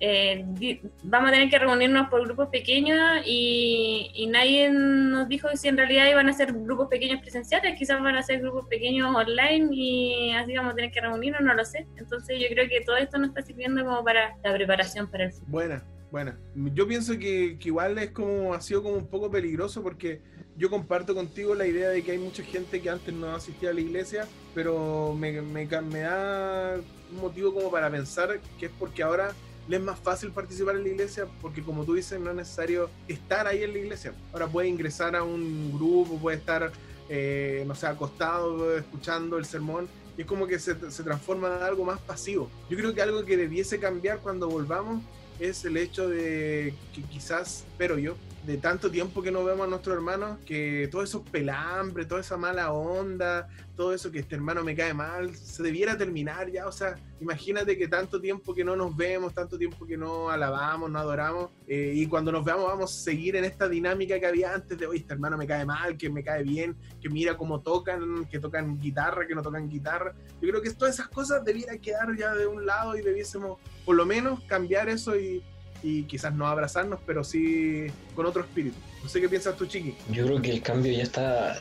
eh, 0.00 0.44
di- 0.46 0.80
vamos 1.02 1.30
a 1.30 1.32
tener 1.32 1.48
que 1.50 1.58
reunirnos 1.58 2.08
por 2.08 2.22
grupos 2.24 2.48
pequeños 2.50 3.22
y, 3.24 4.10
y 4.14 4.26
nadie 4.28 4.70
nos 4.70 5.28
dijo 5.28 5.48
si 5.54 5.66
en 5.68 5.76
realidad 5.76 6.08
iban 6.08 6.28
a 6.28 6.32
ser 6.32 6.52
grupos 6.52 6.88
pequeños 6.88 7.20
presenciales, 7.20 7.76
quizás 7.78 8.00
van 8.00 8.14
a 8.16 8.22
ser 8.22 8.40
grupos 8.40 8.68
pequeños 8.68 9.12
online 9.14 9.68
y 9.72 10.32
así 10.32 10.54
vamos 10.54 10.72
a 10.72 10.76
tener 10.76 10.92
que 10.92 11.00
reunirnos, 11.00 11.40
no 11.40 11.54
lo 11.54 11.64
sé. 11.64 11.86
Entonces 11.96 12.38
yo 12.38 12.46
creo 12.48 12.68
que 12.68 12.82
todo 12.82 12.96
esto 12.96 13.18
nos 13.18 13.30
está 13.30 13.42
sirviendo 13.42 13.84
como 13.84 14.04
para 14.04 14.36
la 14.44 14.52
preparación 14.52 15.10
para 15.10 15.24
el 15.24 15.32
futuro. 15.32 15.50
Buena, 15.50 15.82
buena. 16.10 16.38
Yo 16.54 16.86
pienso 16.86 17.18
que, 17.18 17.58
que 17.58 17.68
igual 17.68 17.98
es 17.98 18.10
como, 18.10 18.54
ha 18.54 18.60
sido 18.60 18.82
como 18.82 18.96
un 18.96 19.06
poco 19.06 19.30
peligroso 19.30 19.82
porque 19.82 20.20
yo 20.58 20.70
comparto 20.70 21.14
contigo 21.14 21.54
la 21.54 21.66
idea 21.66 21.88
de 21.88 22.02
que 22.02 22.10
hay 22.10 22.18
mucha 22.18 22.42
gente 22.42 22.82
que 22.82 22.90
antes 22.90 23.14
no 23.14 23.30
asistía 23.30 23.70
a 23.70 23.72
la 23.72 23.80
iglesia, 23.80 24.26
pero 24.54 25.14
me, 25.14 25.32
da 25.66 26.80
un 27.12 27.20
motivo 27.20 27.54
como 27.54 27.70
para 27.70 27.88
pensar 27.90 28.40
que 28.58 28.66
es 28.66 28.72
porque 28.76 29.04
ahora 29.04 29.32
le 29.68 29.76
es 29.76 29.82
más 29.82 30.00
fácil 30.00 30.32
participar 30.32 30.74
en 30.76 30.82
la 30.82 30.88
iglesia 30.88 31.26
porque 31.40 31.62
como 31.62 31.84
tú 31.84 31.94
dices 31.94 32.18
no 32.18 32.30
es 32.30 32.36
necesario 32.36 32.90
estar 33.06 33.46
ahí 33.46 33.62
en 33.62 33.72
la 33.72 33.78
iglesia. 33.78 34.14
Ahora 34.32 34.48
puede 34.48 34.66
ingresar 34.66 35.14
a 35.14 35.22
un 35.22 35.72
grupo, 35.74 36.18
puede 36.18 36.38
estar, 36.38 36.72
eh, 37.08 37.62
no 37.66 37.76
sé, 37.76 37.86
acostado 37.86 38.76
escuchando 38.76 39.38
el 39.38 39.44
sermón 39.44 39.86
y 40.16 40.22
es 40.22 40.26
como 40.26 40.48
que 40.48 40.58
se 40.58 40.74
transforma 40.74 41.56
en 41.56 41.62
algo 41.62 41.84
más 41.84 42.00
pasivo. 42.00 42.50
Yo 42.68 42.76
creo 42.76 42.92
que 42.92 43.02
algo 43.02 43.24
que 43.24 43.36
debiese 43.36 43.78
cambiar 43.78 44.18
cuando 44.18 44.48
volvamos 44.48 45.04
es 45.40 45.64
el 45.64 45.76
hecho 45.76 46.08
de 46.08 46.74
que 46.94 47.02
quizás, 47.02 47.64
pero 47.76 47.98
yo, 47.98 48.16
de 48.48 48.56
tanto 48.56 48.90
tiempo 48.90 49.20
que 49.20 49.30
no 49.30 49.44
vemos 49.44 49.66
a 49.66 49.68
nuestros 49.68 49.94
hermanos, 49.94 50.38
que 50.46 50.88
todos 50.90 51.10
esos 51.10 51.20
pelambres, 51.20 52.08
toda 52.08 52.22
esa 52.22 52.38
mala 52.38 52.72
onda, 52.72 53.46
todo 53.76 53.92
eso 53.92 54.10
que 54.10 54.20
este 54.20 54.36
hermano 54.36 54.64
me 54.64 54.74
cae 54.74 54.94
mal, 54.94 55.36
se 55.36 55.62
debiera 55.62 55.98
terminar 55.98 56.50
ya. 56.50 56.66
O 56.66 56.72
sea, 56.72 56.94
imagínate 57.20 57.76
que 57.76 57.88
tanto 57.88 58.18
tiempo 58.18 58.54
que 58.54 58.64
no 58.64 58.74
nos 58.74 58.96
vemos, 58.96 59.34
tanto 59.34 59.58
tiempo 59.58 59.86
que 59.86 59.98
no 59.98 60.30
alabamos, 60.30 60.90
no 60.90 60.98
adoramos, 60.98 61.50
eh, 61.66 61.92
y 61.94 62.06
cuando 62.06 62.32
nos 62.32 62.42
veamos 62.42 62.64
vamos 62.64 62.90
a 62.90 63.04
seguir 63.04 63.36
en 63.36 63.44
esta 63.44 63.68
dinámica 63.68 64.18
que 64.18 64.24
había 64.24 64.54
antes 64.54 64.78
de, 64.78 64.86
oye, 64.86 65.00
este 65.00 65.12
hermano 65.12 65.36
me 65.36 65.46
cae 65.46 65.66
mal, 65.66 65.98
que 65.98 66.08
me 66.08 66.24
cae 66.24 66.42
bien, 66.42 66.74
que 67.02 67.10
mira 67.10 67.36
cómo 67.36 67.60
tocan, 67.60 68.24
que 68.30 68.40
tocan 68.40 68.80
guitarra, 68.80 69.26
que 69.26 69.34
no 69.34 69.42
tocan 69.42 69.68
guitarra. 69.68 70.14
Yo 70.40 70.48
creo 70.48 70.62
que 70.62 70.70
todas 70.70 70.94
esas 70.94 71.08
cosas 71.08 71.44
debieran 71.44 71.80
quedar 71.80 72.16
ya 72.16 72.34
de 72.34 72.46
un 72.46 72.64
lado 72.64 72.96
y 72.96 73.02
debiésemos 73.02 73.58
por 73.84 73.94
lo 73.94 74.06
menos 74.06 74.40
cambiar 74.44 74.88
eso 74.88 75.18
y 75.18 75.44
y 75.82 76.04
quizás 76.04 76.34
no 76.34 76.46
abrazarnos, 76.46 77.00
pero 77.06 77.24
sí 77.24 77.86
con 78.14 78.26
otro 78.26 78.42
espíritu. 78.42 78.76
No 79.02 79.08
sé 79.08 79.20
qué 79.20 79.28
piensas 79.28 79.56
tú, 79.56 79.66
Chiqui. 79.66 79.94
Yo 80.10 80.26
creo 80.26 80.42
que 80.42 80.50
el 80.50 80.62
cambio 80.62 80.92
ya 80.92 81.02
está 81.02 81.60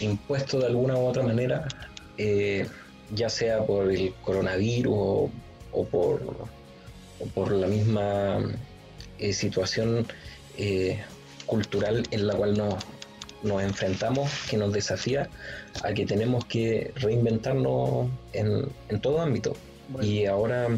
impuesto 0.00 0.58
de 0.58 0.66
alguna 0.66 0.96
u 0.96 1.06
otra 1.06 1.22
manera, 1.22 1.66
eh, 2.18 2.66
ya 3.14 3.28
sea 3.28 3.64
por 3.64 3.90
el 3.90 4.14
coronavirus 4.22 5.30
o, 5.72 5.84
por, 5.90 6.20
por 7.34 7.52
la 7.52 7.66
misma 7.66 8.38
eh, 9.18 9.32
situación 9.32 10.06
eh, 10.56 11.02
cultural 11.44 12.06
en 12.10 12.26
la 12.26 12.34
cual 12.34 12.56
nos, 12.56 12.74
nos 13.42 13.62
enfrentamos, 13.62 14.30
que 14.48 14.56
nos 14.56 14.72
desafía 14.72 15.28
a 15.82 15.92
que 15.92 16.06
tenemos 16.06 16.44
que 16.46 16.92
reinventarnos 16.96 18.08
en, 18.32 18.66
en 18.88 19.00
todo 19.00 19.20
ámbito. 19.20 19.54
Y 20.00 20.26
ahora 20.26 20.68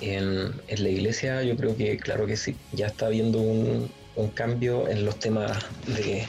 en, 0.00 0.52
la 0.68 0.88
iglesia 0.88 1.42
yo 1.42 1.56
creo 1.56 1.76
que, 1.76 1.96
claro 1.96 2.26
que 2.26 2.36
sí, 2.36 2.56
ya 2.72 2.86
está 2.86 3.06
habiendo 3.06 3.40
un, 3.40 3.90
cambio 4.34 4.88
en 4.88 5.04
los 5.04 5.18
temas 5.18 5.66
de... 5.86 6.26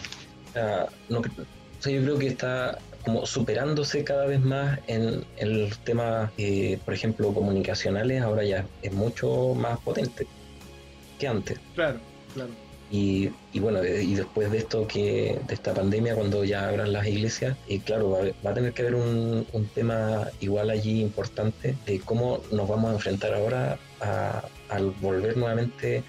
no, 1.10 1.22
yo 1.22 2.02
creo 2.02 2.18
que 2.18 2.28
está 2.28 2.80
como 3.04 3.26
superándose 3.26 4.04
cada 4.04 4.26
vez 4.26 4.40
más 4.40 4.80
en, 4.88 5.26
en 5.38 5.62
los 5.62 5.78
temas, 5.80 6.32
eh, 6.38 6.80
por 6.86 6.94
ejemplo, 6.94 7.34
comunicacionales, 7.34 8.22
ahora 8.22 8.44
ya 8.44 8.66
es 8.82 8.94
mucho 8.94 9.54
más 9.56 9.78
potente 9.80 10.26
que 11.20 11.28
antes. 11.28 11.60
Claro, 11.76 12.00
claro. 12.34 12.63
Y, 12.96 13.32
bueno, 13.56 13.84
y 13.84 14.14
después 14.14 14.52
de 14.52 14.60
esto, 14.60 14.88
que 14.88 15.40
de 15.48 15.54
esta 15.56 15.74
pandemia, 15.74 16.14
cuando 16.14 16.44
ya 16.44 16.70
abran 16.70 16.94
las 16.94 17.08
iglesias, 17.08 17.58
y 17.68 17.80
claro, 17.80 18.12
va, 18.12 18.52
a 18.52 18.54
tener 18.54 18.72
que 18.74 18.84
haber 18.84 18.94
un, 18.94 19.48
tema 19.74 20.28
igual 20.42 20.70
allí 20.70 21.02
importante 21.02 21.76
de 21.88 22.00
cómo 22.02 22.42
nos 22.52 22.70
vamos 22.70 22.92
a 22.92 22.94
enfrentar 22.94 23.34
ahora 23.34 23.80
al 24.70 24.92
volver 25.02 25.38
nuevamente 25.38 26.04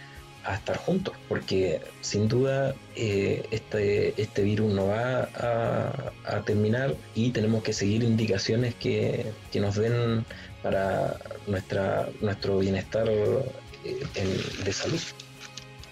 a 0.44 0.56
estar 0.56 0.76
juntos, 0.76 1.14
porque 1.26 1.80
sin 2.02 2.28
duda 2.28 2.74
eh, 2.96 3.46
este, 3.50 4.20
este 4.20 4.42
virus 4.42 4.70
no 4.74 4.88
va 4.88 5.30
a, 6.26 6.40
terminar 6.44 6.94
y 7.14 7.30
tenemos 7.30 7.62
que 7.62 7.72
seguir 7.72 8.04
indicaciones 8.04 8.74
que, 8.74 9.32
que 9.50 9.58
nos 9.58 9.76
den 9.76 10.26
para 10.62 11.16
nuestra, 11.46 12.10
nuestro 12.20 12.58
bienestar 12.58 13.08
eh, 13.08 13.40
de 14.64 14.72
salud. 14.74 15.00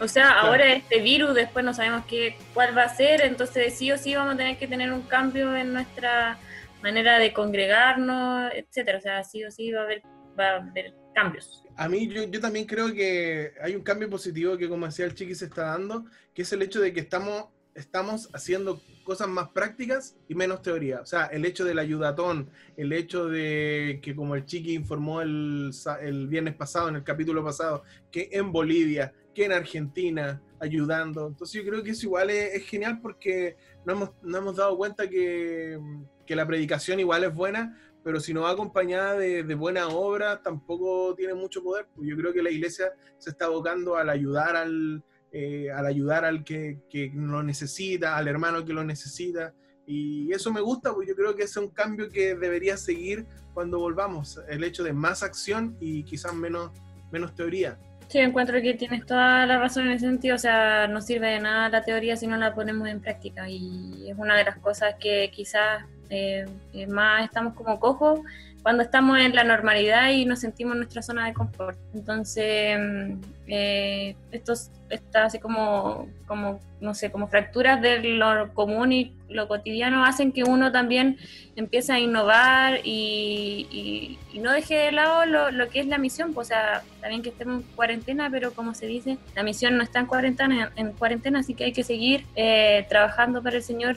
O 0.02 0.08
sea, 0.08 0.40
ahora 0.40 0.72
este 0.72 1.00
virus, 1.00 1.32
después 1.32 1.64
no 1.64 1.72
sabemos 1.72 2.04
qué, 2.06 2.36
cuál 2.54 2.76
va 2.76 2.82
a 2.82 2.94
ser, 2.94 3.20
entonces 3.20 3.72
sí 3.78 3.92
o 3.92 3.96
sí 3.96 4.16
vamos 4.16 4.34
a 4.34 4.36
tener 4.36 4.58
que 4.58 4.66
tener 4.66 4.92
un 4.92 5.02
cambio 5.02 5.56
en 5.56 5.72
nuestra 5.72 6.40
manera 6.82 7.20
de 7.20 7.32
congregarnos, 7.32 8.50
etcétera. 8.52 8.98
O 8.98 9.00
sea, 9.00 9.22
sí 9.22 9.44
o 9.44 9.50
sí 9.52 9.70
va 9.70 9.82
a 9.82 9.84
haber, 9.84 10.02
va 10.36 10.48
a 10.48 10.56
haber 10.56 10.92
cambios. 11.14 11.64
A 11.76 11.88
mí, 11.88 12.08
yo, 12.08 12.24
yo 12.24 12.40
también 12.40 12.66
creo 12.66 12.92
que 12.92 13.52
hay 13.62 13.76
un 13.76 13.82
cambio 13.84 14.10
positivo 14.10 14.58
que, 14.58 14.68
como 14.68 14.86
decía 14.86 15.04
el 15.04 15.14
Chiqui, 15.14 15.36
se 15.36 15.44
está 15.44 15.66
dando, 15.66 16.04
que 16.34 16.42
es 16.42 16.52
el 16.52 16.62
hecho 16.62 16.80
de 16.80 16.92
que 16.92 16.98
estamos, 16.98 17.50
estamos 17.76 18.28
haciendo 18.34 18.82
cosas 19.02 19.28
más 19.28 19.48
prácticas 19.50 20.16
y 20.28 20.34
menos 20.34 20.62
teoría. 20.62 21.00
O 21.00 21.06
sea, 21.06 21.26
el 21.26 21.44
hecho 21.44 21.64
del 21.64 21.78
ayudatón, 21.78 22.50
el 22.76 22.92
hecho 22.92 23.28
de 23.28 24.00
que, 24.02 24.14
como 24.14 24.34
el 24.34 24.46
Chiqui 24.46 24.74
informó 24.74 25.22
el, 25.22 25.70
el 26.00 26.28
viernes 26.28 26.54
pasado, 26.54 26.88
en 26.88 26.96
el 26.96 27.04
capítulo 27.04 27.44
pasado, 27.44 27.82
que 28.10 28.28
en 28.32 28.52
Bolivia 28.52 29.12
que 29.34 29.44
en 29.44 29.52
Argentina, 29.52 30.42
ayudando. 30.60 31.26
Entonces 31.26 31.62
yo 31.62 31.68
creo 31.68 31.82
que 31.82 31.90
eso 31.90 32.06
igual 32.06 32.30
es, 32.30 32.64
genial 32.66 33.00
porque 33.00 33.56
no 33.84 33.94
hemos, 33.94 34.10
no 34.22 34.38
hemos 34.38 34.56
dado 34.56 34.76
cuenta 34.76 35.08
que, 35.08 35.78
que, 36.26 36.36
la 36.36 36.46
predicación 36.46 37.00
igual 37.00 37.24
es 37.24 37.34
buena, 37.34 37.78
pero 38.04 38.20
si 38.20 38.34
no 38.34 38.42
va 38.42 38.50
acompañada 38.50 39.16
de, 39.16 39.42
de, 39.42 39.54
buena 39.54 39.88
obra, 39.88 40.42
tampoco 40.42 41.14
tiene 41.14 41.34
mucho 41.34 41.62
poder. 41.62 41.86
Pues 41.94 42.08
yo 42.08 42.16
creo 42.16 42.32
que 42.32 42.42
la 42.42 42.50
iglesia 42.50 42.92
se 43.18 43.30
está 43.30 43.46
abocando 43.46 43.96
al 43.96 44.08
ayudar 44.10 44.56
al, 44.56 45.02
eh, 45.32 45.70
al 45.70 45.86
ayudar 45.86 46.24
al 46.24 46.44
que, 46.44 46.80
que, 46.90 47.10
lo 47.14 47.42
necesita, 47.42 48.16
al 48.16 48.28
hermano 48.28 48.64
que 48.64 48.72
lo 48.72 48.84
necesita. 48.84 49.54
Y 49.86 50.30
eso 50.32 50.52
me 50.52 50.60
gusta, 50.60 50.92
porque 50.92 51.08
yo 51.08 51.16
creo 51.16 51.34
que 51.34 51.44
es 51.44 51.56
un 51.56 51.68
cambio 51.68 52.08
que 52.10 52.34
debería 52.34 52.76
seguir 52.76 53.26
cuando 53.54 53.78
volvamos. 53.78 54.40
El 54.48 54.62
hecho 54.62 54.84
de 54.84 54.92
más 54.92 55.22
acción 55.22 55.76
y 55.80 56.04
quizás 56.04 56.34
menos, 56.34 56.70
menos 57.10 57.34
teoría. 57.34 57.78
Sí, 58.08 58.18
encuentro 58.18 58.60
que 58.60 58.74
tienes 58.74 59.06
toda 59.06 59.46
la 59.46 59.58
razón 59.58 59.86
en 59.86 59.92
ese 59.92 60.04
sentido, 60.04 60.34
o 60.36 60.38
sea, 60.38 60.86
no 60.86 61.00
sirve 61.00 61.30
de 61.30 61.40
nada 61.40 61.70
la 61.70 61.82
teoría 61.82 62.14
si 62.14 62.26
no 62.26 62.36
la 62.36 62.54
ponemos 62.54 62.86
en 62.88 63.00
práctica 63.00 63.48
y 63.48 64.10
es 64.10 64.18
una 64.18 64.36
de 64.36 64.44
las 64.44 64.58
cosas 64.58 64.96
que 65.00 65.30
quizás 65.32 65.86
eh, 66.10 66.44
más 66.88 67.24
estamos 67.24 67.54
como 67.54 67.80
cojos 67.80 68.20
cuando 68.62 68.82
estamos 68.84 69.18
en 69.18 69.34
la 69.34 69.42
normalidad 69.44 70.10
y 70.10 70.24
nos 70.24 70.40
sentimos 70.40 70.74
en 70.74 70.78
nuestra 70.78 71.02
zona 71.02 71.26
de 71.26 71.34
confort. 71.34 71.76
Entonces, 71.94 72.78
mm, 72.78 73.12
eh, 73.48 74.16
esto 74.30 74.52
está 74.88 75.24
así 75.24 75.40
como, 75.40 76.08
como, 76.26 76.60
no 76.80 76.94
sé, 76.94 77.10
como 77.10 77.26
fracturas 77.26 77.82
de 77.82 77.98
lo 78.00 78.54
común 78.54 78.92
y 78.92 79.16
lo 79.28 79.48
cotidiano 79.48 80.04
hacen 80.04 80.30
que 80.30 80.44
uno 80.44 80.70
también 80.70 81.18
empiece 81.56 81.92
a 81.92 81.98
innovar 81.98 82.80
y, 82.84 84.18
no 84.34 84.52
deje 84.52 84.74
de 84.74 84.92
lado 84.92 85.24
lo, 85.26 85.68
que 85.68 85.80
es 85.80 85.86
la 85.86 85.98
misión. 85.98 86.32
Pues, 86.32 86.48
o 86.48 86.50
sea, 86.50 86.82
también 87.00 87.22
que 87.22 87.30
estemos 87.30 87.62
en 87.62 87.68
cuarentena, 87.74 88.28
pero 88.30 88.52
como 88.52 88.74
se 88.74 88.86
dice, 88.86 89.18
la 89.34 89.42
misión 89.42 89.76
no 89.76 89.82
está 89.82 90.00
en 90.00 90.06
cuarentena, 90.06 90.72
en, 90.76 90.92
cuarentena 90.92 91.40
así 91.40 91.54
que 91.54 91.64
hay 91.64 91.72
que 91.72 91.82
seguir 91.82 92.26
eh, 92.36 92.86
trabajando 92.88 93.42
para 93.42 93.56
el 93.56 93.62
Señor 93.62 93.96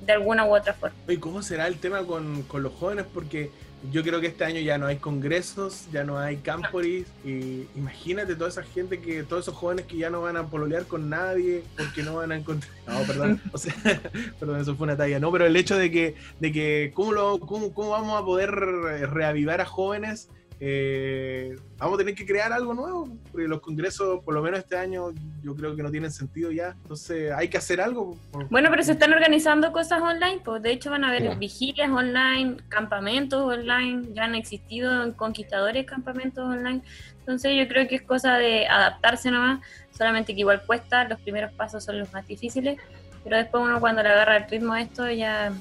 de 0.00 0.12
alguna 0.12 0.46
u 0.46 0.56
otra 0.56 0.72
forma. 0.72 0.96
¿Y 1.08 1.18
cómo 1.18 1.42
será 1.42 1.66
el 1.66 1.78
tema 1.78 2.04
con, 2.04 2.42
con 2.42 2.62
los 2.62 2.72
jóvenes? 2.74 3.04
Porque 3.12 3.50
yo 3.90 4.02
creo 4.02 4.20
que 4.20 4.26
este 4.26 4.44
año 4.44 4.60
ya 4.60 4.78
no 4.78 4.86
hay 4.86 4.96
congresos, 4.96 5.86
ya 5.92 6.04
no 6.04 6.18
hay 6.18 6.38
camporis, 6.38 7.06
y 7.24 7.66
imagínate 7.76 8.34
toda 8.34 8.50
esa 8.50 8.62
gente 8.62 9.00
que, 9.00 9.22
todos 9.22 9.44
esos 9.44 9.54
jóvenes 9.54 9.86
que 9.86 9.96
ya 9.96 10.10
no 10.10 10.22
van 10.22 10.36
a 10.36 10.46
pololear 10.46 10.86
con 10.86 11.08
nadie, 11.08 11.62
porque 11.76 12.02
no 12.02 12.16
van 12.16 12.32
a 12.32 12.36
encontrar, 12.36 12.72
no, 12.86 13.00
perdón, 13.02 13.40
o 13.52 13.58
sea, 13.58 13.74
perdón, 14.40 14.60
eso 14.60 14.74
fue 14.76 14.84
una 14.84 14.96
talla, 14.96 15.20
no, 15.20 15.30
pero 15.30 15.46
el 15.46 15.56
hecho 15.56 15.76
de 15.76 15.90
que, 15.90 16.16
de 16.40 16.52
que, 16.52 16.92
¿cómo, 16.94 17.12
lo, 17.12 17.38
cómo, 17.40 17.72
cómo 17.72 17.90
vamos 17.90 18.20
a 18.20 18.24
poder 18.24 18.50
reavivar 18.50 19.60
a 19.60 19.64
jóvenes 19.64 20.28
eh, 20.60 21.56
vamos 21.76 21.94
a 21.94 21.98
tener 21.98 22.14
que 22.14 22.26
crear 22.26 22.52
algo 22.52 22.74
nuevo, 22.74 23.08
porque 23.30 23.46
los 23.46 23.60
congresos, 23.60 24.22
por 24.24 24.34
lo 24.34 24.42
menos 24.42 24.58
este 24.60 24.76
año, 24.76 25.12
yo 25.42 25.54
creo 25.54 25.76
que 25.76 25.82
no 25.82 25.90
tienen 25.90 26.10
sentido 26.10 26.50
ya. 26.50 26.74
Entonces 26.82 27.32
hay 27.32 27.48
que 27.48 27.58
hacer 27.58 27.80
algo. 27.80 28.16
Bueno, 28.50 28.68
pero 28.70 28.82
se 28.82 28.92
están 28.92 29.12
organizando 29.12 29.72
cosas 29.72 30.02
online, 30.02 30.40
pues 30.44 30.62
de 30.62 30.72
hecho 30.72 30.90
van 30.90 31.04
a 31.04 31.08
haber 31.08 31.36
vigilias 31.36 31.90
online, 31.90 32.56
campamentos 32.68 33.40
online, 33.40 34.08
ya 34.14 34.24
han 34.24 34.34
existido 34.34 35.04
en 35.04 35.12
conquistadores 35.12 35.86
campamentos 35.86 36.44
online. 36.44 36.82
Entonces 37.20 37.52
yo 37.56 37.68
creo 37.68 37.86
que 37.86 37.96
es 37.96 38.02
cosa 38.02 38.36
de 38.38 38.66
adaptarse 38.66 39.30
nomás, 39.30 39.60
solamente 39.96 40.34
que 40.34 40.40
igual 40.40 40.62
cuesta, 40.66 41.04
los 41.04 41.20
primeros 41.20 41.52
pasos 41.52 41.84
son 41.84 41.98
los 41.98 42.12
más 42.12 42.26
difíciles, 42.26 42.78
pero 43.22 43.36
después 43.36 43.62
uno 43.62 43.78
cuando 43.80 44.02
le 44.02 44.08
agarra 44.08 44.38
el 44.38 44.48
ritmo 44.48 44.72
a 44.72 44.80
esto 44.80 45.08
ya 45.10 45.52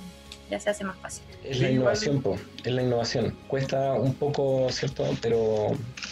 ya 0.49 0.59
se 0.59 0.69
hace 0.69 0.83
más 0.83 0.97
fácil. 0.97 1.23
Es 1.43 1.59
la 1.59 1.69
innovación, 1.69 2.21
po, 2.21 2.37
es 2.63 2.71
la 2.71 2.81
innovación. 2.81 3.35
Cuesta 3.47 3.93
un 3.93 4.13
poco, 4.13 4.67
¿cierto? 4.69 5.05
Pero, 5.21 5.71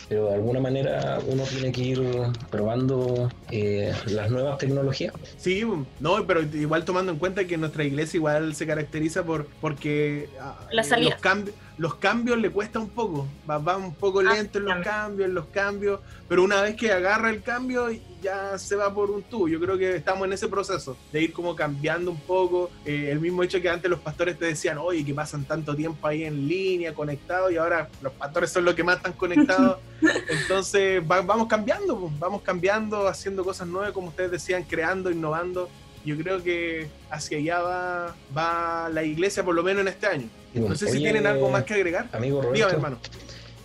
pero 0.09 0.27
de 0.29 0.35
alguna 0.35 0.59
manera 0.59 1.19
uno 1.27 1.43
tiene 1.43 1.71
que 1.71 1.81
ir 1.81 2.03
probando 2.49 3.29
eh, 3.51 3.93
las 4.07 4.29
nuevas 4.29 4.57
tecnologías. 4.57 5.13
Sí, 5.37 5.63
no, 5.99 6.27
pero 6.27 6.41
igual 6.41 6.85
tomando 6.85 7.11
en 7.11 7.17
cuenta 7.17 7.45
que 7.45 7.57
nuestra 7.57 7.83
iglesia 7.83 8.17
igual 8.17 8.55
se 8.55 8.67
caracteriza 8.67 9.23
por 9.23 9.47
porque 9.61 10.29
ah, 10.39 10.67
los 10.71 11.15
cambios 11.15 11.55
los 11.77 11.95
cambios 11.95 12.37
le 12.37 12.49
cuesta 12.51 12.79
un 12.79 12.89
poco, 12.89 13.27
va, 13.49 13.57
va 13.57 13.75
un 13.75 13.93
poco 13.93 14.19
ah, 14.19 14.33
lento 14.33 14.59
en 14.59 14.65
los 14.65 14.77
cambios, 14.83 15.27
en 15.27 15.35
los 15.35 15.45
cambios, 15.47 15.99
pero 16.27 16.43
una 16.43 16.61
vez 16.61 16.75
que 16.75 16.91
agarra 16.91 17.29
el 17.29 17.41
cambio 17.41 17.89
ya 18.25 18.57
se 18.57 18.75
va 18.75 18.91
por 18.93 19.11
un 19.11 19.21
tubo. 19.21 19.47
Yo 19.47 19.59
creo 19.59 19.77
que 19.77 19.95
estamos 19.95 20.25
en 20.25 20.33
ese 20.33 20.47
proceso 20.47 20.97
de 21.11 21.21
ir 21.21 21.31
como 21.31 21.55
cambiando 21.55 22.09
un 22.09 22.19
poco. 22.19 22.71
Eh, 22.83 23.09
el 23.11 23.19
mismo 23.19 23.43
hecho 23.43 23.61
que 23.61 23.69
antes 23.69 23.89
los 23.89 23.99
pastores 23.99 24.37
te 24.37 24.45
decían, 24.45 24.79
oye, 24.79 25.05
que 25.05 25.13
pasan 25.13 25.45
tanto 25.45 25.75
tiempo 25.75 26.07
ahí 26.07 26.23
en 26.23 26.47
línea, 26.47 26.93
conectados, 26.93 27.51
y 27.51 27.57
ahora 27.57 27.87
los 28.01 28.13
pastores 28.13 28.49
son 28.51 28.65
los 28.65 28.73
que 28.73 28.83
más 28.83 28.97
están 28.97 29.13
conectados. 29.13 29.77
Entonces 30.41 31.05
vamos 31.05 31.47
cambiando, 31.47 31.97
pues, 31.99 32.19
vamos 32.19 32.41
cambiando, 32.41 33.07
haciendo 33.07 33.43
cosas 33.43 33.67
nuevas, 33.67 33.91
como 33.91 34.07
ustedes 34.07 34.31
decían, 34.31 34.63
creando, 34.63 35.11
innovando. 35.11 35.69
Yo 36.03 36.17
creo 36.17 36.41
que 36.43 36.87
hacia 37.09 37.37
allá 37.37 37.59
va, 37.61 38.15
va 38.35 38.89
la 38.89 39.03
iglesia, 39.03 39.43
por 39.43 39.55
lo 39.55 39.63
menos 39.63 39.81
en 39.81 39.87
este 39.87 40.07
año. 40.07 40.29
No 40.53 40.75
sé 40.75 40.89
si 40.89 40.97
tienen 40.97 41.27
algo 41.27 41.49
más 41.49 41.63
que 41.63 41.75
agregar. 41.75 42.09
Amigo 42.11 42.41
Dígame, 42.51 42.73
hermano. 42.73 42.97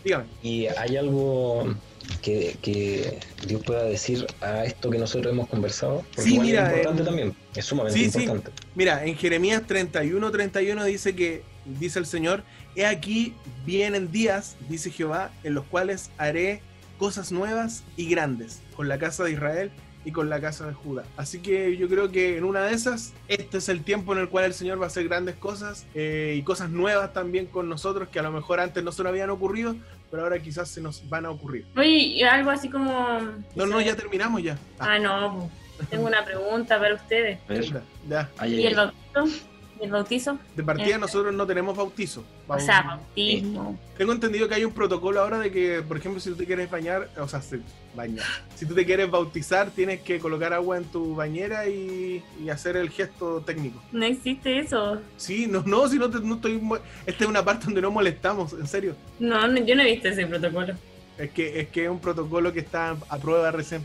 Dígame. 0.04 0.24
Y 0.42 0.66
hay 0.66 0.96
algo 0.96 1.74
que, 2.22 2.56
que 2.62 3.18
Dios 3.46 3.62
pueda 3.64 3.84
decir 3.84 4.26
a 4.40 4.64
esto 4.64 4.90
que 4.90 4.98
nosotros 4.98 5.32
hemos 5.32 5.48
conversado? 5.48 6.04
Porque 6.14 6.22
Sí, 6.30 6.38
mira, 6.38 6.66
es 6.70 6.76
importante 6.78 7.00
en- 7.02 7.06
también, 7.06 7.34
es 7.54 7.64
sumamente 7.64 7.98
Sí, 7.98 8.10
sí. 8.10 8.22
importante. 8.24 8.50
Mira, 8.74 9.04
en 9.04 9.16
Jeremías 9.16 9.62
31, 9.66 10.30
31 10.30 10.84
dice 10.84 11.14
que, 11.14 11.42
dice 11.64 11.98
el 11.98 12.06
Señor, 12.06 12.42
he 12.76 12.86
aquí 12.86 13.34
vienen 13.66 14.10
días, 14.12 14.56
dice 14.68 14.90
Jehová, 14.90 15.30
en 15.44 15.54
los 15.54 15.64
cuales 15.66 16.10
haré 16.18 16.60
cosas 16.98 17.32
nuevas 17.32 17.82
y 17.96 18.08
grandes 18.08 18.60
con 18.76 18.88
la 18.88 18.98
casa 18.98 19.24
de 19.24 19.32
Israel 19.32 19.70
y 20.04 20.12
con 20.12 20.30
la 20.30 20.40
casa 20.40 20.66
de 20.66 20.72
Judá. 20.72 21.04
Así 21.18 21.40
que 21.40 21.76
yo 21.76 21.86
creo 21.88 22.10
que 22.10 22.38
en 22.38 22.44
una 22.44 22.62
de 22.64 22.72
esas, 22.74 23.12
este 23.28 23.58
es 23.58 23.68
el 23.68 23.82
tiempo 23.84 24.12
en 24.14 24.18
el 24.20 24.28
cual 24.30 24.46
el 24.46 24.54
Señor 24.54 24.80
va 24.80 24.84
a 24.84 24.86
hacer 24.86 25.04
grandes 25.08 25.34
cosas 25.36 25.84
eh, 25.94 26.34
y 26.38 26.42
cosas 26.42 26.70
nuevas 26.70 27.12
también 27.12 27.44
con 27.46 27.68
nosotros 27.68 28.08
que 28.08 28.18
a 28.18 28.22
lo 28.22 28.30
mejor 28.32 28.60
antes 28.60 28.82
no 28.82 28.92
se 28.92 29.02
nos 29.02 29.10
habían 29.10 29.28
ocurrido, 29.28 29.76
pero 30.10 30.24
ahora 30.24 30.38
quizás 30.40 30.68
se 30.68 30.80
nos 30.80 31.08
van 31.08 31.26
a 31.26 31.30
ocurrir. 31.30 31.66
Oye, 31.76 32.24
algo 32.28 32.50
así 32.50 32.68
como... 32.68 33.18
No, 33.54 33.66
no, 33.66 33.80
ya 33.80 33.94
terminamos 33.94 34.42
ya. 34.42 34.58
Ah, 34.78 34.94
Ah, 34.94 34.98
no, 34.98 35.50
tengo 35.88 36.06
una 36.06 36.24
pregunta 36.24 36.78
para 36.78 36.94
ustedes. 36.94 37.38
Ya, 37.48 37.82
ya. 38.08 38.30
ahí- 38.38 38.60
¿Y 38.60 38.66
el 38.66 38.74
bautizo? 38.74 39.46
¿Y 39.80 39.84
el 39.84 39.90
bautizo? 39.90 40.38
De 40.54 40.62
partida 40.62 40.96
Eh. 40.96 40.98
nosotros 40.98 41.32
no 41.34 41.46
tenemos 41.46 41.76
bautizo. 41.76 42.22
O 42.46 42.58
sea, 42.58 42.82
bautismo. 42.82 43.78
Tengo 43.96 44.12
entendido 44.12 44.46
que 44.48 44.54
hay 44.56 44.64
un 44.64 44.72
protocolo 44.72 45.20
ahora 45.20 45.38
de 45.38 45.50
que, 45.50 45.82
por 45.86 45.96
ejemplo, 45.96 46.20
si 46.20 46.30
tú 46.30 46.36
te 46.36 46.44
quieres 46.46 46.70
bañar, 46.70 47.08
o 47.18 47.26
sea, 47.26 47.40
se- 47.40 47.60
bañar. 47.96 48.24
Si 48.56 48.66
tú 48.66 48.74
te 48.74 48.84
quieres 48.84 49.10
bautizar, 49.10 49.70
tienes 49.70 50.00
que 50.02 50.18
colocar 50.18 50.52
agua 50.52 50.76
en 50.76 50.84
tu 50.84 51.14
bañera 51.14 51.66
y, 51.68 52.22
y 52.44 52.50
hacer 52.50 52.76
el 52.76 52.90
gesto 52.90 53.40
técnico. 53.40 53.82
No 53.92 54.04
existe 54.04 54.58
eso. 54.58 55.00
Sí, 55.16 55.46
no, 55.46 55.62
no, 55.64 55.88
si 55.88 55.98
no, 55.98 56.10
te- 56.10 56.20
no 56.20 56.34
estoy. 56.34 56.60
Esta 57.06 57.24
es 57.24 57.30
una 57.30 57.44
parte 57.44 57.64
donde 57.64 57.80
no 57.80 57.90
molestamos, 57.90 58.52
en 58.52 58.66
serio. 58.66 58.94
No, 59.18 59.48
no, 59.48 59.58
yo 59.64 59.74
no 59.74 59.82
he 59.82 59.92
visto 59.92 60.08
ese 60.08 60.26
protocolo. 60.26 60.74
Es 61.16 61.30
que, 61.30 61.60
es 61.60 61.68
que 61.68 61.84
es 61.84 61.90
un 61.90 62.00
protocolo 62.00 62.52
que 62.52 62.60
está 62.60 62.96
a 63.08 63.18
prueba 63.18 63.50
recién. 63.50 63.84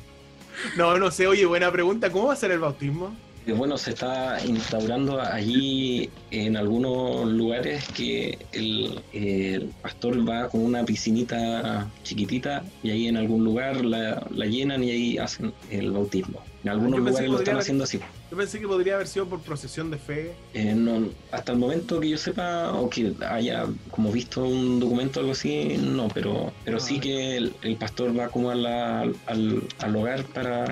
No, 0.76 0.99
no 0.99 1.11
sé, 1.11 1.26
oye, 1.26 1.47
buena 1.47 1.72
pregunta. 1.72 2.11
¿Cómo 2.12 2.26
va 2.26 2.35
a 2.35 2.37
ser 2.37 2.51
el 2.51 2.59
bautismo? 2.59 3.16
Bueno, 3.47 3.76
se 3.78 3.91
está 3.91 4.38
instaurando 4.47 5.20
allí 5.20 6.09
en 6.30 6.57
algunos 6.57 7.26
lugares 7.28 7.84
que 7.88 8.38
el, 8.53 9.01
el 9.12 9.70
pastor 9.82 10.28
va 10.28 10.49
con 10.49 10.61
una 10.62 10.84
piscinita 10.84 11.91
chiquitita 12.05 12.62
y 12.82 12.91
ahí 12.91 13.07
en 13.09 13.16
algún 13.16 13.43
lugar 13.45 13.84
la, 13.84 14.24
la 14.30 14.47
llenan 14.47 14.84
y 14.84 14.91
ahí 14.91 15.18
hacen 15.18 15.53
el 15.70 15.91
bautismo. 15.91 16.41
En 16.62 16.70
algunos 16.70 17.01
lugares 17.01 17.28
lo 17.30 17.38
están 17.38 17.57
haciendo 17.59 17.84
así. 17.84 17.99
Yo 18.30 18.36
pensé 18.36 18.61
que 18.61 18.68
podría 18.68 18.95
haber 18.97 19.09
sido 19.09 19.26
por 19.26 19.41
procesión 19.41 19.91
de 19.91 19.97
fe. 19.99 20.32
Eh, 20.55 20.74
no, 20.76 21.09
hasta 21.32 21.53
el 21.53 21.59
momento 21.59 21.99
que 21.99 22.11
yo 22.11 22.18
sepa 22.18 22.72
o 22.74 22.88
que 22.91 23.14
haya 23.28 23.64
como 23.91 24.12
visto 24.12 24.45
un 24.45 24.78
documento 24.78 25.18
o 25.18 25.22
algo 25.22 25.32
así, 25.32 25.76
no, 25.80 26.09
pero, 26.09 26.53
pero 26.64 26.78
sí 26.78 26.97
Ah. 26.99 27.01
que 27.01 27.36
el, 27.38 27.55
el 27.62 27.76
pastor 27.76 28.16
va 28.16 28.28
como 28.28 28.51
a 28.51 28.55
la- 28.55 29.11
al, 29.26 29.62
al 29.78 29.97
hogar 29.97 30.22
para 30.24 30.66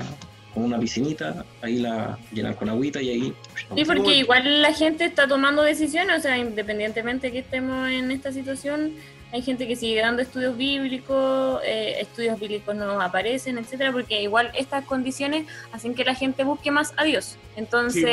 con 0.59 0.67
una 0.67 0.79
piscinita, 0.79 1.45
ahí 1.63 1.79
la 1.79 2.19
llenan 2.33 2.55
con 2.55 2.69
agüita 2.69 3.01
y 3.01 3.11
ahí... 3.11 3.35
Sí, 3.75 3.85
porque 3.85 4.17
igual 4.17 4.63
la 4.63 4.73
gente 4.73 5.05
está 5.05 5.27
tomando 5.27 5.63
decisiones, 5.63 6.19
o 6.19 6.21
sea, 6.21 6.37
independientemente 6.39 7.33
que 7.33 7.39
estemos 7.39 7.89
en 7.89 8.11
esta 8.11 8.33
situación, 8.33 8.93
hay 9.33 9.43
gente 9.43 9.69
que 9.69 9.77
sigue 9.77 10.01
dando 10.01 10.23
estudios 10.23 10.57
bíblicos, 10.57 11.61
eh, 11.65 11.97
estudios 12.01 12.41
bíblicos 12.41 12.75
no 12.75 13.01
aparecen, 13.01 13.59
etcétera, 13.59 13.93
porque 13.93 14.23
igual 14.23 14.51
estas 14.55 14.85
condiciones 14.85 15.47
hacen 15.73 15.95
que 15.95 16.05
la 16.05 16.15
gente 16.15 16.45
busque 16.45 16.71
más 16.71 16.95
a 16.97 17.05
Dios. 17.05 17.37
Entonces, 17.57 18.05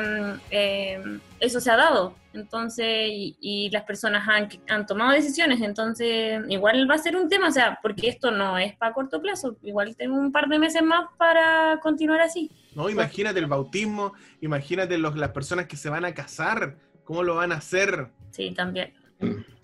mm, 0.00 0.32
eh, 0.50 1.18
eso 1.40 1.60
se 1.60 1.70
ha 1.70 1.76
dado. 1.76 2.14
Entonces, 2.34 2.86
y, 3.10 3.36
y 3.40 3.70
las 3.70 3.82
personas 3.84 4.26
han, 4.28 4.48
han 4.68 4.86
tomado 4.86 5.12
decisiones, 5.12 5.60
entonces 5.60 6.40
igual 6.48 6.90
va 6.90 6.94
a 6.94 6.98
ser 6.98 7.16
un 7.16 7.28
tema, 7.28 7.48
o 7.48 7.52
sea, 7.52 7.78
porque 7.82 8.08
esto 8.08 8.30
no 8.30 8.58
es 8.58 8.74
para 8.76 8.92
corto 8.92 9.20
plazo, 9.20 9.56
igual 9.62 9.94
tengo 9.96 10.16
un 10.16 10.32
par 10.32 10.48
de 10.48 10.58
meses 10.58 10.82
más 10.82 11.06
para 11.18 11.78
continuar 11.82 12.20
así. 12.20 12.50
No, 12.74 12.88
imagínate 12.88 13.38
el 13.38 13.46
bautismo, 13.46 14.14
imagínate 14.40 14.96
los, 14.98 15.16
las 15.16 15.30
personas 15.30 15.66
que 15.66 15.76
se 15.76 15.90
van 15.90 16.04
a 16.04 16.14
casar, 16.14 16.76
cómo 17.04 17.22
lo 17.22 17.36
van 17.36 17.52
a 17.52 17.56
hacer. 17.56 18.08
Sí, 18.30 18.52
también. 18.52 18.94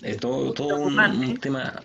Es 0.03 0.19
todo, 0.19 0.53
todo 0.53 0.79
un, 0.79 0.99
un 0.99 1.37
tema 1.39 1.83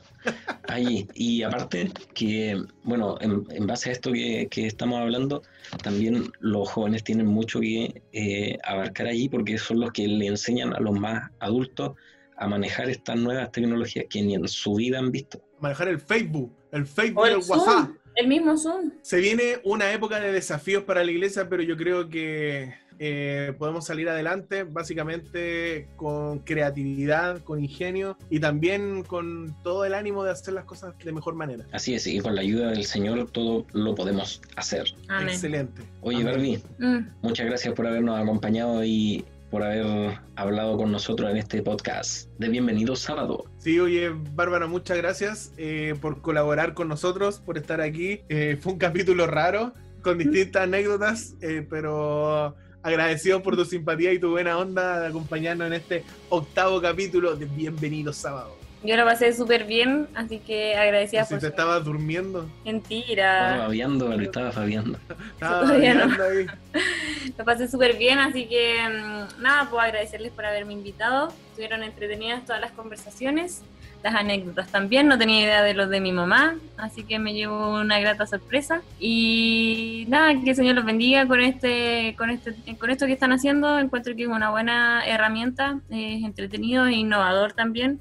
allí. 0.67 1.07
Y 1.13 1.43
aparte 1.43 1.91
que, 2.13 2.61
bueno, 2.83 3.17
en, 3.21 3.45
en 3.49 3.67
base 3.67 3.89
a 3.89 3.93
esto 3.93 4.11
que, 4.11 4.47
que 4.49 4.67
estamos 4.67 4.99
hablando, 4.99 5.41
también 5.83 6.31
los 6.39 6.69
jóvenes 6.69 7.03
tienen 7.03 7.27
mucho 7.27 7.59
que 7.59 8.01
eh, 8.11 8.57
abarcar 8.63 9.07
allí 9.07 9.29
porque 9.29 9.57
son 9.57 9.79
los 9.79 9.91
que 9.91 10.07
le 10.07 10.27
enseñan 10.27 10.73
a 10.73 10.79
los 10.79 10.97
más 10.99 11.31
adultos 11.39 11.93
a 12.37 12.47
manejar 12.47 12.89
estas 12.89 13.17
nuevas 13.17 13.51
tecnologías 13.51 14.05
que 14.09 14.21
ni 14.21 14.35
en 14.35 14.47
su 14.47 14.75
vida 14.75 14.99
han 14.99 15.11
visto. 15.11 15.41
Manejar 15.59 15.87
el 15.87 15.99
Facebook, 15.99 16.51
el 16.71 16.85
Facebook 16.85 17.23
O 17.23 17.27
y 17.27 17.29
el 17.29 17.35
el 17.35 17.43
WhatsApp. 17.47 17.89
El 18.15 18.27
mismo 18.27 18.55
Zoom. 18.57 18.91
Se 19.01 19.17
viene 19.17 19.59
una 19.63 19.91
época 19.91 20.19
de 20.19 20.31
desafíos 20.31 20.83
para 20.83 21.03
la 21.03 21.11
iglesia, 21.11 21.49
pero 21.49 21.63
yo 21.63 21.75
creo 21.75 22.09
que 22.09 22.73
eh, 22.99 23.53
podemos 23.57 23.85
salir 23.85 24.09
adelante 24.09 24.63
básicamente 24.63 25.87
con 25.95 26.39
creatividad, 26.39 27.39
con 27.43 27.63
ingenio 27.63 28.17
y 28.29 28.39
también 28.39 29.03
con 29.03 29.55
todo 29.63 29.85
el 29.85 29.93
ánimo 29.93 30.23
de 30.23 30.31
hacer 30.31 30.53
las 30.53 30.65
cosas 30.65 30.93
de 31.03 31.11
mejor 31.11 31.35
manera. 31.35 31.65
Así 31.71 31.93
es, 31.95 32.07
y 32.07 32.19
con 32.19 32.35
la 32.35 32.41
ayuda 32.41 32.71
del 32.71 32.85
Señor 32.85 33.29
todo 33.31 33.65
lo 33.73 33.95
podemos 33.95 34.41
hacer. 34.55 34.87
Amén. 35.07 35.29
Excelente. 35.29 35.81
Oye, 36.01 36.21
Amén. 36.21 36.33
Barbie, 36.33 36.63
Mm. 36.79 37.09
muchas 37.21 37.45
gracias 37.45 37.73
por 37.73 37.87
habernos 37.87 38.19
acompañado 38.19 38.83
y 38.83 39.25
por 39.49 39.61
haber 39.61 40.17
hablado 40.35 40.77
con 40.77 40.91
nosotros 40.91 41.29
en 41.29 41.37
este 41.37 41.61
podcast 41.61 42.27
de 42.39 42.49
Bienvenido 42.49 42.95
Sábado. 42.95 43.45
Sí, 43.59 43.79
oye, 43.79 44.11
Bárbara, 44.33 44.65
muchas 44.65 44.97
gracias 44.97 45.53
eh, 45.57 45.93
por 46.01 46.21
colaborar 46.21 46.73
con 46.73 46.87
nosotros, 46.87 47.39
por 47.39 47.57
estar 47.59 47.79
aquí. 47.79 48.21
Eh, 48.29 48.57
fue 48.59 48.73
un 48.73 48.79
capítulo 48.79 49.27
raro, 49.27 49.71
con 50.01 50.17
distintas 50.17 50.63
anécdotas, 50.63 51.35
eh, 51.41 51.65
pero 51.69 52.55
agradecido 52.83 53.41
por 53.41 53.55
tu 53.55 53.65
simpatía 53.65 54.11
y 54.13 54.19
tu 54.19 54.31
buena 54.31 54.57
onda 54.57 54.99
de 54.99 55.07
acompañarnos 55.07 55.67
en 55.67 55.73
este 55.73 56.03
octavo 56.29 56.81
capítulo 56.81 57.35
de 57.35 57.45
Bienvenido 57.45 58.13
Sábado. 58.13 58.57
Yo 58.85 58.97
lo 58.97 59.05
pasé 59.05 59.31
súper 59.33 59.63
bien, 59.63 60.09
así 60.13 60.39
que 60.39 60.75
agradecida 60.75 61.23
si 61.23 61.29
por 61.35 61.39
te 61.39 61.45
su 61.47 61.51
estabas 61.51 61.85
durmiendo, 61.85 62.39
Estaba 62.41 62.65
mentira. 62.65 63.57
babeando, 63.59 64.09
Barbie, 64.09 64.25
estaba 64.25 64.51
babeando. 64.51 64.99
estabas 65.35 65.61
Todavía 65.67 65.93
no. 65.93 65.99
bailando 66.09 66.23
ahí. 66.25 66.45
Lo 67.37 67.45
pasé 67.45 67.69
súper 67.69 67.97
bien, 67.97 68.19
así 68.19 68.45
que 68.47 68.75
mm, 68.85 69.41
nada, 69.41 69.69
puedo 69.69 69.79
agradecerles 69.81 70.33
por 70.33 70.45
haberme 70.45 70.73
invitado. 70.73 71.31
Estuvieron 71.51 71.81
entretenidas 71.83 72.43
todas 72.45 72.59
las 72.59 72.71
conversaciones, 72.71 73.61
las 74.03 74.15
anécdotas 74.15 74.67
también. 74.67 75.07
No 75.07 75.17
tenía 75.17 75.41
idea 75.41 75.63
de 75.63 75.73
los 75.73 75.89
de 75.89 76.01
mi 76.01 76.11
mamá, 76.11 76.55
así 76.77 77.03
que 77.03 77.19
me 77.19 77.33
llevo 77.33 77.79
una 77.79 77.99
grata 77.99 78.27
sorpresa. 78.27 78.81
Y 78.99 80.05
nada, 80.09 80.33
que 80.43 80.49
el 80.49 80.55
Señor 80.55 80.75
los 80.75 80.85
bendiga 80.85 81.25
con 81.27 81.39
este, 81.41 82.13
con 82.17 82.29
este, 82.29 82.53
con 82.77 82.89
esto 82.89 83.05
que 83.05 83.13
están 83.13 83.31
haciendo. 83.31 83.79
Encuentro 83.79 84.15
que 84.15 84.23
es 84.23 84.27
una 84.29 84.49
buena 84.49 85.03
herramienta, 85.05 85.79
es 85.89 86.23
entretenido 86.23 86.85
e 86.85 86.93
innovador 86.93 87.53
también. 87.53 87.99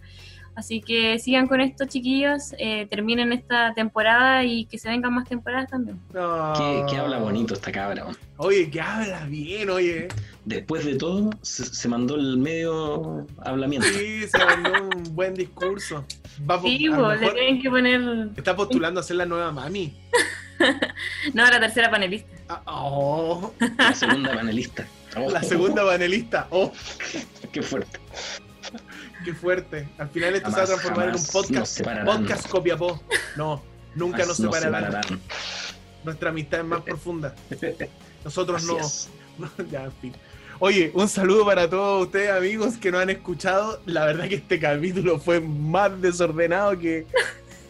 Así 0.55 0.83
que 0.83 1.19
sigan 1.19 1.47
con 1.49 1.63
esto, 1.63 1.87
chiquillos. 1.87 2.53
eh, 2.59 2.87
terminen 2.91 3.33
esta 3.33 3.73
temporada 3.73 4.45
y 4.45 4.67
que 4.67 4.77
se 4.77 4.91
vengan 4.91 5.15
más 5.15 5.27
temporadas 5.27 5.71
también. 5.71 5.99
No. 6.13 6.53
¿Qué, 6.59 6.85
qué 6.91 6.97
habla 6.99 7.19
bonito 7.19 7.55
esta 7.55 7.73
cabra? 7.73 8.05
Oye, 8.37 8.69
que 8.69 8.81
habla 8.81 9.25
bien, 9.25 9.71
oye. 9.71 10.09
Después 10.45 10.85
de 10.85 10.97
todo, 10.97 11.31
se, 11.43 11.65
se 11.65 11.89
mandó 11.89 12.17
el 12.17 12.37
medio 12.37 13.27
hablamiento. 13.39 13.87
Sí, 13.87 14.27
se 14.27 14.39
mandó 14.39 14.73
un 14.97 15.15
buen 15.15 15.35
discurso. 15.35 16.05
Va 16.51 16.61
Sí, 16.61 16.89
pues, 16.89 17.21
le 17.21 17.31
tienen 17.31 17.63
que 17.63 17.71
poner. 17.71 18.29
está 18.37 18.57
postulando 18.57 18.99
a 19.01 19.03
ser 19.03 19.17
la 19.17 19.27
nueva 19.27 19.53
mami. 19.53 19.97
No, 21.35 21.45
la 21.45 21.59
tercera 21.59 21.91
panelista. 21.91 22.37
Ah, 22.49 22.63
oh, 22.67 23.53
La 23.79 23.93
segunda 23.95 24.33
panelista. 24.33 24.87
Oh, 25.17 25.29
la 25.29 25.43
segunda 25.43 25.85
panelista. 25.85 26.47
Oh, 26.51 26.71
Qué 27.51 27.63
fuerte. 27.63 27.99
qué 29.25 29.35
fuerte. 29.35 29.89
Al 29.99 30.09
final 30.11 30.37
esto 30.37 30.51
Jamás, 30.53 30.69
se 30.69 30.75
va 30.75 30.79
a 30.79 30.83
transformar 30.83 31.09
en 31.09 31.15
un 31.17 31.27
podcast. 31.27 31.81
Podcast 32.05 32.49
Copiapó. 32.49 33.03
No, 33.37 33.61
nunca 33.97 34.25
nos 34.25 34.37
separarán. 34.37 34.85
separarán. 34.85 35.21
Nuestra 36.05 36.31
amistad 36.31 36.61
es 36.61 36.67
más 36.67 36.83
profunda. 36.83 37.35
Nosotros 38.25 38.59
Así 38.63 38.73
no. 38.73 38.79
es. 38.79 39.09
ya, 39.71 39.85
en 39.85 39.93
fin. 39.93 40.13
Oye, 40.65 40.93
un 40.95 41.09
saludo 41.09 41.45
para 41.45 41.69
todos 41.69 42.07
ustedes, 42.07 42.31
amigos, 42.31 42.77
que 42.77 42.93
nos 42.93 43.03
han 43.03 43.11
escuchado. 43.11 43.81
La 43.85 44.05
verdad 44.05 44.29
que 44.29 44.37
este 44.37 44.61
capítulo 44.61 45.19
fue 45.19 45.41
más 45.41 46.01
desordenado 46.01 46.79
que, 46.79 47.05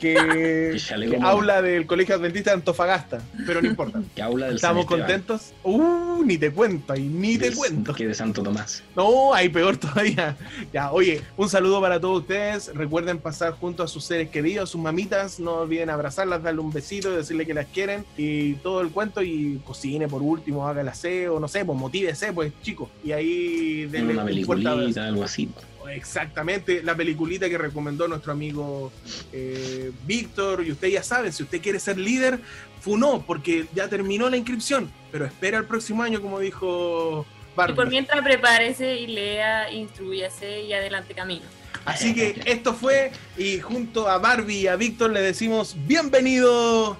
que, 0.03 0.77
Que 0.89 1.19
aula 1.23 1.63
del 1.63 1.87
Colegio 1.87 2.17
Adventista 2.17 2.51
de 2.51 2.57
Antofagasta. 2.57 3.23
Pero 3.47 3.63
no 3.63 3.69
importa. 3.69 4.03
Que 4.15 4.23
habla 4.23 4.47
del 4.47 4.57
Estamos 4.57 4.87
San 4.87 4.99
contentos. 4.99 5.53
Uh, 5.63 6.23
ni 6.25 6.37
te 6.37 6.51
cuento, 6.51 6.95
y 6.97 7.03
ni 7.03 7.39
te 7.39 7.53
cuento. 7.53 7.95
Que 7.95 8.09
de 8.09 8.15
Santo 8.15 8.43
Tomás. 8.43 8.83
No, 8.97 9.33
hay 9.33 9.49
peor 9.49 9.77
todavía. 9.77 10.37
Ya, 10.73 10.93
oye, 10.93 11.23
un 11.37 11.49
saludo 11.49 11.81
para 11.81 12.01
todos 12.01 12.23
ustedes. 12.23 12.75
Recuerden 12.75 13.19
pasar 13.19 13.53
junto 13.53 13.83
a 13.83 13.89
sus 13.89 14.05
seres 14.05 14.29
queridos, 14.29 14.71
sus 14.71 14.81
mamitas. 14.81 15.39
No 15.39 15.61
olviden 15.61 15.89
abrazarlas, 15.89 16.43
darle 16.43 16.61
un 16.61 16.73
besito 16.73 17.13
y 17.13 17.17
decirle 17.17 17.47
que 17.47 17.55
las 17.55 17.67
quieren. 17.67 18.05
Y 18.17 18.55
todo 18.55 18.81
el 18.81 18.91
cuento. 18.91 19.23
Y 19.23 19.61
cocine 19.65 20.09
por 20.09 20.21
último, 20.23 20.67
haga 20.67 20.81
el 20.81 20.89
aseo, 20.89 21.39
no 21.39 21.49
sé, 21.49 21.65
pues 21.65 21.79
motívese, 21.79 22.33
pues 22.33 22.53
chicos. 22.63 22.89
Y 23.05 23.13
ahí 23.13 23.87
denle 23.87 24.15
Una 24.15 24.25
peliculita, 24.25 25.07
algo 25.07 25.25
así. 25.25 25.49
Exactamente, 25.91 26.83
la 26.83 26.95
peliculita 26.95 27.49
que 27.49 27.59
recomendó 27.59 28.09
nuestro 28.09 28.33
amigo 28.33 28.93
eh, 29.33 29.91
Víctor. 30.05 30.65
Y 30.67 30.73
usted 30.73 30.89
ya 30.89 31.03
sabe, 31.03 31.33
si 31.33 31.43
usted 31.43 31.61
quiere 31.61 31.81
ser 31.81 31.99
líder, 31.99 32.41
funó, 32.81 33.23
porque 33.23 33.67
ya 33.75 33.89
terminó 33.89 34.29
la 34.31 34.37
inscripción. 34.37 34.91
Pero 35.11 35.25
espera 35.25 35.59
el 35.59 35.67
próximo 35.67 36.03
año, 36.03 36.21
como 36.21 36.39
dijo 36.41 37.27
Y 37.53 37.57
Barbie. 37.57 37.75
por 37.75 37.89
mientras 37.89 38.23
prepárese 38.23 38.97
y 38.97 39.07
lea, 39.09 39.71
instruyase 39.73 40.63
y 40.63 40.73
adelante 40.73 41.15
camino. 41.15 41.45
Así 41.85 42.15
que 42.15 42.41
esto 42.47 42.75
fue, 42.75 43.11
y 43.37 43.59
junto 43.59 44.09
a 44.09 44.19
Barbie 44.19 44.61
y 44.61 44.67
a 44.69 44.77
Víctor 44.77 45.11
le 45.11 45.21
decimos 45.21 45.75
bienvenido 45.87 46.97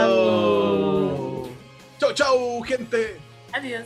sábado. 0.00 1.48
Chau, 1.98 2.12
chau, 2.14 2.62
gente. 2.62 3.16
Adiós. 3.52 3.84